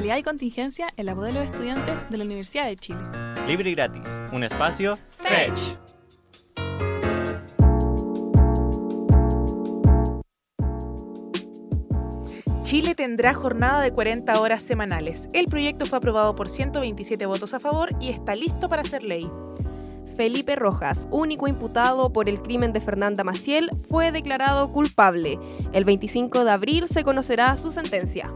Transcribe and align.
Actualidad 0.00 0.16
y 0.16 0.22
contingencia 0.22 0.88
en 0.96 1.04
la 1.04 1.12
voz 1.12 1.26
de 1.26 1.34
los 1.34 1.44
estudiantes 1.44 2.08
de 2.08 2.16
la 2.16 2.24
Universidad 2.24 2.64
de 2.64 2.74
Chile. 2.74 3.00
Libre 3.46 3.68
y 3.68 3.74
gratis. 3.74 4.00
Un 4.32 4.44
espacio 4.44 4.96
Fetch. 4.96 5.76
Chile 12.62 12.94
tendrá 12.94 13.34
jornada 13.34 13.82
de 13.82 13.92
40 13.92 14.40
horas 14.40 14.62
semanales. 14.62 15.28
El 15.34 15.48
proyecto 15.48 15.84
fue 15.84 15.98
aprobado 15.98 16.34
por 16.34 16.48
127 16.48 17.26
votos 17.26 17.52
a 17.52 17.60
favor 17.60 17.90
y 18.00 18.08
está 18.08 18.34
listo 18.34 18.70
para 18.70 18.84
ser 18.84 19.02
ley. 19.02 19.30
Felipe 20.16 20.56
Rojas, 20.56 21.08
único 21.10 21.46
imputado 21.46 22.10
por 22.10 22.30
el 22.30 22.40
crimen 22.40 22.72
de 22.72 22.80
Fernanda 22.80 23.22
Maciel, 23.22 23.68
fue 23.86 24.12
declarado 24.12 24.72
culpable. 24.72 25.38
El 25.74 25.84
25 25.84 26.44
de 26.44 26.50
abril 26.52 26.88
se 26.88 27.04
conocerá 27.04 27.54
su 27.58 27.70
sentencia. 27.70 28.32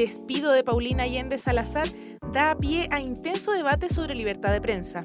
Despido 0.00 0.52
de 0.52 0.64
Paulina 0.64 1.02
Allende 1.02 1.36
Salazar 1.36 1.86
da 2.32 2.56
pie 2.56 2.88
a 2.90 3.00
intenso 3.00 3.52
debate 3.52 3.90
sobre 3.90 4.14
libertad 4.14 4.50
de 4.50 4.62
prensa. 4.62 5.04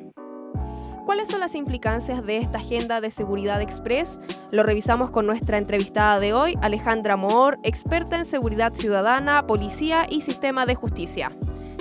¿Cuáles 1.05 1.27
son 1.27 1.41
las 1.41 1.53
implicancias 1.53 2.25
de 2.25 2.37
esta 2.37 2.59
agenda 2.59 3.01
de 3.01 3.11
seguridad 3.11 3.61
express? 3.61 4.21
Lo 4.53 4.63
revisamos 4.63 5.11
con 5.11 5.25
nuestra 5.25 5.57
entrevistada 5.57 6.21
de 6.21 6.33
hoy, 6.33 6.55
Alejandra 6.61 7.17
Moor, 7.17 7.59
experta 7.63 8.17
en 8.17 8.25
seguridad 8.25 8.73
ciudadana, 8.73 9.45
policía 9.45 10.07
y 10.09 10.21
sistema 10.21 10.65
de 10.65 10.75
justicia. 10.75 11.29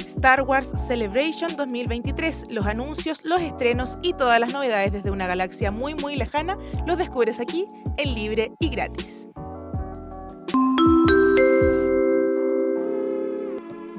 Star 0.04 0.42
Wars 0.42 0.72
Celebration 0.88 1.54
2023. 1.56 2.50
Los 2.50 2.66
anuncios, 2.66 3.24
los 3.24 3.40
estrenos 3.40 4.00
y 4.02 4.14
todas 4.14 4.40
las 4.40 4.52
novedades 4.52 4.90
desde 4.90 5.12
una 5.12 5.28
galaxia 5.28 5.70
muy 5.70 5.94
muy 5.94 6.16
lejana 6.16 6.56
los 6.84 6.98
descubres 6.98 7.38
aquí 7.38 7.68
en 7.96 8.12
libre 8.12 8.50
y 8.58 8.70
gratis. 8.70 9.28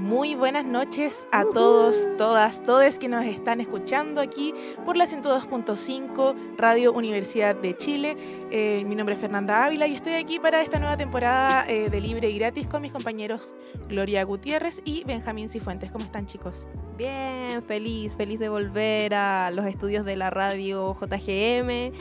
Muy 0.05 0.35
buenas 0.35 0.65
noches 0.65 1.27
a 1.31 1.43
todos, 1.45 2.11
todas, 2.15 2.61
todes 2.61 2.99
que 2.99 3.09
nos 3.09 3.25
están 3.25 3.59
escuchando 3.59 4.21
aquí 4.21 4.53
por 4.85 4.97
la 4.97 5.05
102.5 5.05 6.55
Radio 6.59 6.93
Universidad 6.93 7.55
de 7.55 7.75
Chile. 7.75 8.15
Eh, 8.51 8.83
mi 8.85 8.95
nombre 8.95 9.15
es 9.15 9.21
Fernanda 9.21 9.65
Ávila 9.65 9.87
y 9.87 9.95
estoy 9.95 10.13
aquí 10.13 10.37
para 10.37 10.61
esta 10.61 10.77
nueva 10.77 10.95
temporada 10.95 11.65
eh, 11.67 11.89
de 11.89 12.01
Libre 12.01 12.29
y 12.29 12.37
Gratis 12.37 12.67
con 12.67 12.83
mis 12.83 12.91
compañeros 12.91 13.55
Gloria 13.89 14.23
Gutiérrez 14.25 14.79
y 14.85 15.03
Benjamín 15.05 15.49
Cifuentes. 15.49 15.91
¿Cómo 15.91 16.05
están 16.05 16.27
chicos? 16.27 16.67
Bien, 16.95 17.63
feliz, 17.63 18.15
feliz 18.15 18.39
de 18.39 18.49
volver 18.49 19.15
a 19.15 19.49
los 19.49 19.65
estudios 19.65 20.05
de 20.05 20.17
la 20.17 20.29
radio 20.29 20.95
JGM 21.01 21.93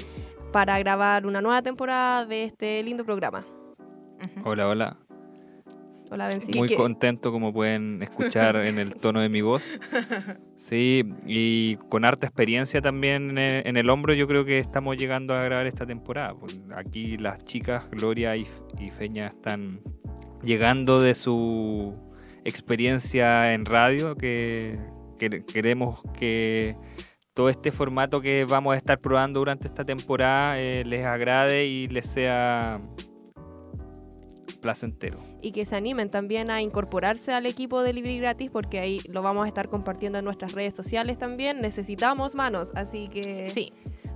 para 0.52 0.78
grabar 0.78 1.24
una 1.24 1.40
nueva 1.40 1.62
temporada 1.62 2.26
de 2.26 2.44
este 2.44 2.82
lindo 2.82 3.02
programa. 3.06 3.46
Hola, 4.44 4.68
hola. 4.68 5.03
Hola, 6.10 6.28
Benzi. 6.28 6.52
Muy 6.56 6.68
¿Qué? 6.68 6.76
contento 6.76 7.32
como 7.32 7.52
pueden 7.52 8.02
escuchar 8.02 8.56
en 8.56 8.78
el 8.78 8.94
tono 8.94 9.20
de 9.20 9.28
mi 9.28 9.40
voz. 9.40 9.64
Sí, 10.56 11.04
y 11.26 11.76
con 11.90 12.06
harta 12.06 12.26
experiencia 12.26 12.80
también 12.80 13.36
en 13.36 13.76
el, 13.76 13.90
hombro 13.90 14.14
yo 14.14 14.26
creo 14.26 14.46
que 14.46 14.58
estamos 14.58 14.96
llegando 14.96 15.34
a 15.34 15.42
grabar 15.42 15.66
esta 15.66 15.84
temporada. 15.84 16.34
Pues 16.34 16.58
Aquí 16.74 17.18
las 17.18 17.44
chicas, 17.44 17.84
Gloria 17.90 18.34
y, 18.36 18.46
y 18.78 18.90
Feña, 18.90 19.26
están 19.26 19.80
llegando 20.42 21.00
de 21.02 21.14
su 21.14 21.92
experiencia 22.44 23.52
en 23.52 23.66
radio, 23.66 24.16
que, 24.16 24.78
que 25.18 25.44
queremos 25.44 26.02
que 26.18 26.76
todo 27.34 27.48
este 27.48 27.72
formato 27.72 28.20
que 28.20 28.44
vamos 28.44 28.74
a 28.74 28.76
estar 28.76 29.00
probando 29.00 29.40
durante 29.40 29.66
esta 29.66 29.84
temporada 29.84 30.58
eh, 30.60 30.84
les 30.86 31.04
agrade 31.04 31.66
y 31.66 31.88
les 31.88 32.06
sea 32.06 32.80
placentero. 34.64 35.18
y 35.42 35.52
que 35.52 35.66
se 35.66 35.76
animen 35.76 36.08
también 36.10 36.50
a 36.50 36.62
incorporarse 36.62 37.34
al 37.34 37.44
equipo 37.44 37.82
de 37.82 37.92
Libre 37.92 38.12
y 38.14 38.18
Gratis 38.18 38.48
porque 38.50 38.78
ahí 38.78 38.98
lo 39.10 39.20
vamos 39.20 39.44
a 39.44 39.48
estar 39.48 39.68
compartiendo 39.68 40.18
en 40.18 40.24
nuestras 40.24 40.52
redes 40.52 40.72
sociales 40.74 41.18
también. 41.18 41.60
Necesitamos 41.60 42.34
manos, 42.34 42.70
así 42.74 43.08
que 43.08 43.44
Sí, 43.50 43.74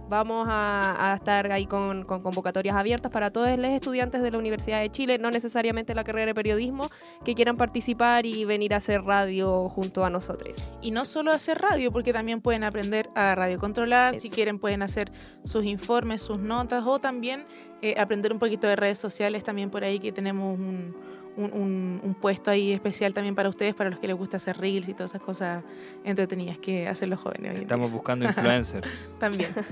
vamos 0.09 0.47
a, 0.49 1.13
a 1.13 1.15
estar 1.17 1.53
ahí 1.53 1.67
con, 1.67 2.05
con 2.05 2.23
convocatorias 2.23 2.75
abiertas 2.77 3.13
para 3.13 3.31
todos 3.31 3.51
los 3.59 3.71
estudiantes 3.73 4.23
de 4.23 4.31
la 4.31 4.39
Universidad 4.39 4.81
de 4.81 4.91
Chile, 4.91 5.19
no 5.19 5.31
necesariamente 5.31 5.95
la 5.95 6.03
carrera 6.03 6.25
de 6.29 6.35
periodismo, 6.35 6.89
que 7.27 7.35
quieran 7.35 7.59
participar 7.59 8.25
y 8.25 8.47
venir 8.47 8.73
a 8.73 8.79
hacer 8.79 9.03
radio 9.03 9.69
junto 9.69 10.07
a 10.07 10.11
nosotros. 10.11 10.57
y 10.81 10.93
no 10.93 11.05
solo 11.05 11.31
hacer 11.31 11.59
radio, 11.59 11.93
porque 11.93 12.15
también 12.15 12.41
pueden 12.41 12.65
aprender 12.65 13.11
a 13.15 13.35
radiocontrolar, 13.35 14.15
si 14.19 14.29
Eso. 14.29 14.35
quieren 14.35 14.59
pueden 14.59 14.81
hacer 14.81 15.09
sus 15.45 15.67
informes, 15.67 16.23
sus 16.23 16.39
notas 16.39 16.85
o 16.87 16.99
también 16.99 17.45
eh, 17.83 17.95
aprender 17.99 18.33
un 18.33 18.39
poquito 18.39 18.67
de 18.67 18.77
redes 18.77 18.99
sociales 18.99 19.45
también 19.45 19.71
por 19.71 19.85
ahí 19.85 19.99
que 20.01 20.11
tenemos 20.13 20.59
un, 20.59 20.95
un- 21.37 21.53
un- 21.53 22.01
un 22.03 22.15
puesto 22.15 22.51
ahí 22.51 22.73
especial 22.73 23.15
también 23.15 23.35
para 23.37 23.49
ustedes, 23.49 23.75
para 23.75 23.91
los 23.91 23.99
que 24.01 24.07
les 24.09 24.17
gusta 24.17 24.39
hacer 24.39 24.57
reels 24.59 24.89
y 24.89 24.93
todas 24.95 25.13
esas 25.13 25.23
cosas 25.23 25.63
entretenidas 26.05 26.59
que 26.59 26.89
hacen 26.89 27.11
los 27.11 27.21
jóvenes. 27.21 27.51
hoy 27.53 27.57
en 27.59 27.63
Estamos 27.63 27.89
día. 27.91 27.95
buscando 27.97 28.25
influencers. 28.29 29.09
También. 29.19 29.51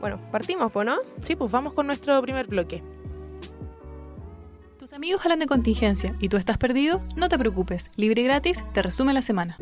Bueno, 0.00 0.20
partimos, 0.30 0.70
pues, 0.70 0.86
¿no? 0.86 0.96
Sí, 1.20 1.34
pues 1.34 1.50
vamos 1.50 1.72
con 1.74 1.88
nuestro 1.88 2.22
primer 2.22 2.46
bloque. 2.46 2.84
Tus 4.78 4.92
amigos 4.92 5.20
hablan 5.24 5.40
de 5.40 5.46
contingencia 5.46 6.14
y 6.20 6.28
tú 6.28 6.36
estás 6.36 6.56
perdido, 6.56 7.02
no 7.16 7.28
te 7.28 7.36
preocupes. 7.36 7.90
Libre 7.96 8.22
y 8.22 8.24
gratis 8.26 8.64
te 8.72 8.80
resume 8.82 9.12
la 9.12 9.22
semana. 9.22 9.56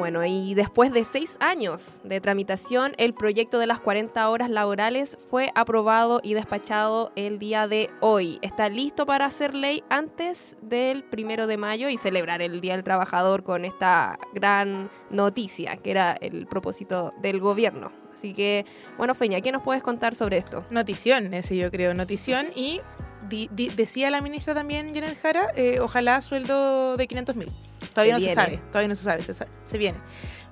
Bueno, 0.00 0.24
y 0.24 0.54
después 0.54 0.94
de 0.94 1.04
seis 1.04 1.36
años 1.40 2.00
de 2.04 2.22
tramitación, 2.22 2.94
el 2.96 3.12
proyecto 3.12 3.58
de 3.58 3.66
las 3.66 3.80
40 3.80 4.30
horas 4.30 4.48
laborales 4.48 5.18
fue 5.28 5.52
aprobado 5.54 6.20
y 6.22 6.32
despachado 6.32 7.12
el 7.16 7.38
día 7.38 7.68
de 7.68 7.90
hoy. 8.00 8.38
Está 8.40 8.70
listo 8.70 9.04
para 9.04 9.26
hacer 9.26 9.54
ley 9.54 9.84
antes 9.90 10.56
del 10.62 11.04
primero 11.04 11.46
de 11.46 11.58
mayo 11.58 11.90
y 11.90 11.98
celebrar 11.98 12.40
el 12.40 12.62
Día 12.62 12.76
del 12.76 12.82
Trabajador 12.82 13.42
con 13.42 13.66
esta 13.66 14.18
gran 14.32 14.90
noticia, 15.10 15.76
que 15.76 15.90
era 15.90 16.12
el 16.12 16.46
propósito 16.46 17.12
del 17.20 17.38
gobierno. 17.38 17.92
Así 18.14 18.32
que, 18.32 18.64
bueno, 18.96 19.14
Feña, 19.14 19.42
¿qué 19.42 19.52
nos 19.52 19.62
puedes 19.62 19.82
contar 19.82 20.14
sobre 20.14 20.38
esto? 20.38 20.64
Notición, 20.70 21.34
ese 21.34 21.58
yo 21.58 21.70
creo, 21.70 21.92
notición. 21.92 22.46
Y 22.56 22.80
di- 23.28 23.48
di- 23.52 23.68
decía 23.68 24.10
la 24.10 24.20
ministra 24.20 24.54
también, 24.54 24.94
Janet 24.94 25.18
Jara, 25.20 25.48
eh, 25.56 25.78
ojalá 25.80 26.20
sueldo 26.20 26.96
de 26.96 27.06
500 27.06 27.36
mil. 27.36 27.50
Todavía 27.94 28.14
Se 28.14 28.20
no 28.20 28.26
viene. 28.26 28.34
se 28.34 28.34
sabe, 28.34 28.56
todavía 28.68 28.88
no 28.88 28.94
se 28.94 29.04
sabe, 29.04 29.22
se, 29.22 29.34
se 29.34 29.78
viene. 29.78 29.98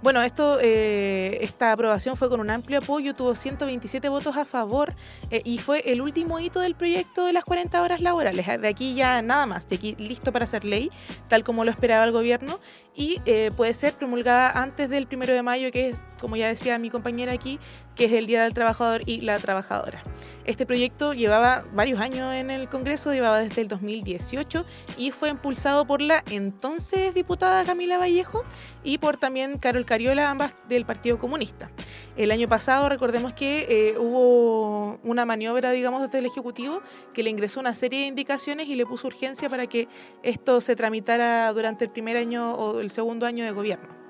Bueno, 0.00 0.22
esto, 0.22 0.58
eh, 0.60 1.38
esta 1.40 1.72
aprobación 1.72 2.16
fue 2.16 2.28
con 2.28 2.38
un 2.40 2.50
amplio 2.50 2.78
apoyo, 2.78 3.14
tuvo 3.16 3.34
127 3.34 4.08
votos 4.08 4.36
a 4.36 4.44
favor 4.44 4.94
eh, 5.30 5.42
y 5.44 5.58
fue 5.58 5.80
el 5.90 6.00
último 6.00 6.38
hito 6.38 6.60
del 6.60 6.76
proyecto 6.76 7.24
de 7.26 7.32
las 7.32 7.44
40 7.44 7.82
horas 7.82 8.00
laborales. 8.00 8.46
De 8.60 8.68
aquí 8.68 8.94
ya 8.94 9.22
nada 9.22 9.44
más, 9.46 9.68
de 9.68 9.74
aquí 9.76 9.96
listo 9.98 10.32
para 10.32 10.44
hacer 10.44 10.64
ley, 10.64 10.90
tal 11.28 11.42
como 11.42 11.64
lo 11.64 11.70
esperaba 11.72 12.04
el 12.04 12.12
gobierno, 12.12 12.60
y 12.94 13.20
eh, 13.26 13.50
puede 13.56 13.74
ser 13.74 13.94
promulgada 13.94 14.50
antes 14.50 14.88
del 14.88 15.08
primero 15.08 15.32
de 15.34 15.42
mayo, 15.42 15.70
que 15.72 15.90
es, 15.90 16.00
como 16.20 16.36
ya 16.36 16.48
decía 16.48 16.78
mi 16.78 16.90
compañera 16.90 17.32
aquí, 17.32 17.58
que 17.94 18.04
es 18.04 18.12
el 18.12 18.26
Día 18.26 18.44
del 18.44 18.54
Trabajador 18.54 19.02
y 19.06 19.22
la 19.22 19.38
Trabajadora. 19.38 20.02
Este 20.44 20.64
proyecto 20.64 21.12
llevaba 21.12 21.64
varios 21.74 22.00
años 22.00 22.32
en 22.34 22.50
el 22.50 22.70
Congreso, 22.70 23.12
llevaba 23.12 23.40
desde 23.40 23.60
el 23.60 23.68
2018 23.68 24.64
y 24.96 25.10
fue 25.10 25.28
impulsado 25.28 25.86
por 25.86 26.00
la 26.00 26.24
entonces 26.30 27.12
diputada 27.12 27.66
Camila 27.66 27.98
Vallejo 27.98 28.44
y 28.82 28.96
por 28.96 29.18
también 29.18 29.58
Carol 29.58 29.84
Cariola, 29.84 30.30
ambas 30.30 30.54
del 30.68 30.86
Partido 30.86 31.18
Comunista. 31.18 31.70
El 32.16 32.30
año 32.30 32.48
pasado, 32.48 32.88
recordemos 32.88 33.34
que 33.34 33.66
eh, 33.68 33.98
hubo 33.98 34.98
una 35.04 35.26
maniobra, 35.26 35.70
digamos, 35.72 36.00
desde 36.00 36.20
el 36.20 36.26
Ejecutivo 36.26 36.82
que 37.12 37.22
le 37.22 37.30
ingresó 37.30 37.60
una 37.60 37.74
serie 37.74 38.00
de 38.00 38.06
indicaciones 38.06 38.68
y 38.68 38.74
le 38.74 38.86
puso 38.86 39.08
urgencia 39.08 39.50
para 39.50 39.66
que 39.66 39.86
esto 40.22 40.60
se 40.62 40.76
tramitara 40.76 41.52
durante 41.52 41.84
el 41.84 41.90
primer 41.90 42.16
año 42.16 42.54
o 42.54 42.80
el 42.80 42.90
segundo 42.90 43.26
año 43.26 43.44
de 43.44 43.50
gobierno. 43.50 44.07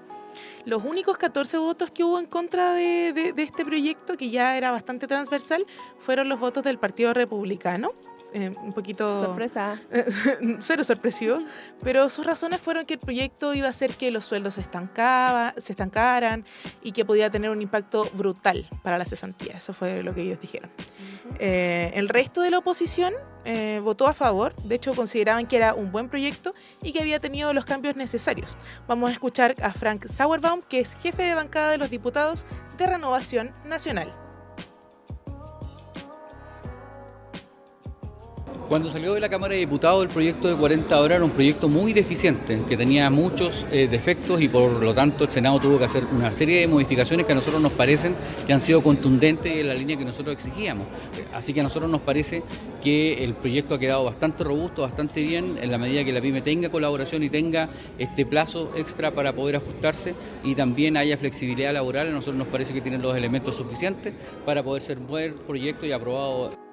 Los 0.68 0.84
únicos 0.84 1.16
14 1.16 1.56
votos 1.56 1.90
que 1.90 2.04
hubo 2.04 2.18
en 2.18 2.26
contra 2.26 2.74
de, 2.74 3.14
de- 3.14 3.32
de 3.32 3.42
este 3.42 3.64
proyecto, 3.64 4.18
que 4.18 4.28
ya 4.28 4.54
era 4.58 4.70
bastante 4.70 5.06
transversal, 5.06 5.64
fueron 5.98 6.28
los 6.28 6.38
votos 6.38 6.62
del 6.62 6.78
Partido 6.78 7.14
Republicano. 7.14 7.92
Eh, 8.34 8.54
un 8.62 8.74
poquito 8.74 9.24
Sorpresa. 9.24 9.80
cero 10.58 10.84
sorpresivo, 10.84 11.38
pero 11.82 12.10
sus 12.10 12.26
razones 12.26 12.60
fueron 12.60 12.84
que 12.84 12.94
el 12.94 13.00
proyecto 13.00 13.54
iba 13.54 13.66
a 13.68 13.70
hacer 13.70 13.96
que 13.96 14.10
los 14.10 14.26
sueldos 14.26 14.54
se, 14.54 14.60
estancaba, 14.60 15.54
se 15.56 15.72
estancaran 15.72 16.44
y 16.82 16.92
que 16.92 17.06
podía 17.06 17.30
tener 17.30 17.50
un 17.50 17.62
impacto 17.62 18.08
brutal 18.12 18.68
para 18.82 18.98
la 18.98 19.06
cesantía. 19.06 19.56
Eso 19.56 19.72
fue 19.72 20.02
lo 20.02 20.14
que 20.14 20.22
ellos 20.22 20.40
dijeron. 20.40 20.70
Eh, 21.38 21.90
el 21.94 22.10
resto 22.10 22.42
de 22.42 22.50
la 22.50 22.58
oposición 22.58 23.14
eh, 23.46 23.80
votó 23.82 24.06
a 24.06 24.12
favor, 24.12 24.54
de 24.56 24.74
hecho 24.74 24.94
consideraban 24.94 25.46
que 25.46 25.56
era 25.56 25.72
un 25.72 25.90
buen 25.90 26.10
proyecto 26.10 26.54
y 26.82 26.92
que 26.92 27.00
había 27.00 27.20
tenido 27.20 27.54
los 27.54 27.64
cambios 27.64 27.96
necesarios. 27.96 28.58
Vamos 28.86 29.08
a 29.08 29.14
escuchar 29.14 29.54
a 29.62 29.72
Frank 29.72 30.06
Sauerbaum, 30.06 30.60
que 30.60 30.80
es 30.80 30.96
jefe 30.96 31.22
de 31.22 31.34
bancada 31.34 31.70
de 31.70 31.78
los 31.78 31.88
diputados 31.88 32.46
de 32.76 32.86
Renovación 32.86 33.54
Nacional. 33.64 34.27
Cuando 38.68 38.90
salió 38.90 39.14
de 39.14 39.20
la 39.20 39.30
Cámara 39.30 39.54
de 39.54 39.60
Diputados 39.60 40.02
el 40.02 40.10
proyecto 40.10 40.46
de 40.46 40.54
40 40.54 41.00
horas 41.00 41.16
era 41.16 41.24
un 41.24 41.30
proyecto 41.30 41.70
muy 41.70 41.94
deficiente, 41.94 42.60
que 42.68 42.76
tenía 42.76 43.08
muchos 43.08 43.64
eh, 43.72 43.88
defectos 43.90 44.42
y 44.42 44.48
por 44.48 44.70
lo 44.70 44.92
tanto 44.92 45.24
el 45.24 45.30
Senado 45.30 45.58
tuvo 45.58 45.78
que 45.78 45.86
hacer 45.86 46.04
una 46.14 46.30
serie 46.30 46.60
de 46.60 46.68
modificaciones 46.68 47.24
que 47.24 47.32
a 47.32 47.34
nosotros 47.34 47.62
nos 47.62 47.72
parecen 47.72 48.14
que 48.46 48.52
han 48.52 48.60
sido 48.60 48.82
contundentes 48.82 49.56
en 49.56 49.68
la 49.68 49.72
línea 49.72 49.96
que 49.96 50.04
nosotros 50.04 50.34
exigíamos. 50.34 50.86
Así 51.32 51.54
que 51.54 51.60
a 51.60 51.62
nosotros 51.62 51.90
nos 51.90 52.02
parece 52.02 52.42
que 52.82 53.24
el 53.24 53.32
proyecto 53.32 53.76
ha 53.76 53.78
quedado 53.78 54.04
bastante 54.04 54.44
robusto, 54.44 54.82
bastante 54.82 55.22
bien, 55.22 55.56
en 55.62 55.70
la 55.70 55.78
medida 55.78 56.04
que 56.04 56.12
la 56.12 56.20
PYME 56.20 56.42
tenga 56.42 56.68
colaboración 56.68 57.22
y 57.22 57.30
tenga 57.30 57.70
este 57.98 58.26
plazo 58.26 58.72
extra 58.76 59.12
para 59.12 59.32
poder 59.32 59.56
ajustarse 59.56 60.14
y 60.44 60.54
también 60.54 60.98
haya 60.98 61.16
flexibilidad 61.16 61.72
laboral, 61.72 62.08
a 62.08 62.10
nosotros 62.10 62.36
nos 62.36 62.48
parece 62.48 62.74
que 62.74 62.82
tienen 62.82 63.00
los 63.00 63.16
elementos 63.16 63.54
suficientes 63.54 64.12
para 64.44 64.62
poder 64.62 64.82
ser 64.82 64.98
buen 64.98 65.32
proyecto 65.46 65.86
y 65.86 65.92
aprobado 65.92 66.67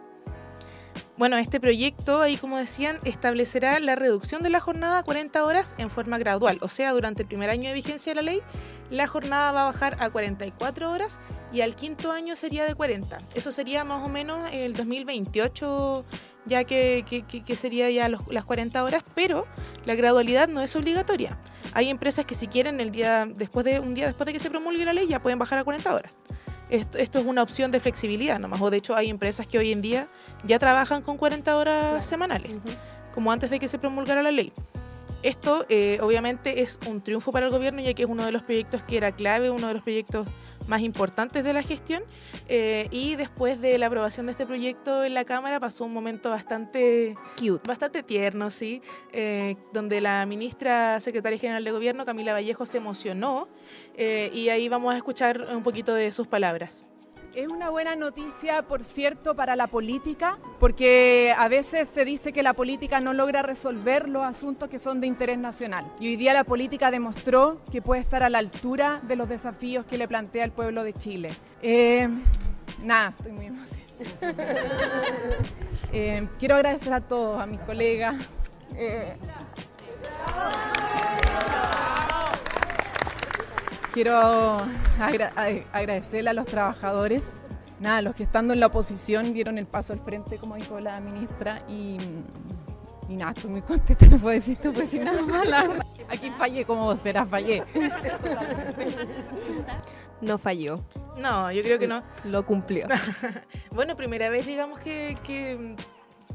bueno, 1.17 1.37
este 1.37 1.61
proyecto, 1.61 2.21
ahí 2.21 2.35
como 2.35 2.57
decían, 2.57 2.99
establecerá 3.05 3.79
la 3.79 3.95
reducción 3.95 4.43
de 4.43 4.49
la 4.49 4.59
jornada 4.59 4.99
a 4.99 5.03
40 5.03 5.45
horas 5.45 5.73
en 5.77 5.89
forma 5.89 6.17
gradual. 6.17 6.57
O 6.61 6.67
sea, 6.67 6.91
durante 6.91 7.21
el 7.21 7.27
primer 7.27 7.49
año 7.49 7.69
de 7.69 7.73
vigencia 7.73 8.11
de 8.11 8.15
la 8.15 8.21
ley, 8.21 8.41
la 8.89 9.07
jornada 9.07 9.53
va 9.53 9.63
a 9.63 9.65
bajar 9.65 9.95
a 10.01 10.09
44 10.09 10.91
horas 10.91 11.19
y 11.53 11.61
al 11.61 11.75
quinto 11.75 12.11
año 12.11 12.35
sería 12.35 12.65
de 12.65 12.75
40. 12.75 13.17
Eso 13.33 13.51
sería 13.53 13.85
más 13.85 14.03
o 14.03 14.09
menos 14.09 14.49
el 14.51 14.73
2028, 14.73 16.03
ya 16.47 16.65
que, 16.65 17.05
sería 17.55 17.89
ya 17.89 18.09
las 18.09 18.45
40 18.45 18.83
horas, 18.83 19.03
pero 19.15 19.47
la 19.85 19.95
gradualidad 19.95 20.49
no 20.49 20.61
es 20.61 20.75
obligatoria. 20.75 21.39
Hay 21.73 21.89
empresas 21.89 22.25
que 22.25 22.35
si 22.35 22.47
quieren 22.47 22.81
el 22.81 22.91
día 22.91 23.25
después 23.25 23.65
de 23.65 23.79
un 23.79 23.93
día 23.95 24.07
después 24.07 24.25
de 24.25 24.33
que 24.33 24.39
se 24.39 24.49
promulgue 24.49 24.83
la 24.83 24.93
ley 24.93 25.07
ya 25.07 25.21
pueden 25.21 25.39
bajar 25.39 25.59
a 25.59 25.63
40 25.63 25.95
horas. 25.95 26.11
Esto, 26.69 26.97
esto, 26.97 27.19
es 27.19 27.25
una 27.25 27.43
opción 27.43 27.71
de 27.71 27.79
flexibilidad 27.79 28.39
nomás. 28.39 28.61
O 28.61 28.69
de 28.69 28.77
hecho 28.77 28.95
hay 28.95 29.09
empresas 29.09 29.47
que 29.47 29.57
hoy 29.57 29.71
en 29.71 29.81
día 29.81 30.07
ya 30.45 30.59
trabajan 30.59 31.01
con 31.01 31.17
40 31.17 31.55
horas 31.55 32.05
semanales, 32.05 32.57
como 33.13 33.31
antes 33.31 33.49
de 33.49 33.59
que 33.59 33.67
se 33.67 33.77
promulgara 33.79 34.21
la 34.23 34.31
ley. 34.31 34.51
Esto 35.23 35.65
eh, 35.69 35.97
obviamente 36.01 36.61
es 36.61 36.79
un 36.87 37.01
triunfo 37.01 37.31
para 37.31 37.47
el 37.47 37.51
gobierno 37.51 37.81
ya 37.81 37.93
que 37.93 38.03
es 38.03 38.09
uno 38.09 38.25
de 38.25 38.31
los 38.31 38.43
proyectos 38.43 38.83
que 38.83 38.97
era 38.97 39.11
clave, 39.11 39.49
uno 39.49 39.67
de 39.67 39.73
los 39.73 39.83
proyectos 39.83 40.27
más 40.67 40.81
importantes 40.81 41.43
de 41.43 41.53
la 41.53 41.63
gestión 41.63 42.03
eh, 42.47 42.87
y 42.91 43.15
después 43.15 43.61
de 43.61 43.77
la 43.77 43.87
aprobación 43.87 44.25
de 44.25 44.33
este 44.33 44.45
proyecto 44.45 45.03
en 45.03 45.13
la 45.13 45.25
Cámara 45.25 45.59
pasó 45.59 45.85
un 45.85 45.93
momento 45.93 46.29
bastante 46.29 47.15
Cute. 47.39 47.67
bastante 47.67 48.03
tierno, 48.03 48.51
sí, 48.51 48.81
eh, 49.11 49.55
donde 49.73 50.01
la 50.01 50.25
ministra 50.25 50.99
secretaria 50.99 51.37
general 51.37 51.63
de 51.63 51.71
gobierno 51.71 52.05
Camila 52.05 52.33
Vallejo 52.33 52.65
se 52.65 52.77
emocionó 52.77 53.47
y 53.97 54.49
ahí 54.49 54.69
vamos 54.69 54.93
a 54.93 54.97
escuchar 54.97 55.47
un 55.55 55.63
poquito 55.63 55.93
de 55.93 56.11
sus 56.11 56.27
palabras. 56.27 56.85
Es 57.35 57.49
una 57.49 57.69
buena 57.69 57.97
noticia, 57.97 58.61
por 58.61 58.85
cierto, 58.85 59.35
para 59.35 59.57
la 59.57 59.67
política, 59.67 60.37
porque 60.57 61.35
a 61.37 61.49
veces 61.49 61.89
se 61.93 62.05
dice 62.05 62.31
que 62.31 62.41
la 62.41 62.53
política 62.53 63.01
no 63.01 63.13
logra 63.13 63.41
resolver 63.41 64.07
los 64.07 64.23
asuntos 64.23 64.69
que 64.69 64.79
son 64.79 65.01
de 65.01 65.07
interés 65.07 65.37
nacional. 65.37 65.85
Y 65.99 66.07
hoy 66.07 66.15
día 66.15 66.31
la 66.33 66.45
política 66.45 66.91
demostró 66.91 67.59
que 67.73 67.81
puede 67.81 67.99
estar 67.99 68.23
a 68.23 68.29
la 68.29 68.37
altura 68.37 69.01
de 69.03 69.17
los 69.17 69.27
desafíos 69.27 69.85
que 69.85 69.97
le 69.97 70.07
plantea 70.07 70.45
el 70.45 70.51
pueblo 70.51 70.85
de 70.85 70.93
Chile. 70.93 71.35
Eh, 71.61 72.07
nada, 72.81 73.13
estoy 73.17 73.33
muy 73.33 73.47
emocionada. 73.47 73.75
Eh, 75.91 76.27
quiero 76.39 76.55
agradecer 76.55 76.91
a 76.91 76.99
todos, 77.01 77.39
a 77.39 77.45
mis 77.45 77.59
colegas. 77.61 78.15
Eh, 78.75 79.15
Quiero 83.95 84.57
agradecerle 85.71 86.29
a 86.29 86.33
los 86.33 86.47
trabajadores, 86.47 87.23
nada, 87.79 88.01
los 88.01 88.13
que 88.13 88.23
estando 88.23 88.53
en 88.53 88.59
la 88.59 88.65
oposición 88.65 89.33
dieron 89.33 89.57
el 89.57 89.67
paso 89.67 89.93
al 89.93 90.01
frente, 90.01 90.35
como 90.37 90.55
dijo 90.55 90.81
la 90.81 90.99
ministra, 90.99 91.61
y, 91.69 91.97
nada, 93.07 93.31
estoy 93.31 93.51
muy 93.51 93.61
contenta, 93.61 94.05
no 94.11 94.17
puedo 94.17 94.35
decir, 94.35 94.57
no 94.61 94.73
puedo 94.73 94.85
decir 94.85 95.01
nada 95.01 95.21
más, 95.21 95.47
Aquí 96.09 96.29
fallé 96.37 96.65
como 96.65 96.97
será, 96.97 97.25
fallé. 97.25 97.63
No 100.19 100.37
falló. 100.37 100.83
No, 101.21 101.49
yo 101.53 101.63
creo 101.63 101.79
que 101.79 101.87
no. 101.87 102.03
Lo 102.25 102.45
cumplió. 102.45 102.87
bueno, 103.71 103.95
primera 103.95 104.27
vez, 104.27 104.45
digamos, 104.45 104.77
que, 104.79 105.17
que 105.23 105.77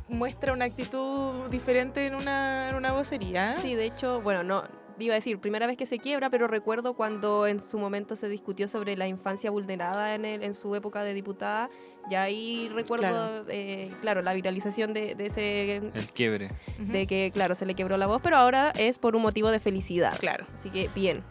muestra 0.09 0.55
una 0.55 0.65
actitud 0.65 1.47
diferente 1.51 2.07
en 2.07 2.15
una, 2.15 2.71
en 2.71 2.77
una 2.77 2.93
vocería. 2.93 3.57
Sí, 3.61 3.75
de 3.75 3.85
hecho, 3.85 4.23
bueno, 4.23 4.43
no, 4.43 4.65
iba 5.05 5.14
a 5.14 5.17
decir, 5.17 5.38
primera 5.38 5.67
vez 5.67 5.76
que 5.76 5.87
se 5.87 5.99
quiebra, 5.99 6.31
pero 6.31 6.49
recuerdo 6.49 6.94
cuando 6.94 7.47
en 7.47 7.61
su 7.61 7.79
momento 7.79 8.17
se 8.17 8.29
discutió 8.29 8.69
sobre 8.69 8.97
la 8.97 9.06
infancia 9.06 9.50
vulnerada 9.50 10.14
en, 10.14 10.25
el, 10.25 10.43
en 10.43 10.55
su 10.55 10.75
época 10.75 11.02
de 11.02 11.14
diputada, 11.14 11.70
y 12.08 12.14
ahí 12.14 12.70
recuerdo, 12.75 13.08
claro, 13.08 13.44
eh, 13.49 13.93
claro 14.00 14.23
la 14.23 14.32
viralización 14.32 14.93
de, 14.94 15.14
ese... 15.19 15.76
El 15.76 16.12
quiebre. 16.12 16.50
De 16.79 17.06
que, 17.06 17.31
claro, 17.32 17.55
se 17.55 17.67
le 17.67 17.75
quebró 17.75 17.97
la 17.97 18.06
voz, 18.06 18.20
pero 18.23 18.37
ahora 18.37 18.73
es 18.76 18.99
por 18.99 19.17
un 19.17 19.23
motivo 19.23 19.50
de 19.50 19.61
felicidad. 19.61 20.19
Claro. 20.19 20.47
Así 20.55 20.70
que 20.70 20.88
bien. 20.94 21.23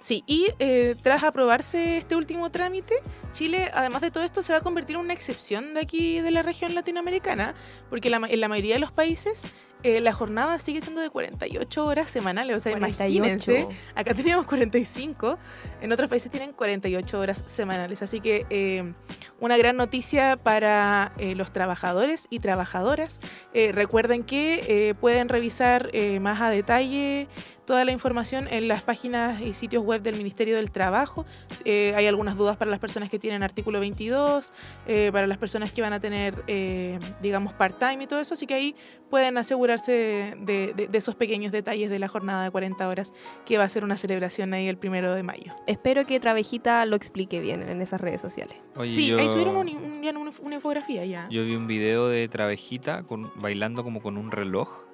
Sí, 0.00 0.22
y 0.26 0.48
eh, 0.60 0.94
tras 1.02 1.24
aprobarse 1.24 1.98
este 1.98 2.14
último 2.14 2.50
trámite, 2.50 2.94
Chile, 3.32 3.70
además 3.74 4.00
de 4.00 4.12
todo 4.12 4.22
esto, 4.22 4.42
se 4.42 4.52
va 4.52 4.58
a 4.58 4.60
convertir 4.60 4.94
en 4.94 5.02
una 5.02 5.12
excepción 5.12 5.74
de 5.74 5.80
aquí 5.80 6.20
de 6.20 6.30
la 6.30 6.42
región 6.42 6.74
latinoamericana, 6.74 7.54
porque 7.90 8.08
en 8.08 8.40
la 8.40 8.48
mayoría 8.48 8.74
de 8.74 8.80
los 8.80 8.92
países 8.92 9.48
eh, 9.82 10.00
la 10.00 10.12
jornada 10.12 10.58
sigue 10.58 10.80
siendo 10.80 11.00
de 11.00 11.10
48 11.10 11.86
horas 11.86 12.10
semanales. 12.10 12.56
O 12.56 12.60
sea, 12.60 12.72
imagínense, 12.72 13.68
acá 13.94 14.14
teníamos 14.14 14.46
45, 14.46 15.38
en 15.80 15.92
otros 15.92 16.08
países 16.08 16.30
tienen 16.30 16.52
48 16.52 17.20
horas 17.20 17.44
semanales. 17.46 18.02
Así 18.02 18.20
que 18.20 18.46
eh, 18.50 18.92
una 19.40 19.56
gran 19.56 19.76
noticia 19.76 20.36
para 20.36 21.12
eh, 21.18 21.34
los 21.34 21.52
trabajadores 21.52 22.26
y 22.30 22.40
trabajadoras. 22.40 23.20
recuerden 23.54 24.24
que 24.24 24.96
pueden 25.00 25.28
revisar 25.28 25.90
más 26.20 26.40
a 26.40 26.50
detalle 26.50 27.28
toda 27.68 27.84
la 27.84 27.92
información 27.92 28.48
en 28.50 28.66
las 28.66 28.80
páginas 28.80 29.42
y 29.42 29.52
sitios 29.52 29.84
web 29.84 30.00
del 30.00 30.16
Ministerio 30.16 30.56
del 30.56 30.70
Trabajo. 30.70 31.26
Eh, 31.66 31.92
hay 31.94 32.06
algunas 32.06 32.34
dudas 32.34 32.56
para 32.56 32.70
las 32.70 32.80
personas 32.80 33.10
que 33.10 33.18
tienen 33.18 33.42
artículo 33.42 33.78
22, 33.78 34.54
eh, 34.86 35.10
para 35.12 35.26
las 35.26 35.36
personas 35.36 35.70
que 35.70 35.82
van 35.82 35.92
a 35.92 36.00
tener, 36.00 36.42
eh, 36.46 36.98
digamos, 37.20 37.52
part-time 37.52 38.04
y 38.04 38.06
todo 38.06 38.20
eso, 38.20 38.32
así 38.32 38.46
que 38.46 38.54
ahí 38.54 38.74
pueden 39.10 39.36
asegurarse 39.36 40.34
de, 40.40 40.88
esos 40.94 41.14
pequeños 41.14 41.52
detalles 41.52 41.90
de 41.90 41.98
la 41.98 42.08
jornada 42.08 42.42
de 42.44 42.50
40 42.50 42.88
horas 42.88 43.12
que 43.44 43.58
va 43.58 43.64
a 43.64 43.68
ser 43.68 43.84
una 43.84 43.98
celebración 43.98 44.54
ahí 44.54 44.66
el 44.66 44.78
primero 44.78 45.14
de 45.14 45.22
mayo. 45.22 45.54
Espero 45.66 46.06
que 46.06 46.18
Travejita 46.20 46.86
lo 46.86 46.96
explique 46.96 47.38
bien 47.38 47.62
en 47.62 47.82
esas 47.82 48.00
redes 48.00 48.22
sociales. 48.22 48.56
sí, 48.88 49.12
ahí 49.12 49.28
subieron 49.28 49.56
una, 49.58 50.54
infografía 50.54 51.04
ya. 51.04 51.28
Yo 51.28 51.44
vi 51.44 51.54
un 51.54 51.66
video 51.66 52.08
de 52.08 52.28
Travejita 52.28 53.02
con, 53.02 53.30
bailando 53.36 53.84
como 53.84 54.00
con 54.00 54.16
un 54.16 54.30
reloj 54.30 54.87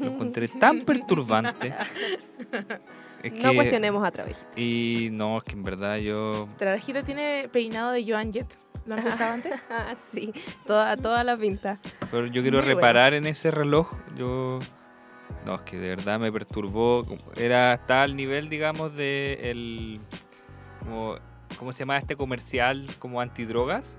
lo 0.00 0.12
encontré 0.12 0.48
tan 0.48 0.82
perturbante. 0.82 1.72
no 3.42 3.54
cuestionemos 3.54 4.06
a 4.06 4.10
Travejita. 4.10 4.60
Y 4.60 5.08
no, 5.12 5.38
es 5.38 5.44
que 5.44 5.52
en 5.52 5.62
verdad 5.62 5.96
yo. 5.98 6.48
Travejita 6.58 7.02
tiene 7.02 7.48
peinado 7.52 7.92
de 7.92 8.04
Joan 8.06 8.32
Jett. 8.32 8.56
¿Lo 8.86 8.94
han 8.94 9.02
pensado 9.02 9.32
antes? 9.32 9.52
sí, 10.12 10.32
toda, 10.66 10.96
toda 10.96 11.24
la 11.24 11.36
pinta. 11.36 11.80
Pero 12.10 12.26
yo 12.26 12.42
quiero 12.42 12.60
reparar 12.60 13.14
en 13.14 13.26
ese 13.26 13.50
reloj. 13.50 13.92
Yo. 14.16 14.60
No, 15.44 15.56
es 15.56 15.62
que 15.62 15.76
de 15.76 15.88
verdad 15.88 16.20
me 16.20 16.30
perturbó. 16.30 17.04
Era 17.36 17.72
hasta 17.72 18.02
al 18.02 18.16
nivel, 18.16 18.48
digamos, 18.48 18.94
de 18.94 19.50
el. 19.50 20.00
Como, 20.80 21.16
¿Cómo 21.58 21.72
se 21.72 21.80
llama 21.80 21.98
este 21.98 22.16
comercial 22.16 22.86
como 22.98 23.20
antidrogas? 23.20 23.96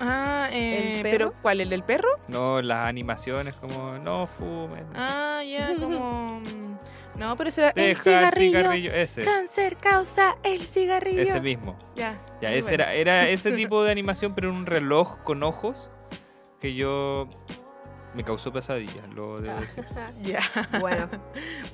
Ah, 0.00 0.48
eh, 0.52 1.00
pero 1.02 1.32
¿cuál? 1.42 1.60
¿El 1.60 1.70
del 1.70 1.82
perro? 1.82 2.08
No, 2.28 2.60
las 2.62 2.86
animaciones 2.86 3.54
como 3.56 3.98
no 3.98 4.26
fumen. 4.26 4.86
Ah, 4.94 5.42
ya, 5.46 5.74
como. 5.80 6.40
Mm, 6.40 6.76
no, 7.18 7.36
pero 7.36 7.48
ese 7.48 7.62
era 7.62 7.72
el 7.74 7.96
cigarrillo. 7.96 8.92
ese. 8.92 9.22
Cáncer 9.24 9.76
causa 9.76 10.36
el 10.42 10.66
cigarrillo. 10.66 11.22
Ese 11.22 11.40
mismo. 11.40 11.76
Ya. 11.94 12.20
Ya, 12.42 12.52
ese 12.52 12.74
era, 12.74 12.92
era 12.92 13.28
ese 13.28 13.52
tipo 13.52 13.82
de 13.84 13.90
animación, 13.90 14.34
pero 14.34 14.50
en 14.50 14.56
un 14.56 14.66
reloj 14.66 15.18
con 15.24 15.42
ojos 15.42 15.90
que 16.60 16.74
yo 16.74 17.28
me 18.14 18.22
causó 18.24 18.52
pesadillas, 18.52 19.08
lo 19.14 19.40
debo 19.40 19.60
decir. 19.60 19.86
ya. 20.22 20.40
Bueno. 20.80 21.08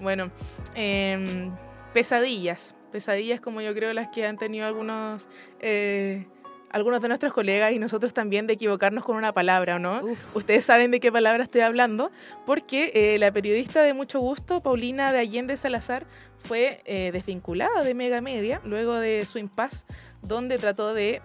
bueno. 0.00 0.30
Eh, 0.74 1.50
pesadillas. 1.92 2.74
Pesadillas 2.92 3.40
como 3.40 3.60
yo 3.62 3.74
creo 3.74 3.92
las 3.94 4.08
que 4.08 4.26
han 4.26 4.36
tenido 4.36 4.66
algunos. 4.66 5.28
Eh, 5.60 6.26
algunos 6.72 7.00
de 7.02 7.08
nuestros 7.08 7.32
colegas 7.32 7.72
y 7.72 7.78
nosotros 7.78 8.14
también 8.14 8.46
de 8.46 8.54
equivocarnos 8.54 9.04
con 9.04 9.16
una 9.16 9.32
palabra, 9.32 9.76
¿o 9.76 9.78
no? 9.78 10.02
Ustedes 10.34 10.64
saben 10.64 10.90
de 10.90 11.00
qué 11.00 11.12
palabra 11.12 11.42
estoy 11.42 11.60
hablando, 11.60 12.10
porque 12.46 12.92
eh, 12.94 13.18
la 13.18 13.30
periodista 13.32 13.82
de 13.82 13.94
mucho 13.94 14.20
gusto, 14.20 14.62
Paulina 14.62 15.12
de 15.12 15.18
Allende 15.18 15.56
Salazar, 15.56 16.06
fue 16.38 16.80
eh, 16.84 17.10
desvinculada 17.12 17.84
de 17.84 17.94
Mega 17.94 18.20
Media 18.20 18.60
luego 18.64 18.96
de 18.96 19.24
su 19.26 19.38
impas, 19.38 19.86
donde 20.22 20.58
trató 20.58 20.94
de 20.94 21.22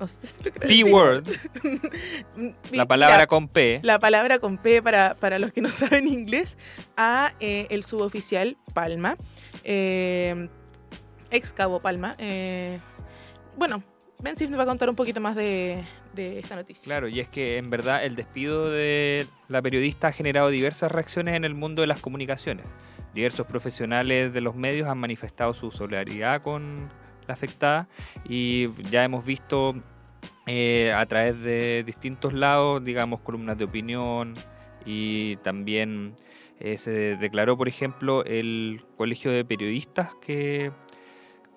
no 0.00 0.08
sé 0.08 0.26
si 0.26 0.50
P-word. 0.50 1.28
la 2.72 2.86
palabra 2.86 3.26
con 3.26 3.48
P. 3.48 3.80
La 3.82 3.98
palabra 3.98 4.38
con 4.38 4.56
P 4.56 4.80
para, 4.82 5.14
para 5.14 5.38
los 5.38 5.52
que 5.52 5.60
no 5.60 5.70
saben 5.72 6.08
inglés. 6.08 6.56
A 6.96 7.34
eh, 7.38 7.66
el 7.68 7.84
suboficial 7.84 8.56
Palma. 8.72 9.18
ex 9.62 11.52
cabo 11.54 11.80
Palma. 11.80 12.16
bueno, 13.56 13.84
Ben 14.24 14.50
nos 14.50 14.58
va 14.58 14.62
a 14.62 14.66
contar 14.66 14.88
un 14.88 14.96
poquito 14.96 15.20
más 15.20 15.36
de, 15.36 15.84
de 16.14 16.38
esta 16.38 16.56
noticia. 16.56 16.84
Claro, 16.84 17.08
y 17.08 17.20
es 17.20 17.28
que 17.28 17.58
en 17.58 17.68
verdad 17.68 18.06
el 18.06 18.16
despido 18.16 18.70
de 18.70 19.26
la 19.48 19.60
periodista 19.60 20.08
ha 20.08 20.12
generado 20.12 20.48
diversas 20.48 20.90
reacciones 20.90 21.34
en 21.34 21.44
el 21.44 21.52
mundo 21.52 21.82
de 21.82 21.88
las 21.88 22.00
comunicaciones. 22.00 22.64
Diversos 23.12 23.46
profesionales 23.46 24.32
de 24.32 24.40
los 24.40 24.54
medios 24.54 24.88
han 24.88 24.96
manifestado 24.96 25.52
su 25.52 25.70
solidaridad 25.70 26.40
con 26.40 26.88
la 27.26 27.34
afectada 27.34 27.86
y 28.26 28.68
ya 28.90 29.04
hemos 29.04 29.26
visto 29.26 29.74
eh, 30.46 30.94
a 30.96 31.04
través 31.04 31.42
de 31.42 31.84
distintos 31.84 32.32
lados, 32.32 32.82
digamos, 32.82 33.20
columnas 33.20 33.58
de 33.58 33.64
opinión 33.64 34.32
y 34.86 35.36
también 35.36 36.14
eh, 36.60 36.78
se 36.78 37.16
declaró, 37.16 37.58
por 37.58 37.68
ejemplo, 37.68 38.24
el 38.24 38.86
Colegio 38.96 39.30
de 39.30 39.44
Periodistas 39.44 40.14
que 40.14 40.72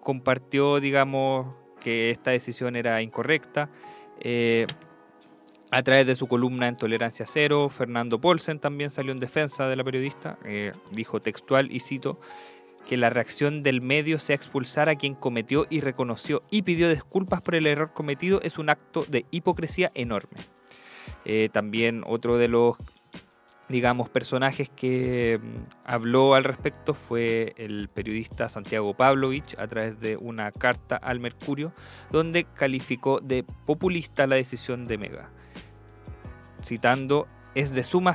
compartió, 0.01 0.81
digamos, 0.81 1.55
que 1.88 2.12
esta 2.12 2.32
decisión 2.32 2.75
era 2.75 3.01
incorrecta. 3.01 3.70
Eh, 4.20 4.67
a 5.72 5.84
través 5.84 6.06
de 6.06 6.15
su 6.15 6.27
columna 6.27 6.67
en 6.67 6.75
Tolerancia 6.75 7.25
Cero, 7.25 7.70
Fernando 7.70 8.20
Polsen 8.20 8.60
también 8.60 8.89
salió 8.89 9.13
en 9.13 9.20
defensa 9.20 9.70
de 9.70 9.77
la 9.77 9.86
periodista, 9.86 10.38
eh, 10.44 10.74
dijo 10.91 11.22
textual 11.22 11.72
y 11.72 11.79
cito 11.79 12.20
que 12.89 12.98
la 12.98 13.10
reacción 13.10 13.63
del 13.63 13.82
medio 13.82 14.20
sea 14.20 14.36
expulsar 14.36 14.89
a 14.89 14.96
quien 14.96 15.15
cometió 15.15 15.65
y 15.70 15.79
reconoció 15.79 16.44
y 16.51 16.63
pidió 16.63 16.89
disculpas 16.89 17.41
por 17.41 17.56
el 17.56 17.65
error 17.67 17.94
cometido 17.94 18.41
es 18.41 18.58
un 18.58 18.70
acto 18.70 19.06
de 19.08 19.25
hipocresía 19.32 19.89
enorme. 19.94 20.39
Eh, 21.24 21.48
también 21.53 22.03
otro 22.06 22.38
de 22.38 22.50
los 22.50 22.75
digamos, 23.69 24.09
personajes 24.09 24.69
que 24.69 25.39
mm, 25.41 25.63
habló 25.86 26.36
al 26.36 26.43
respecto 26.43 26.93
fue 26.93 27.53
el 27.57 27.89
periodista 27.89 28.50
Santiago 28.50 28.93
Pavlovich 28.93 29.57
a 29.57 29.67
través 29.67 30.00
de 30.00 30.17
una 30.17 30.51
carta 30.51 30.95
al 30.95 31.19
Mercurio, 31.19 31.74
donde 32.12 32.45
calificó 32.45 33.19
de 33.19 33.43
populista 33.43 34.27
la 34.27 34.36
decisión 34.36 34.88
de 34.88 34.97
Mega. 34.97 35.29
Citando, 36.63 37.27
es 37.57 37.73
de 37.73 37.83
suma, 37.83 38.13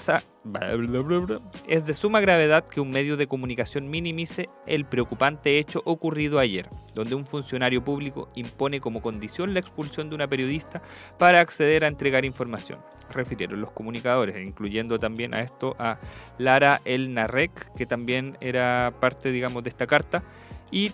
es 1.67 1.87
de 1.87 1.95
suma 1.95 2.21
gravedad 2.21 2.65
que 2.65 2.81
un 2.81 2.93
medio 2.93 3.17
de 3.17 3.27
comunicación 3.27 3.91
minimice 3.91 4.49
el 4.69 4.85
preocupante 4.85 5.59
hecho 5.59 5.83
ocurrido 5.85 6.39
ayer, 6.39 6.71
donde 6.95 7.17
un 7.17 7.27
funcionario 7.27 7.83
público 7.83 8.29
impone 8.37 8.81
como 8.81 9.03
condición 9.03 9.53
la 9.53 9.59
expulsión 9.59 10.09
de 10.09 10.15
una 10.15 10.29
periodista 10.29 10.81
para 11.19 11.41
acceder 11.41 11.83
a 11.83 11.89
entregar 11.89 12.25
información 12.25 12.79
refirieron 13.11 13.61
los 13.61 13.73
comunicadores, 13.73 14.37
incluyendo 14.47 14.99
también 15.01 15.35
a 15.35 15.41
esto 15.41 15.75
a 15.79 15.99
Lara 16.39 16.81
El 16.85 17.13
Narrec, 17.13 17.75
que 17.75 17.85
también 17.85 18.39
era 18.41 18.95
parte, 19.01 19.33
digamos, 19.33 19.65
de 19.65 19.71
esta 19.71 19.89
carta. 19.89 20.23
Y 20.71 20.93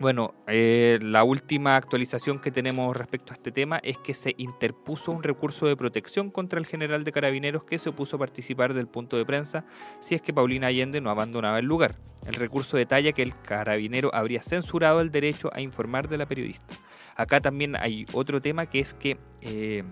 bueno, 0.00 0.34
eh, 0.48 0.98
la 1.02 1.22
última 1.22 1.76
actualización 1.76 2.40
que 2.40 2.50
tenemos 2.50 2.96
respecto 2.96 3.32
a 3.32 3.36
este 3.36 3.52
tema 3.52 3.78
es 3.78 3.96
que 3.98 4.12
se 4.12 4.34
interpuso 4.38 5.12
un 5.12 5.22
recurso 5.22 5.66
de 5.66 5.76
protección 5.76 6.30
contra 6.30 6.58
el 6.58 6.66
general 6.66 7.04
de 7.04 7.12
carabineros 7.12 7.62
que 7.62 7.78
se 7.78 7.90
opuso 7.90 8.16
a 8.16 8.18
participar 8.18 8.74
del 8.74 8.88
punto 8.88 9.16
de 9.16 9.24
prensa 9.24 9.64
si 10.00 10.16
es 10.16 10.20
que 10.20 10.34
Paulina 10.34 10.66
Allende 10.66 11.00
no 11.00 11.10
abandonaba 11.10 11.60
el 11.60 11.66
lugar. 11.66 11.96
El 12.26 12.34
recurso 12.34 12.76
detalla 12.76 13.12
que 13.12 13.22
el 13.22 13.38
carabinero 13.40 14.10
habría 14.12 14.42
censurado 14.42 15.00
el 15.00 15.12
derecho 15.12 15.50
a 15.52 15.60
informar 15.60 16.08
de 16.08 16.18
la 16.18 16.26
periodista. 16.26 16.74
Acá 17.14 17.40
también 17.40 17.76
hay 17.76 18.04
otro 18.12 18.42
tema 18.42 18.66
que 18.66 18.80
es 18.80 18.94
que 18.94 19.16
eh, 19.42 19.84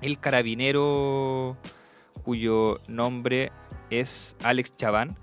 el 0.00 0.18
carabinero 0.18 1.58
cuyo 2.22 2.78
nombre 2.88 3.52
es 3.90 4.34
Alex 4.42 4.72
Chaván, 4.76 5.18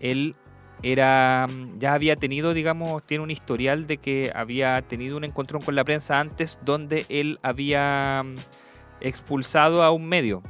él 0.00 0.34
era 0.82 1.48
ya 1.78 1.94
había 1.94 2.16
tenido, 2.16 2.54
digamos, 2.54 3.02
tiene 3.04 3.24
un 3.24 3.30
historial 3.30 3.86
de 3.86 3.98
que 3.98 4.30
había 4.34 4.80
tenido 4.82 5.16
un 5.16 5.24
encontrón 5.24 5.62
con 5.62 5.74
la 5.74 5.84
prensa 5.84 6.20
antes 6.20 6.58
donde 6.64 7.04
él 7.08 7.38
había 7.42 8.22
mm, 8.24 8.34
expulsado 9.00 9.82
a 9.82 9.90
un 9.90 10.06
medio. 10.06 10.42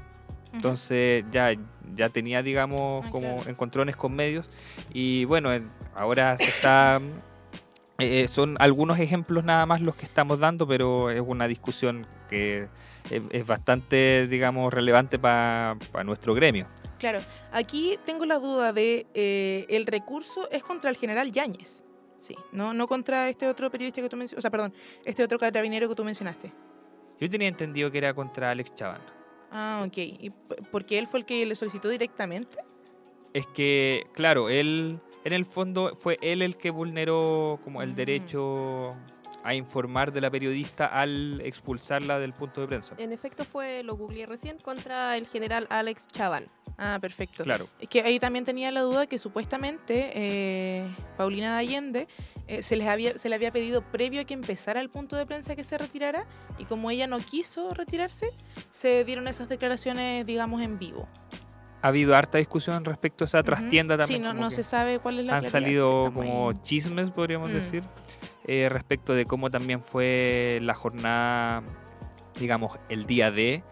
Entonces 0.53 1.25
ya, 1.31 1.55
ya 1.95 2.09
tenía, 2.09 2.43
digamos, 2.43 3.03
Ah, 3.07 3.11
como 3.11 3.37
claro. 3.37 3.51
encontrones 3.51 3.97
con 3.97 4.15
medios. 4.15 4.49
Y 4.93 5.25
bueno, 5.27 5.53
en- 5.53 5.71
ahora 5.95 6.37
se 6.39 6.51
está... 6.51 7.01
eh, 7.99 8.29
son 8.29 8.57
algunos 8.59 8.99
ejemplos 8.99 9.45
nada 9.45 9.67
más 9.67 9.81
los 9.81 9.95
que 9.97 10.05
estamos 10.07 10.39
dando, 10.39 10.67
pero 10.67 11.11
es 11.11 11.21
una 11.25 11.47
discusión 11.49 12.07
que 12.29 12.69
es, 13.11 13.23
es 13.31 13.47
bastante, 13.47 14.27
digamos, 14.29 14.73
relevante 14.73 15.19
para 15.19 15.77
nuestro 16.05 16.35
gremio. 16.35 16.67
Claro, 16.99 17.21
aquí 17.53 17.99
tengo 18.05 18.25
la 18.27 18.39
duda 18.39 18.73
de 18.73 19.07
eh, 19.15 19.67
el 19.69 19.87
recurso 19.87 20.51
es 20.51 20.63
contra 20.65 20.91
el 20.91 20.97
general 20.97 21.31
Yáñez. 21.31 21.85
Sí, 22.19 22.35
no, 22.51 22.75
no 22.75 22.89
contra 22.89 23.29
este 23.29 23.47
otro 23.47 23.71
periodista 23.71 24.01
que 24.03 24.09
tú 24.09 24.17
mencionaste, 24.17 24.39
o 24.41 24.43
sea, 24.43 24.51
perdón, 24.51 24.75
este 25.05 25.23
otro 25.23 25.39
carabinero 25.39 25.89
que 25.89 25.95
tú 25.95 26.05
mencionaste. 26.05 26.53
Yo 27.21 27.31
tenía 27.31 27.47
entendido 27.49 27.91
que 27.91 27.99
era 27.99 28.13
contra 28.13 28.51
Alex 28.51 28.75
Chaván. 28.75 29.01
Ah, 29.53 29.85
ok. 29.87 29.97
¿Y 29.99 30.31
p- 30.31 30.57
porque 30.73 30.99
él 30.99 31.07
fue 31.07 31.21
el 31.21 31.27
que 31.27 31.47
le 31.47 31.55
solicitó 31.55 31.89
directamente? 31.89 32.59
Es 33.33 33.47
que, 33.47 34.05
claro, 34.15 34.49
él, 34.49 34.99
en 35.25 35.33
el 35.33 35.45
fondo, 35.45 35.95
fue 36.01 36.19
él 36.23 36.43
el 36.43 36.57
que 36.57 36.71
vulneró 36.71 37.61
como 37.63 37.83
el 37.83 37.93
Mm. 37.93 37.95
derecho 37.95 38.97
a 39.49 39.55
informar 39.55 40.13
de 40.13 40.21
la 40.21 40.31
periodista 40.31 40.85
al 40.85 41.41
expulsarla 41.41 42.19
del 42.19 42.35
punto 42.35 42.61
de 42.61 42.67
prensa. 42.67 42.95
En 42.99 43.13
efecto 43.13 43.47
fue, 43.47 43.83
lo 43.83 43.97
googleé 43.97 44.27
recién, 44.27 44.59
contra 44.59 45.17
el 45.17 45.27
general 45.27 45.67
Alex 45.71 46.07
Chaván. 46.09 46.49
Ah, 46.77 46.99
perfecto. 47.01 47.45
Claro. 47.45 47.67
Es 47.81 47.89
que 47.89 48.03
ahí 48.03 48.21
también 48.21 48.45
tenía 48.45 48.71
la 48.71 48.83
duda 48.83 49.07
que 49.07 49.19
supuestamente 49.19 50.11
eh, 50.15 50.95
Paulina 51.17 51.55
de 51.55 51.61
Allende 51.61 52.09
eh, 52.47 52.63
se, 52.63 52.77
les 52.77 52.89
había, 52.89 53.17
se 53.17 53.31
le 53.31 53.37
había 53.37 53.51
pedido 53.51 53.81
previo 53.81 54.21
a 54.21 54.25
que 54.25 54.35
empezara 54.35 54.83
el 54.83 54.91
punto 54.91 55.17
de 55.17 55.25
prensa 55.25 55.57
que 55.57 55.65
se 55.65 55.79
retirara 55.79 56.27
y 56.59 56.67
como 56.67 56.91
ella 56.91 57.07
no 57.07 57.19
quiso 57.19 57.73
retirarse, 57.73 58.31
se 58.69 59.03
dieron 59.05 59.29
esas 59.29 59.49
declaraciones, 59.49 60.27
digamos, 60.27 60.61
en 60.61 60.79
vivo. 60.79 61.09
Ha 61.83 61.89
habido 61.89 62.17
harta 62.17 62.39
discusión 62.39 62.85
respecto 62.85 63.25
a 63.25 63.27
esa 63.27 63.43
trastienda 63.43 63.97
también. 63.97 64.21
Sí, 64.21 64.23
no, 64.23 64.35
no 64.35 64.51
se 64.51 64.65
sabe 64.65 64.99
cuál 64.99 65.21
es 65.21 65.27
la 65.27 65.37
Han 65.37 65.45
salido 65.45 66.11
como 66.13 66.53
chismes, 66.63 67.11
podríamos 67.11 67.51
Mm. 67.51 67.55
decir, 67.55 67.83
eh, 68.47 68.69
respecto 68.69 69.15
de 69.15 69.27
cómo 69.27 69.51
también 69.51 69.83
fue 69.83 70.59
la 70.63 70.75
jornada, 70.75 71.63
digamos, 72.41 72.79
el 72.89 73.07
día 73.07 73.31
D, 73.31 73.63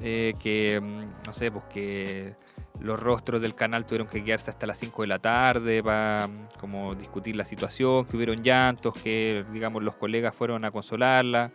eh, 0.00 0.34
que, 0.40 0.80
mm, 0.80 1.26
no 1.26 1.32
sé, 1.32 1.50
pues 1.50 1.64
que 1.72 2.36
los 2.80 2.98
rostros 3.00 3.40
del 3.40 3.54
canal 3.54 3.86
tuvieron 3.86 4.08
que 4.08 4.22
quedarse 4.22 4.50
hasta 4.50 4.66
las 4.66 4.78
5 4.78 5.02
de 5.02 5.08
la 5.08 5.18
tarde 5.20 5.82
para 5.82 6.28
mm, 6.28 6.46
como 6.60 6.94
discutir 6.94 7.34
la 7.36 7.44
situación, 7.44 8.04
que 8.04 8.16
hubieron 8.16 8.42
llantos, 8.44 8.94
que, 8.96 9.44
digamos, 9.52 9.82
los 9.82 9.96
colegas 9.96 10.34
fueron 10.36 10.64
a 10.64 10.70
consolarla, 10.70 11.50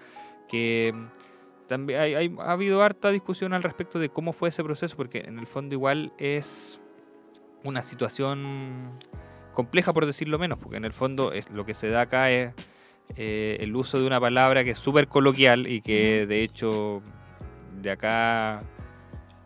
que... 0.50 0.94
También 1.70 2.00
hay, 2.02 2.16
hay- 2.16 2.36
ha 2.40 2.52
habido 2.52 2.84
harta 2.84 3.10
discusión 3.12 3.54
al 3.54 3.64
respecto 3.64 4.00
de 4.00 4.10
cómo 4.10 4.34
fue 4.34 4.50
ese 4.50 4.64
proceso, 4.64 4.98
porque 4.98 5.20
en 5.20 5.40
el 5.40 5.48
fondo 5.48 5.76
igual 5.76 6.12
es 6.18 6.82
una 7.64 7.82
situación 7.82 9.00
compleja 9.54 9.94
por 9.94 10.06
decirlo 10.06 10.38
menos, 10.40 10.60
porque 10.60 10.78
en 10.78 10.86
el 10.86 10.94
fondo 10.94 11.32
es, 11.32 11.50
lo 11.52 11.66
que 11.66 11.74
se 11.74 11.90
da 11.90 12.02
acá 12.02 12.32
es 12.32 12.54
eh, 13.16 13.58
el 13.62 13.76
uso 13.76 14.00
de 14.00 14.08
una 14.08 14.20
palabra 14.20 14.64
que 14.64 14.72
es 14.72 14.80
súper 14.80 15.08
coloquial 15.08 15.68
y 15.68 15.82
que 15.82 16.26
de 16.28 16.44
hecho 16.44 17.02
de 17.82 17.92
acá 17.92 18.62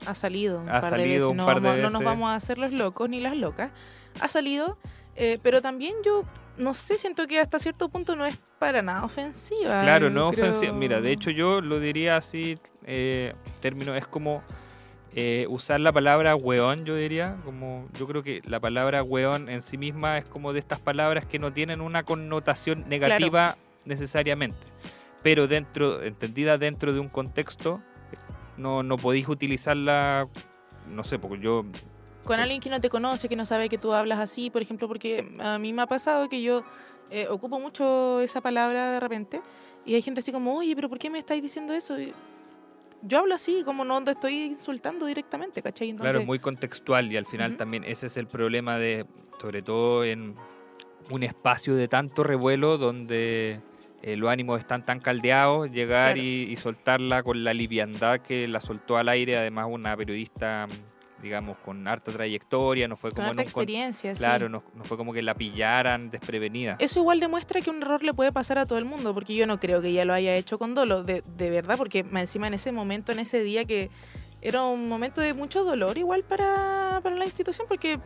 Ha 0.05 0.13
salido 0.15 0.59
un 0.61 0.69
Ha 0.69 0.81
par 0.81 0.83
de 0.83 0.89
salido 0.89 1.07
veces. 1.15 1.27
un 1.29 1.37
No, 1.37 1.45
par 1.45 1.61
de 1.61 1.67
vamos, 1.67 1.81
no 1.81 1.89
nos 1.89 2.03
vamos 2.03 2.29
a 2.29 2.35
hacer 2.35 2.57
los 2.57 2.71
locos 2.73 3.09
ni 3.09 3.19
las 3.21 3.35
locas. 3.37 3.71
Ha 4.19 4.27
salido, 4.27 4.77
eh, 5.15 5.39
pero 5.41 5.61
también 5.61 5.95
yo 6.05 6.23
no 6.57 6.73
sé, 6.73 6.97
siento 6.97 7.27
que 7.27 7.39
hasta 7.39 7.59
cierto 7.59 7.89
punto 7.89 8.15
no 8.15 8.25
es 8.25 8.37
para 8.59 8.81
nada 8.81 9.03
ofensiva. 9.03 9.81
Claro, 9.83 10.09
no 10.09 10.31
creo. 10.31 10.49
ofensiva. 10.49 10.73
Mira, 10.73 11.01
de 11.01 11.11
hecho 11.11 11.31
yo 11.31 11.61
lo 11.61 11.79
diría 11.79 12.17
así, 12.17 12.57
eh, 12.85 13.33
término, 13.61 13.95
es 13.95 14.07
como 14.07 14.43
eh, 15.15 15.45
usar 15.49 15.79
la 15.79 15.91
palabra 15.91 16.35
weón, 16.35 16.85
yo 16.85 16.95
diría, 16.95 17.37
como 17.45 17.87
yo 17.97 18.07
creo 18.07 18.23
que 18.23 18.41
la 18.45 18.59
palabra 18.59 19.03
weón 19.03 19.49
en 19.49 19.61
sí 19.61 19.77
misma 19.77 20.17
es 20.17 20.25
como 20.25 20.53
de 20.53 20.59
estas 20.59 20.79
palabras 20.79 21.25
que 21.25 21.39
no 21.39 21.53
tienen 21.53 21.81
una 21.81 22.03
connotación 22.03 22.87
negativa 22.87 23.57
necesariamente, 23.85 24.57
pero 25.21 25.47
dentro, 25.47 26.01
entendida 26.01 26.57
dentro 26.57 26.93
de 26.93 26.99
un 26.99 27.09
contexto, 27.09 27.81
no, 28.57 28.81
no 28.81 28.97
podéis 28.97 29.27
utilizarla, 29.27 30.27
no 30.89 31.03
sé, 31.03 31.19
porque 31.19 31.43
yo 31.43 31.65
Con 32.25 32.39
alguien 32.39 32.61
que 32.61 32.69
no 32.69 32.79
te 32.79 32.89
conoce, 32.89 33.27
que 33.27 33.35
no 33.35 33.45
sabe 33.45 33.67
que 33.69 33.77
tú 33.77 33.93
hablas 33.93 34.19
así, 34.19 34.49
por 34.49 34.61
ejemplo, 34.61 34.87
porque 34.87 35.27
a 35.39 35.59
mí 35.59 35.73
me 35.73 35.81
ha 35.81 35.87
pasado 35.87 36.29
que 36.29 36.41
yo 36.41 36.63
eh, 37.09 37.27
ocupo 37.27 37.59
mucho 37.59 38.21
esa 38.21 38.39
palabra 38.41 38.91
de 38.91 38.99
repente 38.99 39.41
y 39.85 39.95
hay 39.95 40.01
gente 40.01 40.21
así 40.21 40.31
como, 40.31 40.57
oye, 40.57 40.75
pero 40.75 40.89
¿por 40.89 40.97
qué 40.99 41.09
me 41.09 41.19
estáis 41.19 41.41
diciendo 41.43 41.73
eso? 41.73 41.99
Y 41.99 42.13
yo 43.01 43.19
hablo 43.19 43.35
así, 43.35 43.63
como 43.65 43.83
no 43.83 44.01
te 44.03 44.11
estoy 44.11 44.43
insultando 44.43 45.05
directamente, 45.05 45.61
¿cachai? 45.61 45.89
Entonces, 45.89 46.13
Claro, 46.13 46.25
muy 46.25 46.39
contextual 46.39 47.11
y 47.11 47.17
al 47.17 47.25
final 47.25 47.57
también 47.57 47.83
ese 47.83 48.07
es 48.07 48.15
el 48.15 48.27
problema 48.27 48.77
de, 48.77 49.05
sobre 49.41 49.61
todo 49.61 50.05
en 50.05 50.35
un 51.11 51.23
espacio 51.23 51.75
de 51.75 51.89
tanto 51.89 52.23
revuelo 52.23 52.77
donde 52.77 53.59
eh, 54.01 54.15
los 54.15 54.29
ánimos 54.29 54.59
están 54.59 54.85
tan 54.85 54.99
caldeados, 55.01 55.69
llegar 55.69 56.13
Claro. 56.13 56.25
y, 56.25 56.43
y 56.49 56.55
soltarla 56.55 57.23
con 57.23 57.43
la 57.43 57.53
liviandad 57.53 58.21
que 58.21 58.47
la 58.47 58.61
soltó 58.61 58.95
al 58.95 59.09
aire, 59.09 59.37
además 59.37 59.67
una 59.69 59.97
periodista 59.97 60.67
digamos, 61.23 61.57
con 61.59 61.87
harta 61.87 62.11
trayectoria, 62.11 62.87
no 62.87 62.97
fue 62.97 63.09
Con 63.11 63.15
como 63.15 63.29
harta 63.29 63.41
en 63.41 63.47
un 63.47 63.53
con- 63.53 63.61
experiencia, 63.63 64.13
sí. 64.13 64.19
Claro, 64.19 64.49
no, 64.49 64.61
no 64.75 64.83
fue 64.83 64.97
como 64.97 65.13
que 65.13 65.21
la 65.23 65.33
pillaran 65.33 66.11
desprevenida. 66.11 66.75
Eso 66.79 66.99
igual 66.99 67.19
demuestra 67.21 67.61
que 67.61 67.69
un 67.69 67.81
error 67.81 68.03
le 68.03 68.13
puede 68.13 68.31
pasar 68.31 68.59
a 68.59 68.65
todo 68.65 68.77
el 68.77 68.85
mundo, 68.85 69.13
porque 69.13 69.33
yo 69.33 69.47
no 69.47 69.59
creo 69.59 69.81
que 69.81 69.87
ella 69.87 70.03
lo 70.05 70.13
haya 70.13 70.35
hecho 70.35 70.59
con 70.59 70.75
dolo, 70.75 71.01
de, 71.03 71.23
de 71.25 71.49
verdad, 71.49 71.77
porque 71.77 72.03
más 72.03 72.23
encima 72.23 72.47
en 72.47 72.53
ese 72.53 72.71
momento, 72.71 73.11
en 73.13 73.19
ese 73.19 73.41
día 73.41 73.63
que 73.65 73.89
era 74.41 74.63
un 74.63 74.89
momento 74.89 75.21
de 75.21 75.33
mucho 75.33 75.63
dolor 75.63 75.97
igual 75.97 76.23
para, 76.23 76.99
para 77.01 77.15
la 77.15 77.23
institución, 77.23 77.65
porque, 77.69 77.99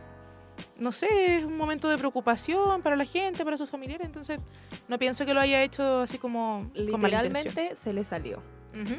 no 0.76 0.92
sé, 0.92 1.38
es 1.38 1.44
un 1.44 1.56
momento 1.56 1.88
de 1.88 1.98
preocupación 1.98 2.80
para 2.82 2.94
la 2.94 3.04
gente, 3.04 3.44
para 3.44 3.56
sus 3.56 3.68
familiares, 3.68 4.06
entonces 4.06 4.38
no 4.86 4.96
pienso 4.98 5.26
que 5.26 5.34
lo 5.34 5.40
haya 5.40 5.60
hecho 5.64 6.02
así 6.02 6.18
como 6.18 6.70
con 6.90 7.00
mala. 7.00 7.22
Literalmente 7.22 7.74
se 7.74 7.92
le 7.92 8.04
salió. 8.04 8.40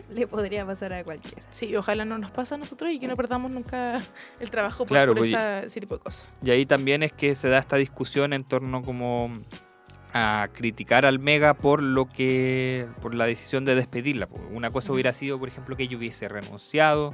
Le 0.09 0.27
podría 0.27 0.65
pasar 0.65 0.93
a 0.93 1.03
cualquiera. 1.03 1.41
Sí, 1.49 1.75
ojalá 1.75 2.05
no 2.05 2.17
nos 2.17 2.31
pase 2.31 2.55
a 2.55 2.57
nosotros 2.57 2.91
y 2.91 2.99
que 2.99 3.07
no 3.07 3.15
perdamos 3.15 3.51
nunca 3.51 4.01
el 4.39 4.49
trabajo 4.49 4.85
por, 4.85 4.95
Claro, 4.95 5.11
por 5.13 5.19
pues, 5.19 5.29
esa- 5.31 5.61
ese 5.61 5.79
tipo 5.79 5.95
de 5.97 6.03
cosas. 6.03 6.25
Y 6.43 6.49
ahí 6.51 6.65
también 6.65 7.03
es 7.03 7.11
que 7.13 7.35
se 7.35 7.49
da 7.49 7.57
esta 7.59 7.75
discusión 7.77 8.33
en 8.33 8.43
torno 8.43 8.83
como 8.83 9.31
a 10.13 10.47
criticar 10.53 11.05
al 11.05 11.19
Mega 11.19 11.53
por 11.53 11.83
lo 11.83 12.07
que 12.09 12.87
por 13.01 13.13
la 13.13 13.25
decisión 13.25 13.63
de 13.65 13.75
despedirla. 13.75 14.27
Una 14.51 14.71
cosa 14.71 14.91
hubiera 14.91 15.13
sido, 15.13 15.37
por 15.37 15.47
ejemplo, 15.49 15.75
que 15.77 15.87
yo 15.87 15.97
hubiese 15.99 16.27
renunciado. 16.27 17.13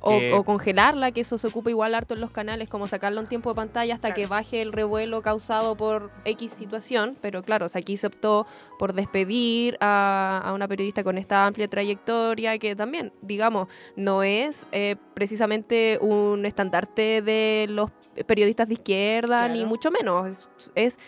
O, 0.00 0.10
que- 0.18 0.32
o 0.32 0.44
congelarla, 0.44 1.10
que 1.10 1.22
eso 1.22 1.38
se 1.38 1.48
ocupa 1.48 1.70
igual 1.70 1.92
harto 1.94 2.14
en 2.14 2.20
los 2.20 2.30
canales, 2.30 2.68
como 2.68 2.86
sacarla 2.86 3.20
un 3.20 3.26
tiempo 3.26 3.50
de 3.50 3.56
pantalla 3.56 3.94
hasta 3.94 4.14
que 4.14 4.26
baje 4.26 4.62
el 4.62 4.72
revuelo 4.72 5.22
causado 5.22 5.76
por 5.76 6.12
X 6.24 6.52
situación. 6.52 7.16
Pero 7.20 7.42
claro, 7.42 7.66
o 7.66 7.68
sea, 7.68 7.80
aquí 7.80 7.96
se 7.96 8.06
optó 8.06 8.46
por 8.78 8.92
despedir 8.92 9.76
a, 9.80 10.40
a 10.44 10.52
una 10.52 10.68
periodista 10.68 11.02
con 11.02 11.18
esta 11.18 11.46
amplia 11.46 11.66
trayectoria, 11.66 12.58
que 12.58 12.76
también, 12.76 13.12
digamos, 13.22 13.66
no 13.96 14.22
es 14.22 14.68
eh, 14.70 14.94
precisamente 15.14 15.98
un 16.00 16.46
estandarte 16.46 17.20
de 17.20 17.66
los 17.68 17.90
periodistas 18.26 18.68
de 18.68 18.74
izquierda, 18.74 19.48
ni 19.48 19.64
mucho 19.66 19.90
menos. 19.90 20.28
Es, 20.28 20.70
es- 20.76 20.98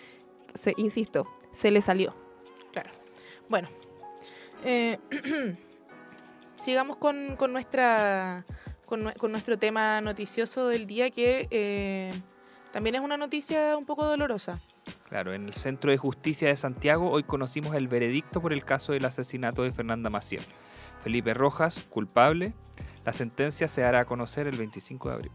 se- 0.54 0.74
insisto, 0.78 1.28
se 1.52 1.70
le 1.70 1.80
salió. 1.80 2.12
Claro. 2.72 2.90
Bueno, 3.48 3.68
eh, 4.64 4.98
sigamos 6.56 6.96
con, 6.96 7.36
con 7.36 7.52
nuestra 7.52 8.44
con, 8.90 9.04
nue- 9.04 9.16
con 9.16 9.32
nuestro 9.32 9.56
tema 9.58 10.02
noticioso 10.02 10.68
del 10.68 10.86
día 10.86 11.10
que 11.10 11.46
eh, 11.50 12.12
también 12.72 12.96
es 12.96 13.00
una 13.00 13.16
noticia 13.16 13.76
un 13.78 13.86
poco 13.86 14.04
dolorosa. 14.04 14.60
Claro, 15.08 15.32
en 15.32 15.46
el 15.46 15.54
Centro 15.54 15.90
de 15.90 15.96
Justicia 15.96 16.48
de 16.48 16.56
Santiago 16.56 17.10
hoy 17.10 17.22
conocimos 17.22 17.74
el 17.76 17.88
veredicto 17.88 18.42
por 18.42 18.52
el 18.52 18.64
caso 18.64 18.92
del 18.92 19.04
asesinato 19.06 19.62
de 19.62 19.72
Fernanda 19.72 20.10
Maciel. 20.10 20.42
Felipe 21.02 21.32
Rojas, 21.32 21.82
culpable. 21.88 22.52
La 23.04 23.12
sentencia 23.12 23.66
se 23.68 23.82
hará 23.84 24.00
a 24.00 24.04
conocer 24.04 24.46
el 24.46 24.58
25 24.58 25.08
de 25.08 25.14
abril. 25.14 25.32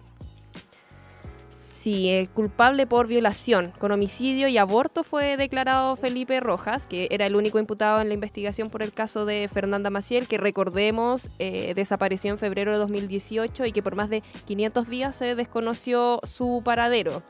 Sí, 1.86 2.10
el 2.10 2.30
culpable 2.30 2.88
por 2.88 3.06
violación 3.06 3.72
con 3.78 3.92
homicidio 3.92 4.48
y 4.48 4.58
aborto 4.58 5.04
fue 5.04 5.38
declarado 5.38 5.96
Felipe 5.96 6.40
Rojas, 6.40 6.88
que 6.88 7.08
era 7.12 7.28
el 7.28 7.36
único 7.36 7.60
imputado 7.60 8.02
en 8.02 8.08
la 8.08 8.16
investigación 8.16 8.72
por 8.72 8.82
el 8.82 8.92
caso 8.92 9.24
de 9.28 9.48
Fernanda 9.54 9.92
Maciel, 9.92 10.28
que 10.28 10.40
recordemos 10.40 11.30
eh, 11.38 11.74
desapareció 11.76 12.32
en 12.32 12.40
febrero 12.40 12.72
de 12.72 12.80
2018 12.80 13.68
y 13.68 13.72
que 13.72 13.84
por 13.84 13.96
más 13.96 14.10
de 14.10 14.24
500 14.46 14.90
días 14.90 15.16
se 15.16 15.36
desconoció 15.36 16.22
su 16.24 16.64
paradero. 16.66 17.22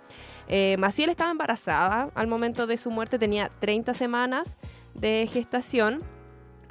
Eh, 0.47 0.77
Maciel 0.79 1.09
estaba 1.09 1.31
embarazada 1.31 2.09
al 2.15 2.27
momento 2.27 2.65
de 2.65 2.77
su 2.77 2.91
muerte, 2.91 3.19
tenía 3.19 3.51
30 3.59 3.93
semanas 3.93 4.57
de 4.93 5.27
gestación 5.29 6.01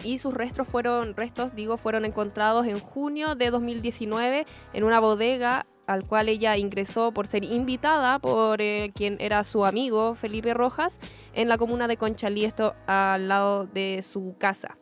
y 0.02 0.16
sus 0.16 0.32
restos 0.32 0.66
fueron 0.66 1.14
restos 1.14 1.54
digo 1.54 1.76
fueron 1.76 2.06
encontrados 2.06 2.66
en 2.66 2.80
junio 2.80 3.34
de 3.34 3.50
2019 3.50 4.46
en 4.72 4.84
una 4.84 4.98
bodega 4.98 5.66
al 5.86 6.04
cual 6.04 6.28
ella 6.28 6.56
ingresó 6.56 7.12
por 7.12 7.26
ser 7.26 7.44
invitada 7.44 8.18
por 8.18 8.60
eh, 8.60 8.92
quien 8.94 9.16
era 9.20 9.44
su 9.44 9.64
amigo 9.64 10.14
Felipe 10.14 10.54
Rojas 10.54 10.98
en 11.34 11.48
la 11.48 11.58
comuna 11.58 11.88
de 11.88 11.96
Conchalí, 11.96 12.44
esto 12.44 12.74
al 12.86 13.28
lado 13.28 13.66
de 13.66 14.02
su 14.02 14.36
casa. 14.38 14.78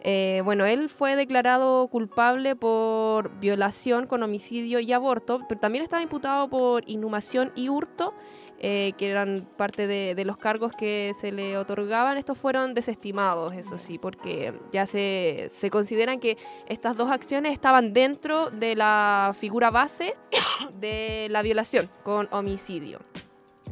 Eh, 0.00 0.42
bueno, 0.44 0.64
él 0.64 0.88
fue 0.88 1.16
declarado 1.16 1.88
culpable 1.88 2.54
por 2.54 3.38
violación 3.40 4.06
con 4.06 4.22
homicidio 4.22 4.78
y 4.78 4.92
aborto, 4.92 5.40
pero 5.48 5.60
también 5.60 5.82
estaba 5.82 6.02
imputado 6.02 6.48
por 6.48 6.88
inhumación 6.88 7.52
y 7.56 7.68
hurto, 7.68 8.14
eh, 8.60 8.92
que 8.98 9.10
eran 9.10 9.46
parte 9.56 9.86
de, 9.86 10.14
de 10.14 10.24
los 10.24 10.36
cargos 10.36 10.72
que 10.72 11.14
se 11.20 11.30
le 11.30 11.56
otorgaban. 11.56 12.18
Estos 12.18 12.38
fueron 12.38 12.74
desestimados, 12.74 13.52
eso 13.52 13.78
sí, 13.78 13.98
porque 13.98 14.52
ya 14.72 14.86
se, 14.86 15.50
se 15.58 15.70
consideran 15.70 16.18
que 16.18 16.36
estas 16.66 16.96
dos 16.96 17.10
acciones 17.10 17.52
estaban 17.52 17.92
dentro 17.92 18.50
de 18.50 18.74
la 18.74 19.34
figura 19.38 19.70
base 19.70 20.16
de 20.80 21.28
la 21.30 21.42
violación 21.42 21.88
con 22.02 22.28
homicidio. 22.32 23.00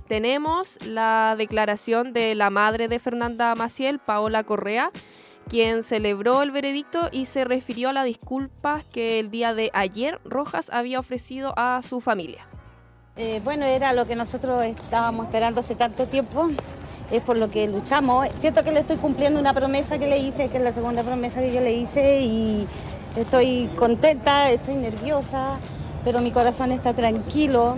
Tenemos 0.07 0.78
la 0.85 1.34
declaración 1.37 2.13
de 2.13 2.37
la 2.37 2.50
madre 2.50 2.87
de 2.87 3.00
Fernanda 3.00 3.54
Maciel, 3.56 3.99
Paola 3.99 4.45
Correa, 4.45 4.93
quien 5.49 5.82
celebró 5.82 6.43
el 6.43 6.52
veredicto 6.52 7.08
y 7.11 7.26
se 7.26 7.45
refirió 7.45 7.89
a 7.89 7.93
las 7.93 8.04
disculpas 8.04 8.84
que 8.84 9.19
el 9.19 9.30
día 9.30 9.52
de 9.52 9.71
ayer 9.75 10.21
Rojas 10.25 10.71
había 10.71 11.00
ofrecido 11.00 11.54
a 11.56 11.80
su 11.82 12.00
familia. 12.00 12.47
Eh, 13.19 13.41
bueno, 13.43 13.65
era 13.65 13.95
lo 13.95 14.07
que 14.07 14.15
nosotros 14.15 14.63
estábamos 14.67 15.25
esperando 15.25 15.61
hace 15.61 15.75
tanto 15.75 16.05
tiempo, 16.05 16.50
es 17.11 17.23
por 17.23 17.39
lo 17.39 17.49
que 17.49 17.67
luchamos. 17.67 18.29
Siento 18.39 18.63
que 18.63 18.73
le 18.73 18.81
estoy 18.81 18.97
cumpliendo 18.97 19.41
una 19.41 19.55
promesa 19.55 19.97
que 19.99 20.07
le 20.07 20.19
hice, 20.19 20.49
que 20.49 20.59
es 20.59 20.63
la 20.63 20.73
segunda 20.73 21.02
promesa 21.02 21.41
que 21.41 21.50
yo 21.50 21.63
le 21.63 21.73
hice 21.73 22.21
y 22.21 22.67
estoy 23.17 23.71
contenta, 23.79 24.50
estoy 24.50 24.75
nerviosa, 24.75 25.57
pero 26.05 26.21
mi 26.21 26.31
corazón 26.31 26.73
está 26.73 26.93
tranquilo 26.93 27.76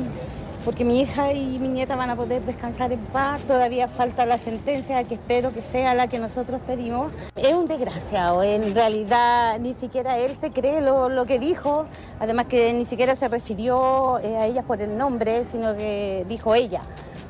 porque 0.69 0.85
mi 0.85 1.01
hija 1.01 1.33
y 1.33 1.59
mi 1.59 1.69
nieta 1.69 1.97
van 1.97 2.11
a 2.11 2.15
poder 2.15 2.43
descansar 2.43 2.93
en 2.93 2.99
paz. 3.07 3.41
Todavía 3.49 3.89
falta 3.89 4.27
la 4.27 4.37
sentencia 4.37 5.03
que 5.05 5.15
espero 5.15 5.51
que 5.51 5.63
sea 5.63 5.95
la 5.95 6.09
que 6.09 6.19
nosotros 6.19 6.61
pedimos. 6.67 7.11
Es 7.37 7.55
un 7.55 7.67
desgraciado, 7.67 8.43
en 8.43 8.75
realidad 8.75 9.59
ni 9.61 9.73
siquiera 9.73 10.19
él 10.19 10.37
se 10.37 10.51
cree 10.51 10.83
lo, 10.83 11.09
lo 11.09 11.25
que 11.25 11.39
dijo, 11.39 11.87
además 12.21 12.49
que 12.51 12.75
ni 12.75 12.85
siquiera 12.85 13.17
se 13.17 13.29
refirió 13.29 14.19
eh, 14.19 14.37
a 14.37 14.45
ella 14.45 14.63
por 14.63 14.83
el 14.83 14.99
nombre, 14.99 15.45
sino 15.51 15.75
que 15.75 16.27
dijo 16.29 16.55
ella. 16.55 16.83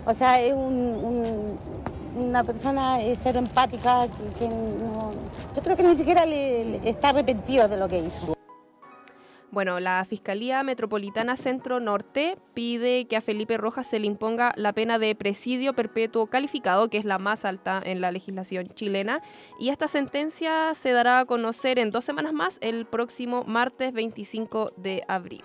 O 0.04 0.12
sea, 0.14 0.40
es 0.40 0.52
un- 0.52 0.58
un- 0.58 1.58
una 2.28 2.42
persona 2.42 3.00
eh, 3.00 3.16
cero 3.22 3.38
empática 3.38 4.08
que, 4.36 4.48
no- 4.48 5.12
yo 5.54 5.62
creo 5.62 5.76
que 5.76 5.84
ni 5.84 5.94
siquiera 5.94 6.26
le 6.26 6.88
está 6.90 7.10
arrepentido 7.10 7.68
de 7.68 7.76
lo 7.76 7.86
que 7.88 8.00
hizo. 8.00 8.37
Bueno, 9.50 9.80
la 9.80 10.04
Fiscalía 10.04 10.62
Metropolitana 10.62 11.36
Centro 11.36 11.80
Norte 11.80 12.36
pide 12.52 13.06
que 13.06 13.16
a 13.16 13.22
Felipe 13.22 13.56
Rojas 13.56 13.86
se 13.86 13.98
le 13.98 14.06
imponga 14.06 14.52
la 14.56 14.74
pena 14.74 14.98
de 14.98 15.14
presidio 15.14 15.72
perpetuo 15.72 16.26
calificado, 16.26 16.90
que 16.90 16.98
es 16.98 17.06
la 17.06 17.18
más 17.18 17.46
alta 17.46 17.80
en 17.82 18.02
la 18.02 18.12
legislación 18.12 18.68
chilena, 18.74 19.22
y 19.58 19.70
esta 19.70 19.88
sentencia 19.88 20.74
se 20.74 20.92
dará 20.92 21.20
a 21.20 21.24
conocer 21.24 21.78
en 21.78 21.90
dos 21.90 22.04
semanas 22.04 22.34
más, 22.34 22.58
el 22.60 22.84
próximo 22.84 23.44
martes 23.44 23.94
25 23.94 24.72
de 24.76 25.02
abril. 25.08 25.42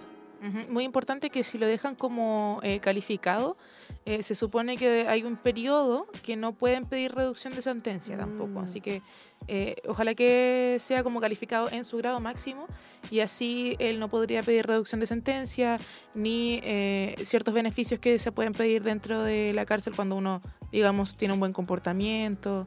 Muy 0.70 0.84
importante 0.84 1.30
que 1.30 1.42
si 1.42 1.58
lo 1.58 1.66
dejan 1.66 1.96
como 1.96 2.60
eh, 2.64 2.82
calificado, 2.82 3.56
eh, 4.04 4.24
se 4.24 4.36
supone 4.36 4.76
que 4.76 5.08
hay 5.08 5.24
un 5.24 5.38
periodo 5.38 6.08
que 6.22 6.36
no 6.36 6.52
pueden 6.52 6.86
pedir 6.86 7.14
reducción 7.16 7.56
de 7.56 7.62
sentencia 7.62 8.18
tampoco. 8.18 8.60
Mm. 8.60 8.64
Así 8.66 8.82
que 8.82 9.02
eh, 9.48 9.76
ojalá 9.88 10.14
que 10.16 10.78
sea 10.80 11.04
como 11.04 11.20
calificado 11.22 11.70
en 11.72 11.84
su 11.86 11.98
grado 11.98 12.20
máximo 12.20 12.68
y 13.12 13.20
así 13.20 13.76
él 13.80 14.00
no 14.00 14.08
podría 14.10 14.44
pedir 14.44 14.66
reducción 14.66 15.00
de 15.00 15.06
sentencia 15.08 15.80
ni 16.14 16.60
eh, 16.64 17.16
ciertos 17.24 17.54
beneficios 17.54 18.00
que 18.00 18.18
se 18.20 18.32
pueden 18.32 18.54
pedir 18.54 18.84
dentro 18.84 19.22
de 19.24 19.52
la 19.54 19.66
cárcel 19.66 19.94
cuando 19.96 20.16
uno, 20.16 20.42
digamos, 20.72 21.18
tiene 21.18 21.34
un 21.34 21.40
buen 21.40 21.54
comportamiento, 21.54 22.66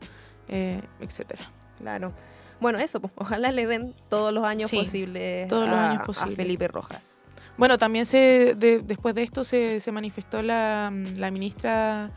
eh, 0.48 0.82
etcétera. 1.00 1.50
Claro. 1.78 2.12
Bueno, 2.60 2.78
eso, 2.78 3.00
pues, 3.00 3.12
ojalá 3.16 3.50
le 3.52 3.66
den 3.66 3.94
todos 4.08 4.32
los 4.32 4.44
años 4.44 4.70
Sí, 4.70 4.76
posibles 4.78 5.48
todos 5.48 5.66
los 5.68 5.74
a- 5.76 5.90
años 5.90 6.02
a 6.02 6.04
posibles. 6.06 6.36
Felipe 6.36 6.68
Rojas. 6.68 7.22
Bueno, 7.58 7.78
también 7.78 8.04
se 8.06 8.54
de- 8.54 8.80
después 8.80 9.14
de 9.14 9.22
esto 9.22 9.42
se, 9.42 9.80
se 9.80 9.90
manifestó 9.92 10.42
la, 10.42 10.92
la 11.16 11.30
ministra 11.30 12.10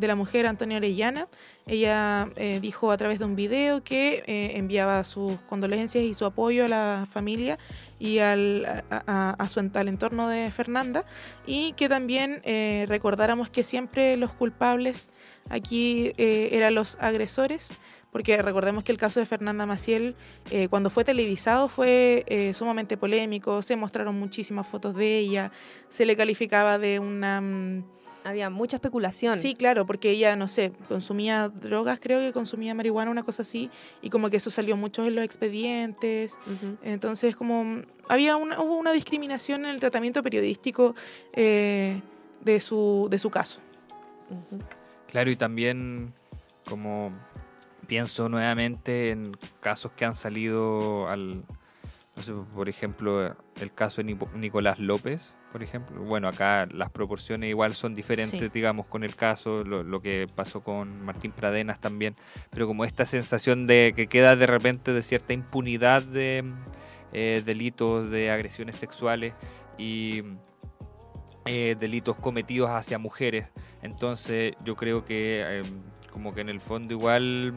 de 0.00 0.08
la 0.08 0.16
Mujer, 0.16 0.46
Antonia 0.46 0.78
Orellana. 0.78 1.28
Ella 1.66 2.28
eh, 2.36 2.58
dijo 2.60 2.90
a 2.90 2.96
través 2.96 3.18
de 3.18 3.26
un 3.26 3.36
video 3.36 3.84
que 3.84 4.24
eh, 4.26 4.56
enviaba 4.56 5.04
sus 5.04 5.40
condolencias 5.42 6.02
y 6.02 6.14
su 6.14 6.24
apoyo 6.24 6.64
a 6.64 6.68
la 6.68 7.06
familia 7.10 7.58
y 7.98 8.18
al, 8.18 8.84
a, 8.90 9.48
su, 9.48 9.60
entorno 9.60 10.28
de 10.28 10.50
Fernanda 10.50 11.04
y 11.46 11.74
que 11.74 11.88
también 11.88 12.40
eh, 12.44 12.86
recordáramos 12.88 13.50
que 13.50 13.62
siempre 13.62 14.16
los 14.16 14.32
culpables 14.32 15.10
aquí 15.50 16.12
eran 16.16 16.74
los 16.74 16.96
agresores 17.00 17.76
porque 18.10 18.40
recordemos 18.42 18.82
que 18.82 18.90
el 18.90 18.98
caso 18.98 19.20
de 19.20 19.26
Fernanda 19.26 19.66
Maciel, 19.66 20.16
cuando 20.68 20.90
fue 20.90 21.04
televisado, 21.04 21.68
fue 21.68 22.50
sumamente 22.54 22.96
polémico, 22.96 23.62
se 23.62 23.76
mostraron 23.76 24.18
muchísimas 24.18 24.66
fotos 24.66 24.96
de 24.96 25.18
ella, 25.18 25.52
se 25.88 26.04
le 26.04 26.16
calificaba 26.16 26.78
de 26.78 26.98
una, 26.98 27.40
mm, 27.40 27.84
Había 28.24 28.50
mucha 28.50 28.76
especulación. 28.76 29.36
Sí, 29.36 29.54
claro, 29.54 29.86
porque 29.86 30.10
ella, 30.10 30.36
no 30.36 30.46
sé, 30.46 30.72
consumía 30.88 31.48
drogas, 31.48 32.00
creo 32.00 32.20
que 32.20 32.32
consumía 32.32 32.74
marihuana, 32.74 33.10
una 33.10 33.22
cosa 33.22 33.42
así, 33.42 33.70
y 34.02 34.10
como 34.10 34.28
que 34.30 34.36
eso 34.36 34.50
salió 34.50 34.76
mucho 34.76 35.06
en 35.06 35.14
los 35.14 35.24
expedientes. 35.24 36.38
Entonces, 36.82 37.34
como 37.34 37.82
había 38.08 38.36
una, 38.36 38.60
hubo 38.60 38.76
una 38.76 38.92
discriminación 38.92 39.64
en 39.64 39.70
el 39.70 39.80
tratamiento 39.80 40.22
periodístico 40.22 40.94
eh, 41.32 42.02
de, 42.42 42.60
su, 42.60 43.08
de 43.10 43.18
su 43.18 43.30
caso. 43.30 43.60
Claro, 45.08 45.30
y 45.30 45.36
también 45.36 46.12
como 46.68 47.12
pienso 47.86 48.28
nuevamente 48.28 49.10
en 49.10 49.36
casos 49.60 49.92
que 49.92 50.04
han 50.04 50.14
salido 50.14 51.08
al, 51.08 51.44
no 52.16 52.22
sé, 52.22 52.32
por 52.54 52.68
ejemplo, 52.68 53.34
el 53.56 53.72
caso 53.74 54.02
de 54.02 54.16
Nicolás 54.34 54.78
López, 54.78 55.32
por 55.52 55.62
ejemplo. 55.62 56.00
Bueno, 56.02 56.28
acá 56.28 56.66
las 56.72 56.90
proporciones 56.90 57.50
igual 57.50 57.74
son 57.74 57.94
diferentes, 57.94 58.38
Sí. 58.40 58.48
digamos, 58.52 58.86
con 58.86 59.02
el 59.04 59.16
caso, 59.16 59.64
lo, 59.64 59.82
lo 59.82 60.00
que 60.00 60.26
pasó 60.34 60.62
con 60.62 61.04
Martín 61.04 61.32
Pradenas 61.32 61.80
también, 61.80 62.14
pero 62.50 62.66
como 62.66 62.84
esta 62.84 63.04
sensación 63.04 63.66
de 63.66 63.92
que 63.94 64.06
queda 64.06 64.36
de 64.36 64.46
repente 64.46 64.92
de 64.92 65.02
cierta 65.02 65.32
impunidad 65.32 66.02
de 66.02 66.44
eh, 67.12 67.42
delitos 67.44 68.10
de 68.10 68.30
agresiones 68.30 68.76
sexuales 68.76 69.34
y 69.76 70.22
eh, 71.46 71.74
delitos 71.78 72.16
cometidos 72.16 72.70
hacia 72.70 72.98
mujeres. 72.98 73.46
Entonces 73.82 74.54
yo 74.64 74.76
creo 74.76 75.04
que 75.04 75.42
eh, 75.44 75.62
como 76.12 76.32
que 76.34 76.42
en 76.42 76.48
el 76.48 76.60
fondo 76.60 76.92
igual 76.94 77.54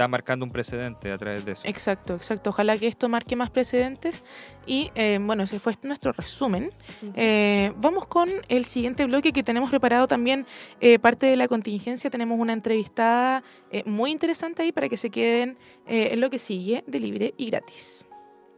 está 0.00 0.08
marcando 0.08 0.46
un 0.46 0.50
precedente 0.50 1.12
a 1.12 1.18
través 1.18 1.44
de 1.44 1.52
eso. 1.52 1.62
Exacto, 1.66 2.14
exacto. 2.14 2.50
Ojalá 2.50 2.78
que 2.78 2.86
esto 2.86 3.08
marque 3.10 3.36
más 3.36 3.50
precedentes. 3.50 4.24
Y 4.66 4.90
eh, 4.94 5.18
bueno, 5.20 5.42
ese 5.42 5.58
fue 5.58 5.74
nuestro 5.82 6.12
resumen. 6.12 6.70
Eh, 7.14 7.72
vamos 7.76 8.06
con 8.06 8.30
el 8.48 8.64
siguiente 8.64 9.04
bloque 9.04 9.32
que 9.32 9.42
tenemos 9.42 9.68
preparado 9.68 10.08
también 10.08 10.46
eh, 10.80 10.98
parte 10.98 11.26
de 11.26 11.36
la 11.36 11.48
contingencia. 11.48 12.08
Tenemos 12.08 12.38
una 12.38 12.54
entrevistada 12.54 13.42
eh, 13.70 13.82
muy 13.84 14.10
interesante 14.10 14.62
ahí 14.62 14.72
para 14.72 14.88
que 14.88 14.96
se 14.96 15.10
queden 15.10 15.58
eh, 15.86 16.10
en 16.12 16.20
lo 16.20 16.30
que 16.30 16.38
sigue 16.38 16.82
de 16.86 17.00
libre 17.00 17.34
y 17.36 17.50
gratis. 17.50 18.06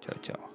Chao, 0.00 0.14
chao. 0.22 0.51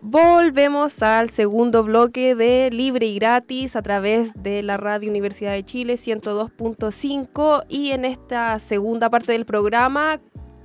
Volvemos 0.00 1.02
al 1.02 1.28
segundo 1.28 1.82
bloque 1.82 2.36
de 2.36 2.70
Libre 2.70 3.06
y 3.06 3.16
Gratis 3.16 3.74
a 3.74 3.82
través 3.82 4.32
de 4.40 4.62
la 4.62 4.76
Radio 4.76 5.10
Universidad 5.10 5.52
de 5.52 5.64
Chile 5.64 5.94
102.5 5.94 7.64
y 7.68 7.90
en 7.90 8.04
esta 8.04 8.60
segunda 8.60 9.10
parte 9.10 9.32
del 9.32 9.44
programa 9.44 10.18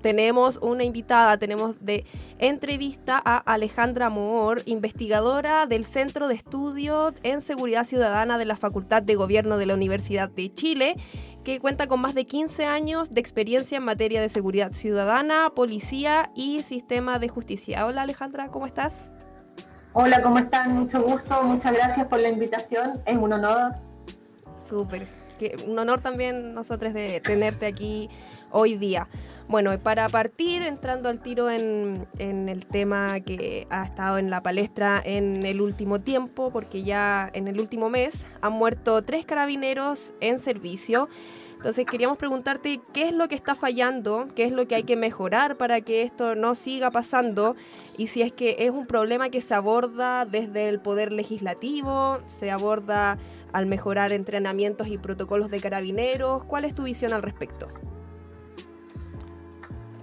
tenemos 0.03 0.59
una 0.61 0.83
invitada, 0.83 1.39
tenemos 1.39 1.83
de 1.83 2.05
entrevista 2.37 3.19
a 3.25 3.37
Alejandra 3.37 4.11
Moor, 4.11 4.61
investigadora 4.65 5.65
del 5.65 5.85
Centro 5.85 6.27
de 6.27 6.35
Estudio 6.35 7.11
en 7.23 7.41
Seguridad 7.41 7.87
Ciudadana 7.87 8.37
de 8.37 8.45
la 8.45 8.55
Facultad 8.55 9.01
de 9.01 9.15
Gobierno 9.15 9.57
de 9.57 9.65
la 9.65 9.73
Universidad 9.73 10.29
de 10.29 10.53
Chile, 10.53 10.95
que 11.43 11.59
cuenta 11.59 11.87
con 11.87 12.01
más 12.01 12.13
de 12.13 12.25
15 12.25 12.65
años 12.65 13.15
de 13.15 13.21
experiencia 13.21 13.77
en 13.77 13.83
materia 13.85 14.21
de 14.21 14.29
seguridad 14.29 14.73
ciudadana, 14.73 15.51
policía 15.55 16.29
y 16.35 16.61
sistema 16.61 17.17
de 17.17 17.29
justicia. 17.29 17.87
Hola 17.87 18.03
Alejandra, 18.03 18.49
¿cómo 18.49 18.67
estás? 18.67 19.09
Hola, 19.95 20.23
¿cómo 20.23 20.39
están? 20.39 20.73
Mucho 20.73 21.03
gusto, 21.03 21.43
muchas 21.43 21.71
gracias 21.71 22.07
por 22.07 22.19
la 22.19 22.27
invitación, 22.27 22.99
es 23.05 23.15
un 23.15 23.31
honor. 23.31 23.73
Súper. 24.67 25.07
Un 25.67 25.77
honor 25.77 26.01
también 26.01 26.51
nosotros 26.51 26.95
de 26.95 27.21
tenerte 27.21 27.67
aquí 27.67 28.09
hoy 28.49 28.75
día. 28.75 29.07
Bueno, 29.47 29.77
para 29.77 30.09
partir, 30.09 30.63
entrando 30.63 31.09
al 31.09 31.19
tiro 31.19 31.51
en, 31.51 32.07
en 32.17 32.49
el 32.49 32.65
tema 32.65 33.19
que 33.19 33.67
ha 33.69 33.83
estado 33.83 34.17
en 34.17 34.31
la 34.31 34.41
palestra 34.41 34.99
en 35.05 35.45
el 35.45 35.61
último 35.61 36.01
tiempo, 36.01 36.49
porque 36.49 36.81
ya 36.81 37.29
en 37.31 37.47
el 37.47 37.59
último 37.59 37.89
mes 37.91 38.25
han 38.41 38.53
muerto 38.53 39.03
tres 39.03 39.27
carabineros 39.27 40.15
en 40.21 40.39
servicio. 40.39 41.07
Entonces 41.63 41.85
queríamos 41.85 42.17
preguntarte 42.17 42.81
qué 42.91 43.07
es 43.07 43.13
lo 43.13 43.29
que 43.29 43.35
está 43.35 43.55
fallando, 43.55 44.27
qué 44.35 44.43
es 44.43 44.51
lo 44.51 44.67
que 44.67 44.75
hay 44.75 44.83
que 44.83 44.97
mejorar 44.97 45.55
para 45.55 45.79
que 45.79 46.01
esto 46.01 46.35
no 46.35 46.55
siga 46.55 46.91
pasando 46.91 47.55
y 47.95 48.07
si 48.07 48.21
es 48.21 48.33
que 48.33 48.57
es 48.59 48.69
un 48.69 48.85
problema 48.85 49.29
que 49.29 49.39
se 49.39 49.53
aborda 49.53 50.25
desde 50.25 50.67
el 50.67 50.81
poder 50.81 51.13
legislativo, 51.13 52.19
se 52.27 52.51
aborda 52.51 53.17
al 53.53 53.65
mejorar 53.65 54.11
entrenamientos 54.11 54.89
y 54.89 54.97
protocolos 54.97 55.49
de 55.49 55.61
carabineros. 55.61 56.43
¿Cuál 56.43 56.65
es 56.65 56.75
tu 56.75 56.83
visión 56.83 57.13
al 57.13 57.21
respecto? 57.21 57.69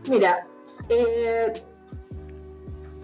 Mira, 0.08 0.46
eh, 0.88 1.52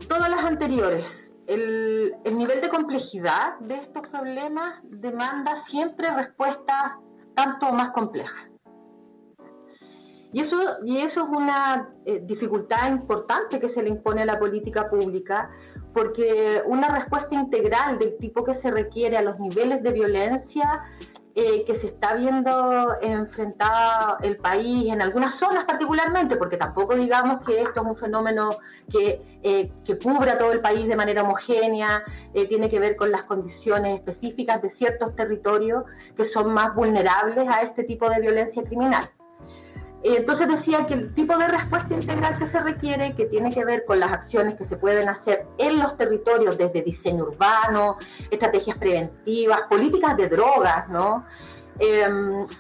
todas 0.08 0.30
las 0.30 0.42
anteriores, 0.42 1.34
el, 1.46 2.14
el 2.24 2.38
nivel 2.38 2.62
de 2.62 2.70
complejidad 2.70 3.58
de 3.58 3.74
estos 3.74 4.08
problemas 4.08 4.80
demanda 4.84 5.58
siempre 5.58 6.10
respuestas 6.10 6.92
tanto 7.36 7.70
más 7.72 7.90
complejas. 7.90 8.48
Y 10.32 10.40
eso, 10.40 10.58
y 10.84 10.98
eso 10.98 11.22
es 11.22 11.28
una 11.28 11.88
eh, 12.04 12.20
dificultad 12.24 12.90
importante 12.90 13.60
que 13.60 13.68
se 13.68 13.82
le 13.82 13.90
impone 13.90 14.22
a 14.22 14.26
la 14.26 14.38
política 14.38 14.90
pública, 14.90 15.50
porque 15.94 16.62
una 16.66 16.88
respuesta 16.88 17.34
integral 17.34 17.98
del 17.98 18.18
tipo 18.18 18.44
que 18.44 18.52
se 18.52 18.70
requiere 18.70 19.16
a 19.16 19.22
los 19.22 19.38
niveles 19.38 19.82
de 19.82 19.92
violencia 19.92 20.82
eh, 21.38 21.64
que 21.66 21.74
se 21.74 21.88
está 21.88 22.14
viendo 22.14 22.96
enfrentado 23.02 24.16
el 24.22 24.38
país 24.38 24.90
en 24.90 25.02
algunas 25.02 25.34
zonas 25.34 25.66
particularmente, 25.66 26.34
porque 26.36 26.56
tampoco 26.56 26.96
digamos 26.96 27.44
que 27.44 27.60
esto 27.60 27.82
es 27.82 27.86
un 27.86 27.94
fenómeno 27.94 28.56
que, 28.90 29.22
eh, 29.42 29.70
que 29.84 29.98
cubra 29.98 30.38
todo 30.38 30.50
el 30.52 30.60
país 30.60 30.88
de 30.88 30.96
manera 30.96 31.22
homogénea, 31.24 32.04
eh, 32.32 32.46
tiene 32.48 32.70
que 32.70 32.78
ver 32.78 32.96
con 32.96 33.10
las 33.10 33.24
condiciones 33.24 33.96
específicas 33.96 34.62
de 34.62 34.70
ciertos 34.70 35.14
territorios 35.14 35.84
que 36.16 36.24
son 36.24 36.54
más 36.54 36.74
vulnerables 36.74 37.46
a 37.46 37.60
este 37.60 37.84
tipo 37.84 38.08
de 38.08 38.18
violencia 38.18 38.62
criminal. 38.62 39.06
Entonces 40.14 40.46
decía 40.46 40.86
que 40.86 40.94
el 40.94 41.12
tipo 41.14 41.36
de 41.36 41.48
respuesta 41.48 41.92
integral 41.92 42.38
que 42.38 42.46
se 42.46 42.60
requiere, 42.60 43.16
que 43.16 43.26
tiene 43.26 43.52
que 43.52 43.64
ver 43.64 43.84
con 43.84 43.98
las 43.98 44.12
acciones 44.12 44.54
que 44.54 44.64
se 44.64 44.76
pueden 44.76 45.08
hacer 45.08 45.46
en 45.58 45.80
los 45.80 45.96
territorios 45.96 46.56
desde 46.56 46.82
diseño 46.82 47.24
urbano, 47.24 47.96
estrategias 48.30 48.78
preventivas, 48.78 49.62
políticas 49.68 50.16
de 50.16 50.28
drogas, 50.28 50.88
¿no? 50.88 51.24
Eh, 51.80 52.06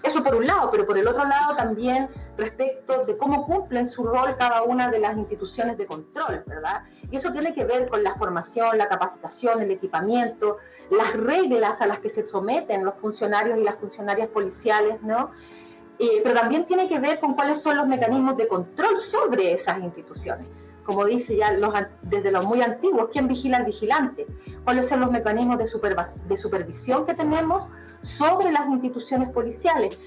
eso 0.02 0.24
por 0.24 0.34
un 0.34 0.46
lado, 0.46 0.70
pero 0.72 0.84
por 0.84 0.98
el 0.98 1.06
otro 1.06 1.24
lado 1.24 1.54
también 1.56 2.08
respecto 2.36 3.04
de 3.04 3.16
cómo 3.16 3.46
cumplen 3.46 3.86
su 3.86 4.02
rol 4.02 4.36
cada 4.36 4.62
una 4.62 4.90
de 4.90 4.98
las 4.98 5.16
instituciones 5.16 5.78
de 5.78 5.86
control, 5.86 6.42
¿verdad? 6.46 6.82
Y 7.10 7.16
eso 7.16 7.30
tiene 7.30 7.54
que 7.54 7.64
ver 7.64 7.88
con 7.88 8.02
la 8.02 8.16
formación, 8.16 8.76
la 8.76 8.88
capacitación, 8.88 9.62
el 9.62 9.70
equipamiento, 9.70 10.58
las 10.90 11.14
reglas 11.14 11.80
a 11.80 11.86
las 11.86 12.00
que 12.00 12.10
se 12.10 12.26
someten 12.26 12.84
los 12.84 12.98
funcionarios 12.98 13.56
y 13.56 13.62
las 13.62 13.76
funcionarias 13.76 14.28
policiales, 14.28 15.00
¿no? 15.02 15.30
Eh, 15.98 16.20
pero 16.22 16.34
también 16.34 16.66
tiene 16.66 16.88
que 16.88 16.98
ver 16.98 17.20
con 17.20 17.34
cuáles 17.34 17.60
son 17.60 17.76
los 17.76 17.86
mecanismos 17.86 18.36
de 18.36 18.48
control 18.48 18.98
sobre 18.98 19.52
esas 19.52 19.78
instituciones. 19.82 20.46
Como 20.84 21.04
dice 21.04 21.36
ya 21.36 21.52
los, 21.52 21.74
desde 22.02 22.30
los 22.30 22.46
muy 22.46 22.60
antiguos, 22.60 23.08
¿quién 23.10 23.26
vigila 23.26 23.56
al 23.56 23.64
vigilante? 23.64 24.26
¿Cuáles 24.62 24.88
son 24.88 25.00
los 25.00 25.10
mecanismos 25.10 25.58
de, 25.58 25.64
de 26.28 26.36
supervisión 26.36 27.04
que 27.04 27.14
tenemos 27.14 27.68
sobre 28.02 28.52
las 28.52 28.68
instituciones 28.68 29.30
policiales? 29.30 29.98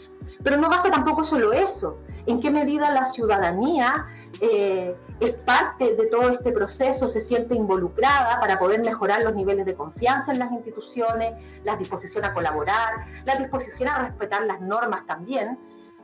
Pero 0.41 0.55
no 0.55 0.69
basta 0.69 0.89
tampoco 0.89 1.25
solo 1.25 1.51
eso. 1.51 1.97
¿En 2.27 2.39
qué 2.39 2.49
medida 2.49 2.91
la 2.91 3.05
ciudadanía 3.05 4.05
eh, 4.39 4.95
es 5.19 5.33
parte 5.33 5.95
de 5.95 6.07
todo 6.07 6.29
este 6.29 6.53
proceso, 6.53 7.09
se 7.09 7.19
siente 7.19 7.55
involucrada 7.55 8.39
para 8.39 8.57
poder 8.57 8.81
mejorar 8.81 9.21
los 9.21 9.35
niveles 9.35 9.65
de 9.65 9.73
confianza 9.73 10.31
en 10.31 10.39
las 10.39 10.51
instituciones, 10.51 11.33
la 11.65 11.75
disposición 11.75 12.23
a 12.23 12.33
colaborar, 12.33 13.05
la 13.25 13.35
disposición 13.35 13.89
a 13.89 13.99
respetar 13.99 14.45
las 14.45 14.61
normas 14.61 15.05
también? 15.05 15.59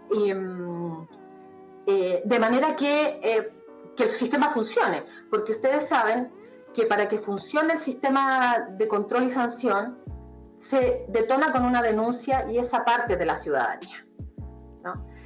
Mm, 0.10 1.08
eh, 1.88 2.22
de 2.26 2.40
manera 2.40 2.76
que, 2.76 3.20
eh, 3.24 3.52
que 3.96 4.04
el 4.04 4.12
sistema 4.12 4.50
funcione, 4.50 5.06
porque 5.30 5.54
ustedes 5.54 5.88
saben 5.88 6.32
que 6.74 6.86
para 6.86 7.08
que 7.08 7.18
funcione 7.18 7.74
el 7.74 7.80
sistema 7.80 8.68
de 8.72 8.88
control 8.88 9.24
y 9.24 9.30
sanción 9.30 9.98
se 10.60 11.02
detona 11.10 11.52
con 11.52 11.64
una 11.64 11.82
denuncia 11.82 12.46
y 12.52 12.58
esa 12.58 12.84
parte 12.84 13.16
de 13.16 13.26
la 13.26 13.36
ciudadanía. 13.36 14.02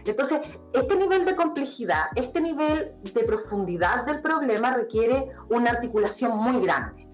Entonces, 0.05 0.39
este 0.73 0.95
nivel 0.95 1.25
de 1.25 1.35
complejidad, 1.35 2.05
este 2.15 2.39
nivel 2.39 2.95
de 3.13 3.23
profundidad 3.23 4.05
del 4.05 4.21
problema 4.21 4.73
requiere 4.73 5.29
una 5.49 5.71
articulación 5.71 6.37
muy 6.37 6.61
grande 6.65 7.08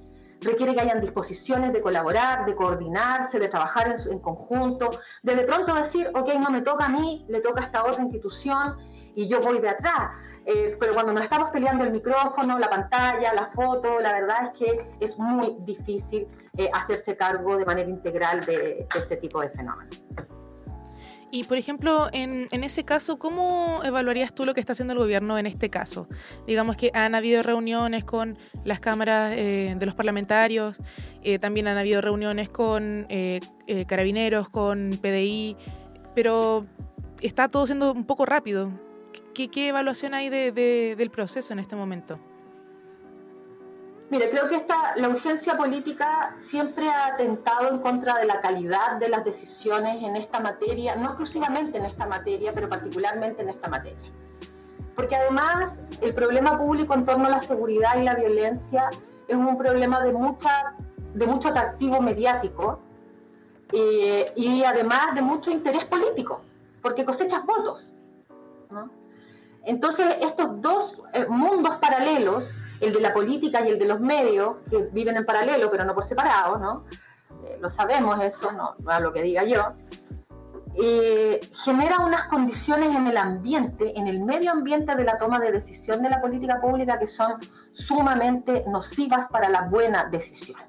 requiere 0.46 0.74
que 0.74 0.82
hayan 0.82 1.02
disposiciones 1.02 1.74
de 1.74 1.82
colaborar, 1.82 2.46
de 2.46 2.56
coordinarse, 2.56 3.40
de 3.40 3.48
trabajar 3.48 3.96
en, 4.10 4.20
conjunto, 4.20 4.92
de 5.24 5.36
de 5.36 5.44
pronto 5.44 5.74
decir, 5.74 6.10
ok, 6.14 6.34
no 6.36 6.50
me 6.50 6.62
toca 6.62 6.86
a 6.86 6.90
mí, 6.90 7.26
le 7.28 7.42
toca 7.42 7.62
a 7.62 7.66
esta 7.66 7.84
otra 7.84 8.04
institución 8.04 8.78
y 9.16 9.28
yo 9.28 9.40
voy 9.42 9.60
de 9.60 9.70
atrás. 9.70 10.22
Eh, 10.46 10.78
pero 10.80 10.94
cuando 10.94 11.12
nos 11.12 11.24
estamos 11.24 11.50
peleando 11.50 11.84
el 11.84 11.92
micrófono, 11.92 12.60
la 12.60 12.70
pantalla, 12.70 13.34
la 13.34 13.48
foto, 13.48 14.00
la 14.00 14.14
verdad 14.14 14.46
es 14.46 14.60
que 14.60 14.86
es 15.00 15.18
muy 15.18 15.58
difícil 15.66 16.28
eh, 16.56 16.70
hacerse 16.72 17.18
cargo 17.18 17.58
de 17.58 17.66
manera 17.66 17.90
integral 17.90 18.46
de 18.46 18.88
este 18.96 19.18
tipo 19.18 19.42
de 19.42 19.50
fenómenos. 19.50 20.04
Y 21.36 21.44
por 21.44 21.58
ejemplo, 21.58 22.08
en, 22.14 22.48
ese 22.64 22.86
caso, 22.86 23.20
¿cómo 23.20 23.82
evaluarías 23.84 24.34
tú 24.34 24.46
lo 24.46 24.54
que 24.54 24.62
está 24.62 24.72
haciendo 24.72 24.94
el 24.94 25.00
gobierno 25.00 25.38
en 25.38 25.48
este 25.48 25.70
caso? 25.70 26.08
Digamos 26.48 26.78
que 26.78 26.92
han 26.94 27.14
habido 27.14 27.44
reuniones 27.44 28.06
con 28.06 28.38
las 28.64 28.80
cámaras 28.80 29.34
eh, 29.36 29.76
de 29.78 29.86
los 29.86 29.96
parlamentarios, 29.96 30.78
eh, 31.24 31.38
también 31.38 31.68
han 31.68 31.78
habido 31.78 32.00
reuniones 32.00 32.48
con 32.48 33.06
eh, 33.10 33.42
carabineros, 33.86 34.48
con 34.48 34.98
PDI, 35.02 35.58
pero 36.16 36.66
está 37.20 37.50
todo 37.50 37.66
siendo 37.66 37.92
un 37.92 38.06
poco 38.06 38.26
rápido. 38.26 38.72
¿Qué, 39.34 39.68
evaluación 39.68 40.14
hay 40.14 40.30
de, 40.30 40.96
del 40.98 41.12
proceso 41.12 41.52
en 41.52 41.60
este 41.60 41.76
momento? 41.76 42.18
Mire, 44.10 44.30
creo 44.30 44.48
que 44.48 44.56
esta, 44.56 44.96
la 44.98 45.10
urgencia 45.10 45.58
política 45.58 46.36
siempre 46.38 46.88
ha 46.90 47.08
atentado 47.08 47.70
en 47.70 47.80
contra 47.80 48.20
de 48.20 48.26
la 48.26 48.40
calidad 48.40 48.98
de 49.00 49.10
las 49.10 49.26
decisiones 49.26 50.04
en 50.04 50.16
esta 50.16 50.40
materia, 50.40 50.96
no 50.96 51.08
exclusivamente 51.08 51.80
en 51.80 51.86
esta 51.86 52.06
materia, 52.06 52.54
pero 52.54 52.70
particularmente 52.70 53.42
en 53.42 53.50
esta 53.50 53.68
materia. 53.68 54.12
Porque 54.96 55.16
además 55.16 55.82
el 56.02 56.14
problema 56.14 56.58
público 56.58 56.94
en 56.94 57.06
torno 57.06 57.26
a 57.26 57.30
la 57.30 57.40
seguridad 57.40 57.98
y 57.98 58.04
la 58.04 58.14
violencia 58.14 58.90
es 59.28 59.36
un 59.36 59.58
problema 59.58 60.04
de, 60.04 60.14
mucha, 60.14 60.76
de 61.16 61.26
mucho 61.26 61.50
atractivo 61.50 62.00
mediático 62.00 62.80
eh, 63.72 64.32
y 64.36 64.64
además 64.64 65.16
de 65.16 65.24
mucho 65.24 65.50
interés 65.50 65.86
político, 65.86 66.42
porque 66.84 67.04
cosechas 67.04 67.44
votos. 67.44 67.92
¿no? 68.70 68.92
Entonces, 69.64 70.18
estos 70.22 70.62
dos 70.62 71.02
eh, 71.14 71.26
mundos 71.28 71.78
paralelos 71.78 72.62
el 72.86 72.94
de 72.94 73.02
la 73.02 73.14
política 73.14 73.66
y 73.66 73.70
el 73.70 73.80
de 73.80 73.86
los 73.86 74.00
medios, 74.00 74.58
que 74.70 74.86
viven 74.92 75.18
en 75.18 75.26
paralelo, 75.26 75.70
pero 75.70 75.86
no 75.86 75.94
por 75.94 76.04
separado, 76.04 76.58
¿no? 76.58 76.86
Eh, 77.44 77.58
lo 77.62 77.70
sabemos 77.70 78.22
eso, 78.24 78.52
no, 78.52 78.76
no 78.80 79.00
lo 79.00 79.12
que 79.12 79.22
diga 79.22 79.44
yo, 79.44 79.74
eh, 80.78 81.40
genera 81.64 82.00
unas 82.00 82.26
condiciones 82.26 82.94
en 82.94 83.08
el 83.08 83.16
ambiente, 83.16 83.98
en 83.98 84.08
el 84.08 84.20
medio 84.20 84.52
ambiente 84.52 84.94
de 84.94 85.06
la 85.06 85.18
toma 85.18 85.40
de 85.40 85.54
decisión 85.54 86.02
de 86.02 86.10
la 86.10 86.20
política 86.20 86.60
pública 86.60 87.00
que 87.00 87.08
son 87.08 87.36
sumamente 87.72 88.66
nocivas 88.68 89.30
para 89.30 89.48
la 89.48 89.62
buena 89.70 90.10
decisión, 90.10 90.60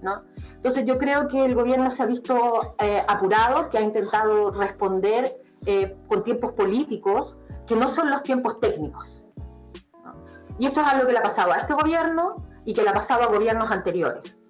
¿no? 0.00 0.18
Entonces 0.54 0.84
yo 0.86 0.96
creo 0.98 1.26
que 1.26 1.44
el 1.44 1.54
gobierno 1.56 1.90
se 1.90 2.02
ha 2.02 2.06
visto 2.06 2.76
eh, 2.78 3.02
apurado, 3.08 3.68
que 3.68 3.78
ha 3.78 3.80
intentado 3.80 4.52
responder 4.52 5.40
eh, 5.66 5.96
con 6.06 6.22
tiempos 6.22 6.52
políticos 6.52 7.36
que 7.66 7.74
no 7.74 7.88
son 7.88 8.10
los 8.10 8.22
tiempos 8.22 8.60
técnicos. 8.60 9.17
Y 10.58 10.66
esto 10.66 10.80
es 10.80 10.86
algo 10.86 11.06
que 11.06 11.12
le 11.12 11.18
ha 11.18 11.22
pasado 11.22 11.52
a 11.52 11.56
este 11.58 11.74
gobierno 11.74 12.44
y 12.64 12.74
que 12.74 12.82
le 12.82 12.90
ha 12.90 12.94
pasado 12.94 13.22
a 13.22 13.26
gobiernos 13.26 13.70
anteriores. 13.70 14.40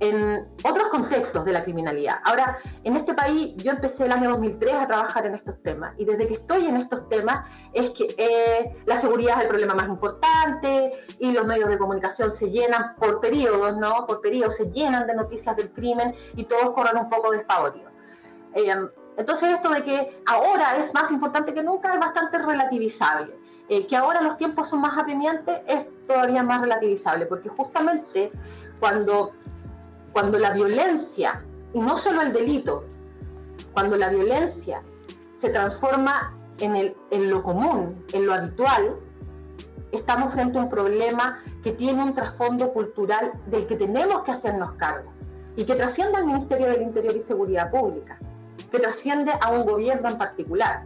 En 0.00 0.48
otros 0.64 0.88
contextos 0.88 1.44
de 1.44 1.52
la 1.52 1.62
criminalidad. 1.62 2.16
Ahora, 2.24 2.58
en 2.82 2.96
este 2.96 3.14
país 3.14 3.54
yo 3.56 3.70
empecé 3.70 4.06
el 4.06 4.12
año 4.12 4.30
2003 4.30 4.74
a 4.74 4.86
trabajar 4.88 5.26
en 5.26 5.36
estos 5.36 5.62
temas 5.62 5.92
y 5.96 6.04
desde 6.04 6.26
que 6.26 6.34
estoy 6.34 6.66
en 6.66 6.76
estos 6.78 7.08
temas 7.08 7.48
es 7.72 7.90
que 7.90 8.12
eh, 8.18 8.82
la 8.84 8.96
seguridad 8.96 9.36
es 9.36 9.42
el 9.42 9.48
problema 9.48 9.74
más 9.74 9.88
importante 9.88 10.92
y 11.20 11.30
los 11.30 11.46
medios 11.46 11.68
de 11.68 11.78
comunicación 11.78 12.32
se 12.32 12.50
llenan 12.50 12.96
por 12.96 13.20
periodos, 13.20 13.76
¿no? 13.76 14.04
Por 14.06 14.20
periodos 14.20 14.56
se 14.56 14.70
llenan 14.70 15.06
de 15.06 15.14
noticias 15.14 15.56
del 15.56 15.70
crimen 15.70 16.16
y 16.34 16.44
todos 16.44 16.72
corren 16.72 16.96
un 16.96 17.08
poco 17.08 17.30
despavoridos. 17.30 17.92
Eh, 18.54 18.74
entonces 19.16 19.50
esto 19.50 19.68
de 19.68 19.84
que 19.84 20.22
ahora 20.26 20.76
es 20.78 20.92
más 20.94 21.10
importante 21.12 21.54
que 21.54 21.62
nunca 21.62 21.94
es 21.94 22.00
bastante 22.00 22.38
relativizable. 22.38 23.41
Eh, 23.68 23.86
que 23.86 23.96
ahora 23.96 24.20
los 24.20 24.36
tiempos 24.36 24.68
son 24.68 24.80
más 24.80 24.98
apremiantes, 24.98 25.60
es 25.66 25.86
todavía 26.06 26.42
más 26.42 26.60
relativizable, 26.60 27.26
porque 27.26 27.48
justamente 27.48 28.30
cuando, 28.80 29.30
cuando 30.12 30.38
la 30.38 30.50
violencia, 30.50 31.44
y 31.72 31.80
no 31.80 31.96
solo 31.96 32.22
el 32.22 32.32
delito, 32.32 32.84
cuando 33.72 33.96
la 33.96 34.08
violencia 34.08 34.82
se 35.36 35.48
transforma 35.48 36.36
en, 36.58 36.76
el, 36.76 36.96
en 37.10 37.30
lo 37.30 37.42
común, 37.42 38.04
en 38.12 38.26
lo 38.26 38.34
habitual, 38.34 38.96
estamos 39.90 40.32
frente 40.32 40.58
a 40.58 40.62
un 40.62 40.68
problema 40.68 41.40
que 41.62 41.72
tiene 41.72 42.02
un 42.02 42.14
trasfondo 42.14 42.72
cultural 42.72 43.32
del 43.46 43.66
que 43.66 43.76
tenemos 43.76 44.22
que 44.22 44.32
hacernos 44.32 44.72
cargo 44.72 45.12
y 45.56 45.64
que 45.64 45.74
trasciende 45.74 46.16
al 46.16 46.26
Ministerio 46.26 46.68
del 46.68 46.82
Interior 46.82 47.14
y 47.16 47.20
Seguridad 47.20 47.70
Pública, 47.70 48.18
que 48.70 48.78
trasciende 48.78 49.32
a 49.40 49.50
un 49.50 49.64
gobierno 49.64 50.08
en 50.08 50.18
particular. 50.18 50.82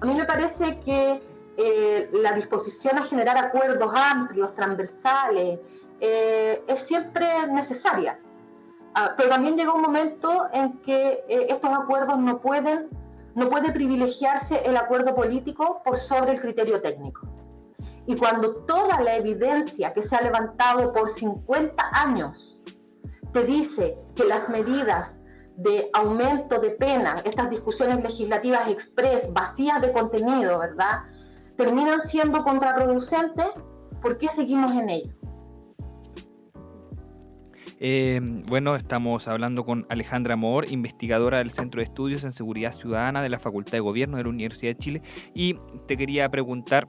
A 0.00 0.06
mí 0.06 0.14
me 0.14 0.24
parece 0.24 0.80
que 0.80 1.22
eh, 1.60 2.08
la 2.12 2.34
disposición 2.34 2.98
a 2.98 3.04
generar 3.04 3.36
acuerdos 3.36 3.92
amplios, 3.92 4.54
transversales, 4.54 5.58
eh, 5.98 6.62
es 6.68 6.80
siempre 6.82 7.26
necesaria. 7.48 8.20
Ah, 8.94 9.14
pero 9.16 9.28
también 9.28 9.56
llega 9.56 9.72
un 9.72 9.82
momento 9.82 10.46
en 10.52 10.78
que 10.82 11.24
eh, 11.28 11.46
estos 11.48 11.70
acuerdos 11.76 12.16
no 12.20 12.40
pueden, 12.40 12.88
no 13.34 13.50
puede 13.50 13.72
privilegiarse 13.72 14.62
el 14.66 14.76
acuerdo 14.76 15.16
político 15.16 15.82
por 15.84 15.96
sobre 15.96 16.34
el 16.34 16.40
criterio 16.40 16.80
técnico. 16.80 17.26
Y 18.06 18.14
cuando 18.14 18.58
toda 18.58 19.00
la 19.00 19.16
evidencia 19.16 19.92
que 19.92 20.04
se 20.04 20.14
ha 20.14 20.20
levantado 20.20 20.92
por 20.92 21.08
50 21.08 21.90
años 21.92 22.60
te 23.32 23.42
dice 23.42 23.98
que 24.14 24.24
las 24.24 24.48
medidas 24.48 25.18
de 25.56 25.90
aumento 25.92 26.60
de 26.60 26.70
pena, 26.70 27.16
estas 27.24 27.50
discusiones 27.50 28.00
legislativas 28.00 28.70
express, 28.70 29.32
vacías 29.32 29.80
de 29.80 29.92
contenido, 29.92 30.60
¿verdad? 30.60 31.00
Terminan 31.58 32.00
siendo 32.02 32.42
contraproducentes, 32.44 33.48
¿por 34.00 34.16
qué 34.16 34.28
seguimos 34.28 34.70
en 34.70 34.88
ello? 34.88 35.12
Eh, 37.80 38.20
bueno, 38.48 38.76
estamos 38.76 39.26
hablando 39.26 39.64
con 39.64 39.84
Alejandra 39.88 40.36
Moore, 40.36 40.68
investigadora 40.70 41.38
del 41.38 41.50
Centro 41.50 41.80
de 41.80 41.84
Estudios 41.84 42.22
en 42.22 42.32
Seguridad 42.32 42.72
Ciudadana 42.72 43.22
de 43.22 43.28
la 43.28 43.40
Facultad 43.40 43.72
de 43.72 43.80
Gobierno 43.80 44.16
de 44.16 44.22
la 44.22 44.28
Universidad 44.28 44.70
de 44.70 44.78
Chile. 44.78 45.02
Y 45.34 45.56
te 45.86 45.96
quería 45.96 46.28
preguntar, 46.28 46.86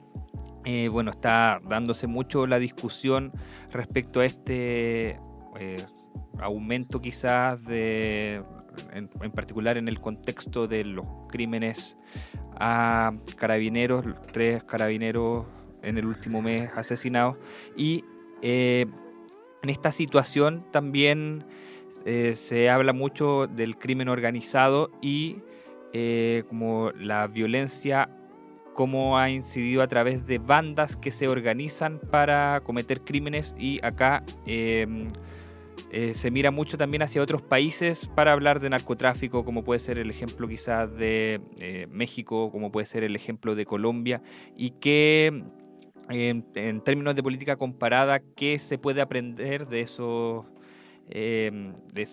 eh, 0.65 0.88
bueno, 0.88 1.10
está 1.10 1.60
dándose 1.67 2.05
mucho 2.05 2.45
la 2.45 2.60
discusión 2.60 3.32
respecto 3.71 4.19
a 4.19 4.25
este 4.25 5.19
eh, 5.60 5.86
aumento 6.39 7.01
quizás 7.01 7.63
de, 7.65 8.43
en, 8.93 9.31
particular 9.31 9.77
en 9.77 9.87
el 9.87 9.99
contexto 9.99 10.67
de 10.67 10.83
los 10.83 11.07
crímenes 11.29 11.95
a 12.59 13.13
carabineros, 13.35 14.05
tres 14.31 14.63
carabineros 14.63 15.45
en 15.81 15.97
el 15.97 16.05
último 16.05 16.41
mes 16.41 16.69
asesinados. 16.75 17.37
Y 17.75 18.03
eh, 18.41 18.85
en 19.61 19.69
esta 19.69 19.91
situación 19.91 20.65
también 20.71 21.45
eh, 22.05 22.33
se 22.35 22.69
habla 22.69 22.93
mucho 22.93 23.47
del 23.47 23.77
crimen 23.77 24.09
organizado 24.09 24.91
y 25.01 25.37
eh, 25.93 26.43
como 26.47 26.91
la 26.91 27.27
violencia 27.27 28.09
cómo 28.73 29.17
ha 29.17 29.29
incidido 29.29 29.81
a 29.81 29.87
través 29.87 30.25
de 30.25 30.37
bandas 30.37 30.95
que 30.95 31.11
se 31.11 31.27
organizan 31.27 31.99
para 31.99 32.61
cometer 32.63 33.01
crímenes 33.01 33.53
y 33.57 33.83
acá 33.83 34.21
eh, 35.91 36.13
se 36.13 36.31
mira 36.31 36.51
mucho 36.51 36.77
también 36.77 37.01
hacia 37.01 37.21
otros 37.21 37.41
países 37.41 38.05
para 38.05 38.31
hablar 38.31 38.59
de 38.59 38.69
narcotráfico, 38.69 39.43
como 39.43 39.63
puede 39.63 39.79
ser 39.79 39.97
el 39.97 40.09
ejemplo 40.09 40.47
quizás 40.47 40.95
de 40.95 41.41
eh, 41.59 41.87
México, 41.89 42.51
como 42.51 42.71
puede 42.71 42.85
ser 42.85 43.03
el 43.03 43.15
ejemplo 43.15 43.55
de 43.55 43.65
Colombia, 43.65 44.21
y 44.55 44.71
que 44.71 45.43
en 46.09 46.81
términos 46.81 47.15
de 47.15 47.21
política 47.21 47.55
comparada, 47.55 48.19
¿qué 48.19 48.57
se 48.59 48.77
puede 48.77 49.01
aprender 49.01 49.67
de 49.67 49.81
esos... 49.81 50.45
De, 51.07 51.73
de, 51.91 52.07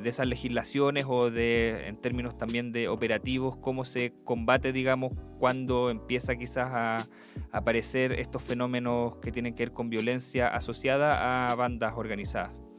de, 0.00 0.08
esas 0.08 0.28
legislaciones 0.28 1.04
o 1.08 1.32
de 1.32 1.88
en 1.88 1.96
términos 1.96 2.38
también 2.38 2.70
de 2.70 2.86
operativos, 2.86 3.56
cómo 3.56 3.84
se 3.84 4.12
combate, 4.22 4.72
digamos, 4.72 5.14
cuando 5.40 5.90
empieza 5.90 6.36
quizás 6.36 6.68
a 6.70 7.08
aparecer 7.50 8.12
estos 8.12 8.40
fenómenos 8.44 9.16
que 9.16 9.32
tienen 9.32 9.56
que 9.56 9.64
ver 9.64 9.72
con 9.72 9.90
violencia 9.90 10.46
asociada 10.46 11.50
a 11.50 11.54
bandas 11.56 11.94
organizadas. 11.96 12.69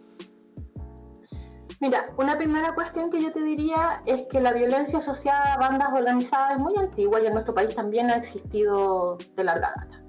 Mira, 1.82 2.12
una 2.16 2.38
primera 2.38 2.76
cuestión 2.76 3.10
que 3.10 3.20
yo 3.20 3.32
te 3.32 3.42
diría 3.42 4.04
es 4.06 4.28
que 4.30 4.40
la 4.40 4.54
violencia 4.54 5.00
asociada 5.00 5.56
a 5.56 5.58
bandas 5.58 5.92
organizadas 5.92 6.52
es 6.52 6.60
muy 6.60 6.78
antigua 6.78 7.20
y 7.20 7.26
en 7.26 7.34
nuestro 7.34 7.56
país 7.56 7.74
también 7.74 8.12
ha 8.12 8.18
existido 8.18 9.18
de 9.36 9.44
larga 9.44 9.74
data. 9.76 10.04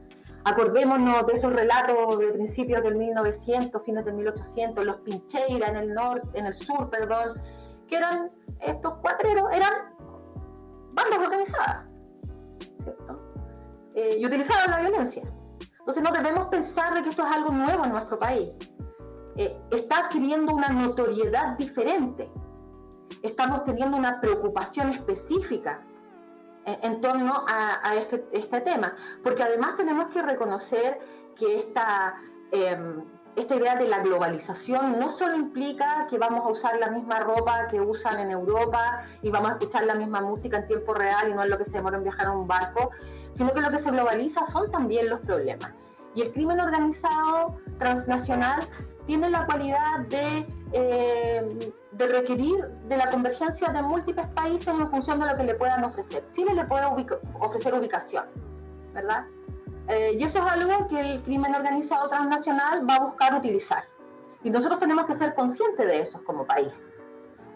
Acordémonos 0.44 1.26
de 1.26 1.32
esos 1.32 1.50
relatos 1.50 2.18
de 2.18 2.26
principios 2.28 2.82
del 2.82 2.96
1900, 2.96 3.82
fines 3.86 4.04
del 4.04 4.14
1800, 4.16 4.84
los 4.84 4.96
Pincheira 4.96 5.68
en 5.68 5.76
el 5.76 5.94
norte, 5.94 6.38
en 6.38 6.44
el 6.44 6.52
sur, 6.52 6.90
perdón, 6.90 7.40
que 7.88 7.96
eran 7.96 8.28
estos 8.60 8.92
cuatreros, 8.96 9.44
eran 9.50 9.72
bandas 10.92 11.18
organizadas, 11.20 11.94
¿cierto? 12.82 13.18
Eh, 13.94 14.16
y 14.18 14.26
utilizaban 14.26 14.72
la 14.72 14.80
violencia. 14.80 15.22
Entonces 15.78 16.02
no 16.02 16.12
debemos 16.12 16.48
pensar 16.48 16.92
de 16.92 17.02
que 17.02 17.08
esto 17.08 17.26
es 17.26 17.34
algo 17.34 17.50
nuevo 17.50 17.86
en 17.86 17.92
nuestro 17.92 18.18
país 18.18 18.50
eh, 19.36 19.54
está 19.70 20.06
adquiriendo 20.06 20.54
una 20.54 20.68
notoriedad 20.68 21.56
diferente. 21.56 22.30
Estamos 23.22 23.64
teniendo 23.64 23.96
una 23.96 24.20
preocupación 24.20 24.90
específica 24.90 25.82
en, 26.64 26.78
en 26.82 27.00
torno 27.00 27.44
a, 27.48 27.88
a 27.88 27.96
este, 27.96 28.26
este, 28.32 28.60
tema, 28.60 28.94
porque 29.22 29.42
además 29.42 29.76
tenemos 29.76 30.06
que 30.12 30.22
reconocer 30.22 30.98
que 31.36 31.60
esta, 31.60 32.16
eh, 32.50 32.78
esta 33.36 33.54
idea 33.54 33.76
de 33.76 33.88
la 33.88 34.00
globalización 34.00 34.98
no 34.98 35.10
solo 35.10 35.36
implica 35.36 36.06
que 36.10 36.18
vamos 36.18 36.44
a 36.44 36.48
usar 36.48 36.78
la 36.78 36.90
misma 36.90 37.20
ropa 37.20 37.68
que 37.68 37.80
usan 37.80 38.20
en 38.20 38.30
Europa 38.30 39.04
y 39.22 39.30
vamos 39.30 39.50
a 39.50 39.52
escuchar 39.54 39.84
la 39.84 39.94
misma 39.94 40.20
música 40.20 40.58
en 40.58 40.66
tiempo 40.66 40.92
real 40.92 41.30
y 41.30 41.34
no 41.34 41.42
es 41.42 41.48
lo 41.48 41.58
que 41.58 41.64
se 41.64 41.72
demora 41.72 41.96
en 41.96 42.04
viajar 42.04 42.26
en 42.26 42.32
un 42.32 42.46
barco, 42.46 42.90
sino 43.32 43.52
que 43.52 43.60
lo 43.60 43.70
que 43.70 43.78
se 43.78 43.90
globaliza 43.90 44.44
son 44.44 44.70
también 44.70 45.08
los 45.08 45.20
problemas. 45.20 45.72
Y 46.14 46.22
el 46.22 46.32
crimen 46.32 46.60
organizado 46.60 47.56
transnacional 47.78 48.60
tiene 49.06 49.30
la 49.30 49.46
cualidad 49.46 50.00
de, 50.08 50.46
eh, 50.72 51.72
de 51.92 52.06
requerir 52.06 52.66
de 52.88 52.96
la 52.96 53.08
convergencia 53.08 53.68
de 53.68 53.82
múltiples 53.82 54.26
países 54.28 54.68
en 54.68 54.90
función 54.90 55.20
de 55.20 55.26
lo 55.26 55.36
que 55.36 55.44
le 55.44 55.54
puedan 55.54 55.84
ofrecer. 55.84 56.24
Chile 56.34 56.54
le 56.54 56.64
puede 56.64 56.86
ofrecer 57.40 57.74
ubicación, 57.74 58.24
¿verdad? 58.94 59.26
Eh, 59.88 60.16
y 60.18 60.24
eso 60.24 60.38
es 60.38 60.44
algo 60.44 60.88
que 60.88 61.00
el 61.00 61.22
crimen 61.22 61.54
organizado 61.54 62.08
transnacional 62.08 62.88
va 62.88 62.96
a 62.96 63.00
buscar 63.00 63.34
utilizar. 63.34 63.84
Y 64.44 64.50
nosotros 64.50 64.80
tenemos 64.80 65.06
que 65.06 65.14
ser 65.14 65.34
conscientes 65.34 65.86
de 65.86 66.00
eso 66.00 66.22
como 66.24 66.46
país. 66.46 66.92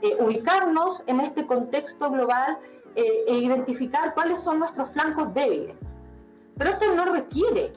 Eh, 0.03 0.17
ubicarnos 0.21 1.03
en 1.07 1.21
este 1.21 1.47
contexto 1.47 2.11
global 2.11 2.59
eh, 2.95 3.25
e 3.29 3.35
identificar 3.39 4.15
cuáles 4.15 4.41
son 4.41 4.59
nuestros 4.59 4.91
flancos 4.91 5.33
débiles. 5.35 5.77
Pero 6.57 6.71
esto 6.71 6.95
no 6.95 7.05
requiere 7.07 7.73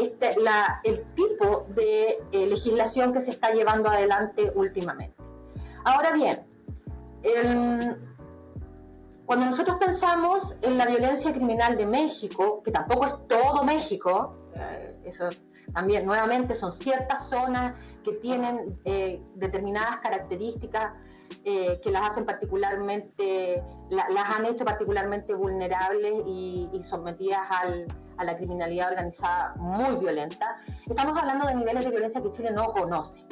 este, 0.00 0.40
la, 0.40 0.80
el 0.84 1.04
tipo 1.14 1.66
de 1.74 2.18
legislación 2.32 3.12
que 3.12 3.20
se 3.20 3.30
está 3.30 3.52
llevando 3.52 3.88
adelante 3.88 4.52
últimamente. 4.54 5.14
Ahora 5.84 6.12
bien, 6.12 6.44
cuando 9.30 9.46
nosotros 9.46 9.76
pensamos 9.78 10.56
en 10.60 10.76
la 10.76 10.86
violencia 10.86 11.32
criminal 11.32 11.76
de 11.76 11.86
México, 11.86 12.64
que 12.64 12.72
tampoco 12.72 13.04
es 13.04 13.14
todo 13.28 13.62
México, 13.62 14.34
eh, 14.56 14.96
eso 15.04 15.28
también 15.72 16.04
nuevamente 16.04 16.56
son 16.56 16.72
ciertas 16.72 17.28
zonas 17.28 17.80
que 18.02 18.14
tienen 18.14 18.76
eh, 18.84 19.22
determinadas 19.36 20.00
características 20.00 20.94
eh, 21.44 21.80
que 21.80 21.92
las 21.92 22.10
hacen 22.10 22.24
particularmente, 22.24 23.62
las 23.88 24.36
han 24.36 24.46
hecho 24.46 24.64
particularmente 24.64 25.32
vulnerables 25.32 26.24
y 26.26 26.68
sometidas 26.82 27.42
al, 27.50 27.86
a 28.20 28.24
la 28.24 28.36
criminalidad 28.36 28.90
organizada 28.90 29.54
muy 29.56 29.96
violenta. 29.96 30.60
Estamos 30.86 31.16
hablando 31.16 31.46
de 31.46 31.54
niveles 31.54 31.84
de 31.84 31.90
violencia 31.90 32.20
que 32.20 32.30
Chile 32.32 32.50
no 32.50 32.72
conoce 32.72 33.24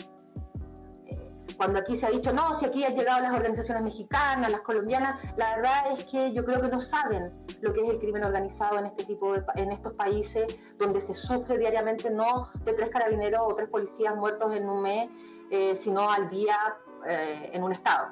cuando 1.58 1.80
aquí 1.80 1.96
se 1.96 2.06
ha 2.06 2.10
dicho, 2.10 2.32
no, 2.32 2.54
si 2.54 2.64
aquí 2.64 2.84
han 2.84 2.94
llegado 2.94 3.20
las 3.20 3.34
organizaciones 3.34 3.82
mexicanas, 3.82 4.50
las 4.50 4.60
colombianas, 4.60 5.20
la 5.36 5.56
verdad 5.56 5.92
es 5.92 6.04
que 6.04 6.32
yo 6.32 6.44
creo 6.44 6.62
que 6.62 6.68
no 6.68 6.80
saben 6.80 7.32
lo 7.60 7.74
que 7.74 7.80
es 7.80 7.90
el 7.90 7.98
crimen 7.98 8.22
organizado 8.22 8.78
en 8.78 8.86
este 8.86 9.04
tipo 9.04 9.32
de, 9.32 9.42
en 9.56 9.72
estos 9.72 9.96
países 9.96 10.56
donde 10.78 11.00
se 11.00 11.14
sufre 11.14 11.58
diariamente 11.58 12.10
no 12.10 12.48
de 12.64 12.72
tres 12.74 12.90
carabineros 12.90 13.40
o 13.44 13.56
tres 13.56 13.68
policías 13.68 14.14
muertos 14.14 14.54
en 14.54 14.68
un 14.68 14.82
mes, 14.82 15.10
eh, 15.50 15.74
sino 15.74 16.08
al 16.08 16.30
día 16.30 16.56
eh, 17.04 17.50
en 17.52 17.64
un 17.64 17.72
estado. 17.72 18.10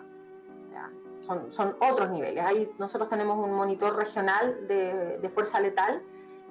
Son, 1.20 1.50
son, 1.52 1.76
otros 1.80 2.10
niveles. 2.10 2.44
Ahí 2.44 2.70
nosotros 2.78 3.08
tenemos 3.08 3.38
un 3.38 3.52
monitor 3.52 3.96
regional 3.96 4.66
de, 4.68 5.18
de 5.18 5.28
fuerza 5.30 5.58
letal 5.58 6.02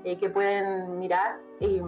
eh, 0.05 0.17
que 0.17 0.29
pueden 0.29 0.99
mirar. 0.99 1.39
Y, 1.59 1.79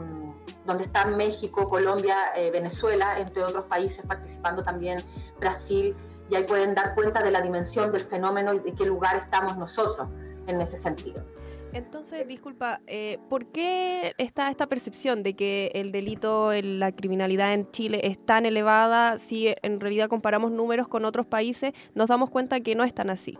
donde 0.65 0.83
están 0.83 1.17
México, 1.17 1.67
Colombia, 1.67 2.17
eh, 2.35 2.51
Venezuela, 2.51 3.19
entre 3.19 3.43
otros 3.43 3.65
países 3.65 4.05
participando 4.05 4.63
también 4.63 4.99
Brasil, 5.39 5.95
y 6.29 6.35
ahí 6.35 6.43
pueden 6.43 6.75
dar 6.75 6.93
cuenta 6.93 7.23
de 7.23 7.31
la 7.31 7.41
dimensión 7.41 7.91
del 7.91 8.01
fenómeno 8.01 8.53
y 8.53 8.59
de 8.59 8.73
qué 8.73 8.85
lugar 8.85 9.23
estamos 9.23 9.57
nosotros 9.57 10.09
en 10.45 10.59
ese 10.59 10.77
sentido. 10.77 11.23
Entonces, 11.73 12.27
disculpa, 12.27 12.81
eh, 12.87 13.19
¿por 13.29 13.47
qué 13.47 14.13
está 14.17 14.49
esta 14.49 14.67
percepción 14.67 15.21
de 15.21 15.35
que 15.35 15.71
el 15.73 15.91
delito, 15.91 16.51
la 16.53 16.91
criminalidad 16.91 17.53
en 17.53 17.69
Chile 17.71 18.01
es 18.03 18.23
tan 18.25 18.45
elevada 18.45 19.19
si 19.19 19.53
en 19.61 19.79
realidad 19.79 20.09
comparamos 20.09 20.51
números 20.51 20.87
con 20.87 21.05
otros 21.05 21.25
países, 21.25 21.73
nos 21.93 22.07
damos 22.07 22.29
cuenta 22.29 22.59
que 22.61 22.75
no 22.75 22.83
es 22.83 22.93
tan 22.93 23.09
así? 23.09 23.37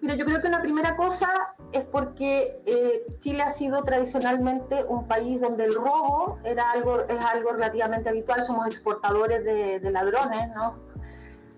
Mira, 0.00 0.14
yo 0.14 0.24
creo 0.24 0.40
que 0.40 0.48
la 0.48 0.62
primera 0.62 0.96
cosa 0.96 1.28
es 1.72 1.84
porque 1.84 2.62
eh, 2.64 3.04
Chile 3.20 3.42
ha 3.42 3.52
sido 3.52 3.82
tradicionalmente 3.84 4.84
un 4.84 5.06
país 5.06 5.40
donde 5.40 5.64
el 5.64 5.74
robo 5.74 6.38
era 6.42 6.70
algo, 6.70 7.02
es 7.02 7.22
algo 7.22 7.52
relativamente 7.52 8.08
habitual, 8.08 8.44
somos 8.46 8.66
exportadores 8.66 9.44
de, 9.44 9.90
ladrones, 9.90 10.48
¿no? 10.54 10.76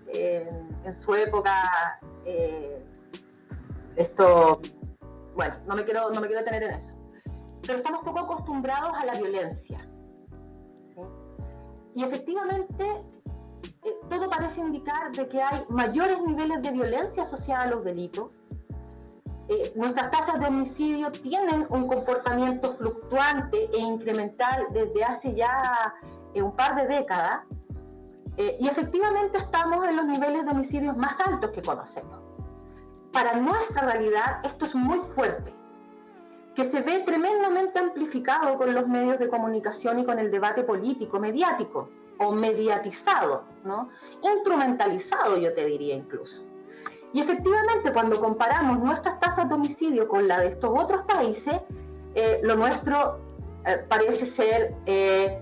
Eh, 0.07 0.49
en 0.83 0.93
su 0.93 1.15
época, 1.15 1.99
eh, 2.25 2.83
esto, 3.95 4.59
bueno, 5.35 5.55
no 5.65 5.75
me, 5.75 5.85
quiero, 5.85 6.09
no 6.09 6.19
me 6.19 6.27
quiero 6.27 6.43
detener 6.43 6.63
en 6.63 6.71
eso, 6.71 6.93
pero 7.61 7.77
estamos 7.77 8.03
poco 8.03 8.19
acostumbrados 8.19 8.93
a 8.93 9.05
la 9.05 9.13
violencia. 9.13 9.87
Y 11.95 12.03
efectivamente, 12.03 13.03
todo 14.09 14.29
parece 14.29 14.61
indicar 14.61 15.11
de 15.11 15.27
que 15.27 15.41
hay 15.41 15.65
mayores 15.69 16.21
niveles 16.21 16.61
de 16.61 16.71
violencia 16.71 17.23
asociada 17.23 17.63
a 17.63 17.67
los 17.67 17.83
delitos. 17.83 18.31
Eh, 19.49 19.73
nuestras 19.75 20.09
tasas 20.09 20.39
de 20.39 20.45
homicidio 20.45 21.11
tienen 21.11 21.67
un 21.69 21.87
comportamiento 21.87 22.73
fluctuante 22.73 23.69
e 23.73 23.77
incremental 23.77 24.67
desde 24.71 25.03
hace 25.03 25.35
ya 25.35 25.93
eh, 26.33 26.41
un 26.41 26.55
par 26.55 26.75
de 26.75 26.87
décadas. 26.87 27.41
Eh, 28.37 28.57
y 28.59 28.67
efectivamente 28.67 29.37
estamos 29.37 29.85
en 29.85 29.97
los 29.97 30.05
niveles 30.05 30.45
de 30.45 30.51
homicidios 30.51 30.95
más 30.95 31.19
altos 31.19 31.51
que 31.51 31.61
conocemos. 31.61 32.19
Para 33.11 33.35
nuestra 33.35 33.81
realidad 33.81 34.39
esto 34.43 34.65
es 34.65 34.73
muy 34.73 34.99
fuerte, 34.99 35.53
que 36.55 36.63
se 36.63 36.81
ve 36.81 36.99
tremendamente 36.99 37.79
amplificado 37.79 38.57
con 38.57 38.73
los 38.73 38.87
medios 38.87 39.19
de 39.19 39.27
comunicación 39.27 39.99
y 39.99 40.05
con 40.05 40.17
el 40.17 40.31
debate 40.31 40.63
político, 40.63 41.19
mediático 41.19 41.89
o 42.19 42.31
mediatizado, 42.31 43.43
¿no? 43.63 43.89
instrumentalizado 44.21 45.37
yo 45.37 45.53
te 45.53 45.65
diría 45.65 45.95
incluso. 45.95 46.43
Y 47.13 47.21
efectivamente 47.21 47.93
cuando 47.93 48.19
comparamos 48.19 48.79
nuestras 48.79 49.19
tasas 49.19 49.47
de 49.47 49.55
homicidio 49.55 50.07
con 50.07 50.27
la 50.27 50.39
de 50.39 50.47
estos 50.47 50.71
otros 50.73 51.05
países, 51.05 51.55
eh, 52.15 52.39
lo 52.43 52.55
nuestro 52.55 53.19
eh, 53.65 53.85
parece 53.87 54.25
ser 54.25 54.75
eh, 54.85 55.39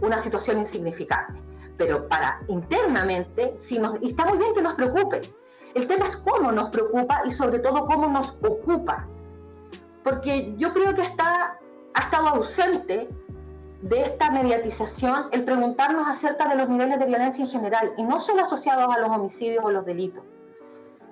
una 0.00 0.22
situación 0.22 0.58
insignificante. 0.58 1.40
Pero 1.76 2.08
para 2.08 2.40
internamente, 2.48 3.54
y 4.00 4.10
está 4.10 4.24
muy 4.24 4.38
bien 4.38 4.54
que 4.54 4.62
nos 4.62 4.74
preocupe. 4.74 5.20
El 5.74 5.86
tema 5.86 6.06
es 6.06 6.16
cómo 6.16 6.52
nos 6.52 6.70
preocupa 6.70 7.22
y 7.24 7.32
sobre 7.32 7.58
todo 7.58 7.86
cómo 7.86 8.06
nos 8.06 8.30
ocupa. 8.42 9.06
Porque 10.02 10.54
yo 10.56 10.72
creo 10.72 10.94
que 10.94 11.02
está, 11.02 11.58
ha 11.94 12.00
estado 12.00 12.28
ausente 12.28 13.08
de 13.82 14.02
esta 14.02 14.30
mediatización 14.30 15.26
el 15.32 15.44
preguntarnos 15.44 16.06
acerca 16.08 16.48
de 16.48 16.56
los 16.56 16.68
niveles 16.68 16.98
de 17.00 17.06
violencia 17.06 17.44
en 17.44 17.50
general 17.50 17.92
y 17.96 18.04
no 18.04 18.20
solo 18.20 18.42
asociados 18.42 18.94
a 18.94 19.00
los 19.00 19.10
homicidios 19.10 19.64
o 19.64 19.70
los 19.70 19.84
delitos. 19.84 20.22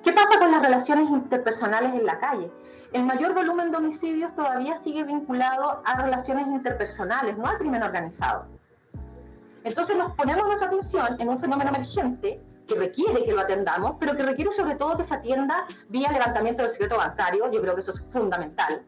¿Qué 0.04 0.12
pasa 0.12 0.38
con 0.38 0.52
las 0.52 0.62
relaciones 0.62 1.10
interpersonales 1.10 1.92
en 1.92 2.06
la 2.06 2.18
calle? 2.18 2.50
El 2.92 3.04
mayor 3.04 3.34
volumen 3.34 3.70
de 3.70 3.76
homicidios 3.76 4.34
todavía 4.34 4.76
sigue 4.76 5.02
vinculado 5.02 5.82
a 5.84 6.00
relaciones 6.00 6.46
interpersonales, 6.46 7.36
no 7.36 7.46
al 7.46 7.58
crimen 7.58 7.82
organizado. 7.82 8.46
Entonces 9.64 9.96
nos 9.96 10.14
ponemos 10.14 10.46
nuestra 10.46 10.68
atención 10.68 11.16
en 11.18 11.28
un 11.28 11.38
fenómeno 11.38 11.70
emergente 11.70 12.40
que 12.66 12.74
requiere 12.76 13.24
que 13.24 13.32
lo 13.32 13.40
atendamos, 13.40 13.96
pero 13.98 14.16
que 14.16 14.22
requiere 14.22 14.52
sobre 14.52 14.76
todo 14.76 14.96
que 14.96 15.04
se 15.04 15.14
atienda 15.14 15.66
vía 15.88 16.12
levantamiento 16.12 16.62
del 16.62 16.70
secreto 16.70 16.96
bancario. 16.96 17.50
Yo 17.50 17.60
creo 17.60 17.74
que 17.74 17.80
eso 17.80 17.90
es 17.90 18.02
fundamental 18.10 18.82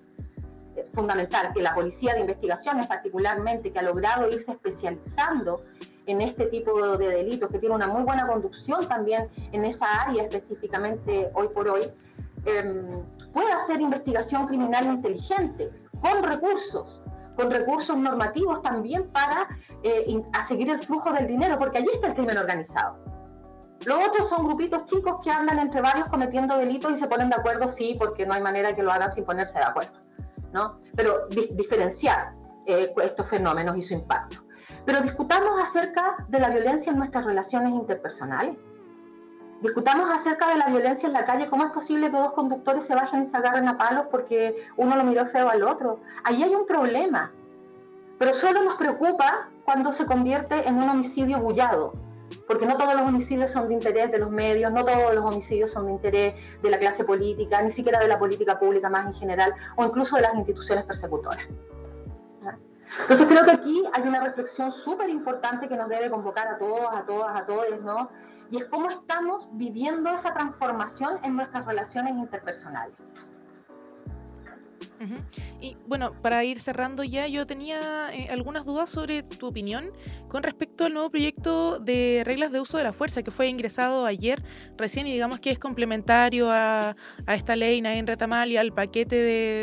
fundamental 0.93 1.51
que 1.53 1.63
la 1.63 1.75
policía 1.75 2.15
de 2.15 2.21
investigaciones 2.21 2.87
particularmente, 2.87 3.73
que 3.73 3.79
ha 3.79 3.83
logrado 3.83 4.29
irse 4.29 4.53
especializando 4.53 5.63
en 6.07 6.21
este 6.21 6.47
tipo 6.47 6.97
de 6.97 7.09
delitos, 7.09 7.51
que 7.51 7.59
tiene 7.59 7.75
una 7.75 7.87
muy 7.87 8.03
buena 8.03 8.27
conducción 8.27 8.87
también 8.89 9.29
en 9.53 9.65
esa 9.65 9.87
área 10.03 10.25
específicamente 10.25 11.31
hoy 11.35 11.49
por 11.49 11.69
hoy, 11.69 11.83
eh, 12.45 13.05
pueda 13.33 13.57
hacer 13.57 13.81
investigación 13.81 14.47
criminal 14.47 14.87
inteligente, 14.87 15.71
con 16.01 16.23
recursos, 16.23 17.01
con 17.37 17.51
recursos 17.51 17.97
normativos 17.97 18.63
también 18.63 19.09
para 19.11 19.49
eh, 19.83 20.23
a 20.33 20.47
seguir 20.47 20.71
el 20.71 20.81
flujo 20.81 21.13
del 21.13 21.27
dinero, 21.27 21.57
porque 21.57 21.79
allí 21.79 21.89
está 21.95 22.09
el 22.09 22.15
crimen 22.15 22.39
organizado. 22.39 22.99
Los 23.85 23.99
otros 24.07 24.29
son 24.29 24.47
grupitos 24.47 24.85
chicos 24.87 25.17
que 25.25 25.31
andan 25.31 25.59
entre 25.59 25.81
varios 25.81 26.07
cometiendo 26.09 26.57
delitos 26.57 26.93
y 26.93 26.97
se 26.97 27.09
ponen 27.09 27.31
de 27.31 27.37
acuerdo, 27.37 27.69
sí, 27.69 27.97
porque 27.99 28.25
no 28.25 28.35
hay 28.35 28.41
manera 28.41 28.77
que 28.77 28.83
lo 28.83 28.93
hagan 28.93 29.13
sin 29.13 29.25
ponerse 29.25 29.59
de 29.59 29.65
acuerdo. 29.65 29.93
Pero 30.95 31.27
diferenciar 31.29 32.35
eh, 32.67 32.93
estos 33.03 33.27
fenómenos 33.29 33.77
y 33.77 33.83
su 33.83 33.95
impacto. 33.95 34.39
Pero 34.85 35.01
discutamos 35.01 35.63
acerca 35.63 36.25
de 36.29 36.41
la 36.41 36.51
violencia 36.51 36.93
en 36.93 36.99
nuestras 36.99 37.25
relaciones 37.25 37.73
interpersonales. 37.73 38.57
Discutamos 39.61 40.11
acerca 40.11 40.49
de 40.49 40.57
la 40.57 40.67
violencia 40.67 41.07
en 41.07 41.13
la 41.13 41.25
calle, 41.25 41.49
cómo 41.49 41.65
es 41.65 41.71
posible 41.71 42.11
que 42.11 42.17
dos 42.17 42.33
conductores 42.33 42.85
se 42.85 42.95
bajen 42.95 43.23
y 43.23 43.27
se 43.27 43.37
agarren 43.37 43.69
a 43.69 43.79
palos 43.79 44.07
porque 44.11 44.67
uno 44.77 44.97
lo 44.97 45.05
miró 45.05 45.27
feo 45.27 45.49
al 45.49 45.63
otro. 45.63 46.01
Ahí 46.25 46.43
hay 46.43 46.53
un 46.53 46.67
problema, 46.67 47.31
pero 48.19 48.35
solo 48.35 48.63
nos 48.65 48.75
preocupa 48.75 49.49
cuando 49.65 49.93
se 49.93 50.05
convierte 50.05 50.67
en 50.69 50.77
un 50.77 50.89
homicidio 50.89 51.39
bullado, 51.39 51.95
porque 52.47 52.67
no 52.67 52.77
todos 52.77 52.95
los 52.95 53.03
homicidios 53.03 53.51
son 53.51 53.69
de 53.69 53.75
interés 53.75 54.11
de 54.11 54.19
los 54.19 54.31
medios, 54.31 54.73
no 54.73 54.85
todos 54.85 55.15
los 55.15 55.25
homicidios 55.25 55.71
son 55.71 55.87
de 55.87 55.93
interés 55.93 56.35
de 56.63 56.71
la 56.71 56.79
clase 56.79 57.05
política, 57.05 57.63
ni 57.63 57.71
siquiera 57.71 57.99
de 57.99 58.09
la 58.09 58.19
política 58.19 58.59
pública 58.59 58.89
más 58.89 59.07
en 59.07 59.15
general, 59.15 59.55
o 59.77 59.85
incluso 59.85 60.17
de 60.17 60.23
las 60.23 60.35
instituciones 60.35 60.85
persecutoras. 60.85 61.47
Entonces 63.01 63.27
creo 63.27 63.45
que 63.45 63.51
aquí 63.53 63.83
hay 63.93 64.03
una 64.03 64.21
reflexión 64.21 64.73
súper 64.73 65.09
importante 65.09 65.69
que 65.69 65.77
nos 65.77 65.89
debe 65.89 66.11
convocar 66.11 66.49
a 66.49 66.59
todos, 66.59 66.89
a 66.93 67.03
todas, 67.05 67.41
a 67.41 67.47
todos, 67.47 67.81
¿no? 67.83 68.11
Y 68.51 68.59
es 68.59 68.67
cómo 68.67 68.91
estamos 68.91 69.49
viviendo 69.53 70.11
esa 70.11 70.35
transformación 70.35 71.19
en 71.23 71.37
nuestras 71.37 71.65
relaciones 71.65 72.13
interpersonales. 72.13 72.95
Y 75.61 75.77
bueno, 75.87 76.13
para 76.23 76.45
ir 76.45 76.61
cerrando 76.61 77.05
ya, 77.05 77.27
yo 77.27 77.47
tenía 77.47 78.15
eh, 78.15 78.29
algunas 78.31 78.65
dudas 78.65 78.91
sobre 78.91 79.23
tu 79.23 79.47
opinión 79.47 79.91
con 80.29 80.43
respecto 80.43 80.85
al 80.85 80.95
nuevo 80.95 81.11
proyecto 81.11 81.79
de 81.79 82.23
reglas 82.25 82.53
de 82.53 82.61
uso 82.61 82.79
de 82.79 82.85
la 82.85 82.93
fuerza 82.93 83.23
que 83.23 83.31
fue 83.31 83.49
ingresado 83.49 84.07
ayer 84.07 84.43
recién 84.77 85.07
y 85.07 85.13
digamos 85.13 85.41
que 85.41 85.51
es 85.51 85.59
complementario 85.59 86.51
a, 86.51 86.97
esta 87.29 87.57
ley 87.57 87.81
Nadine 87.81 88.07
Retamal 88.07 88.51
y 88.51 88.57
al 88.57 88.73
paquete 88.73 89.17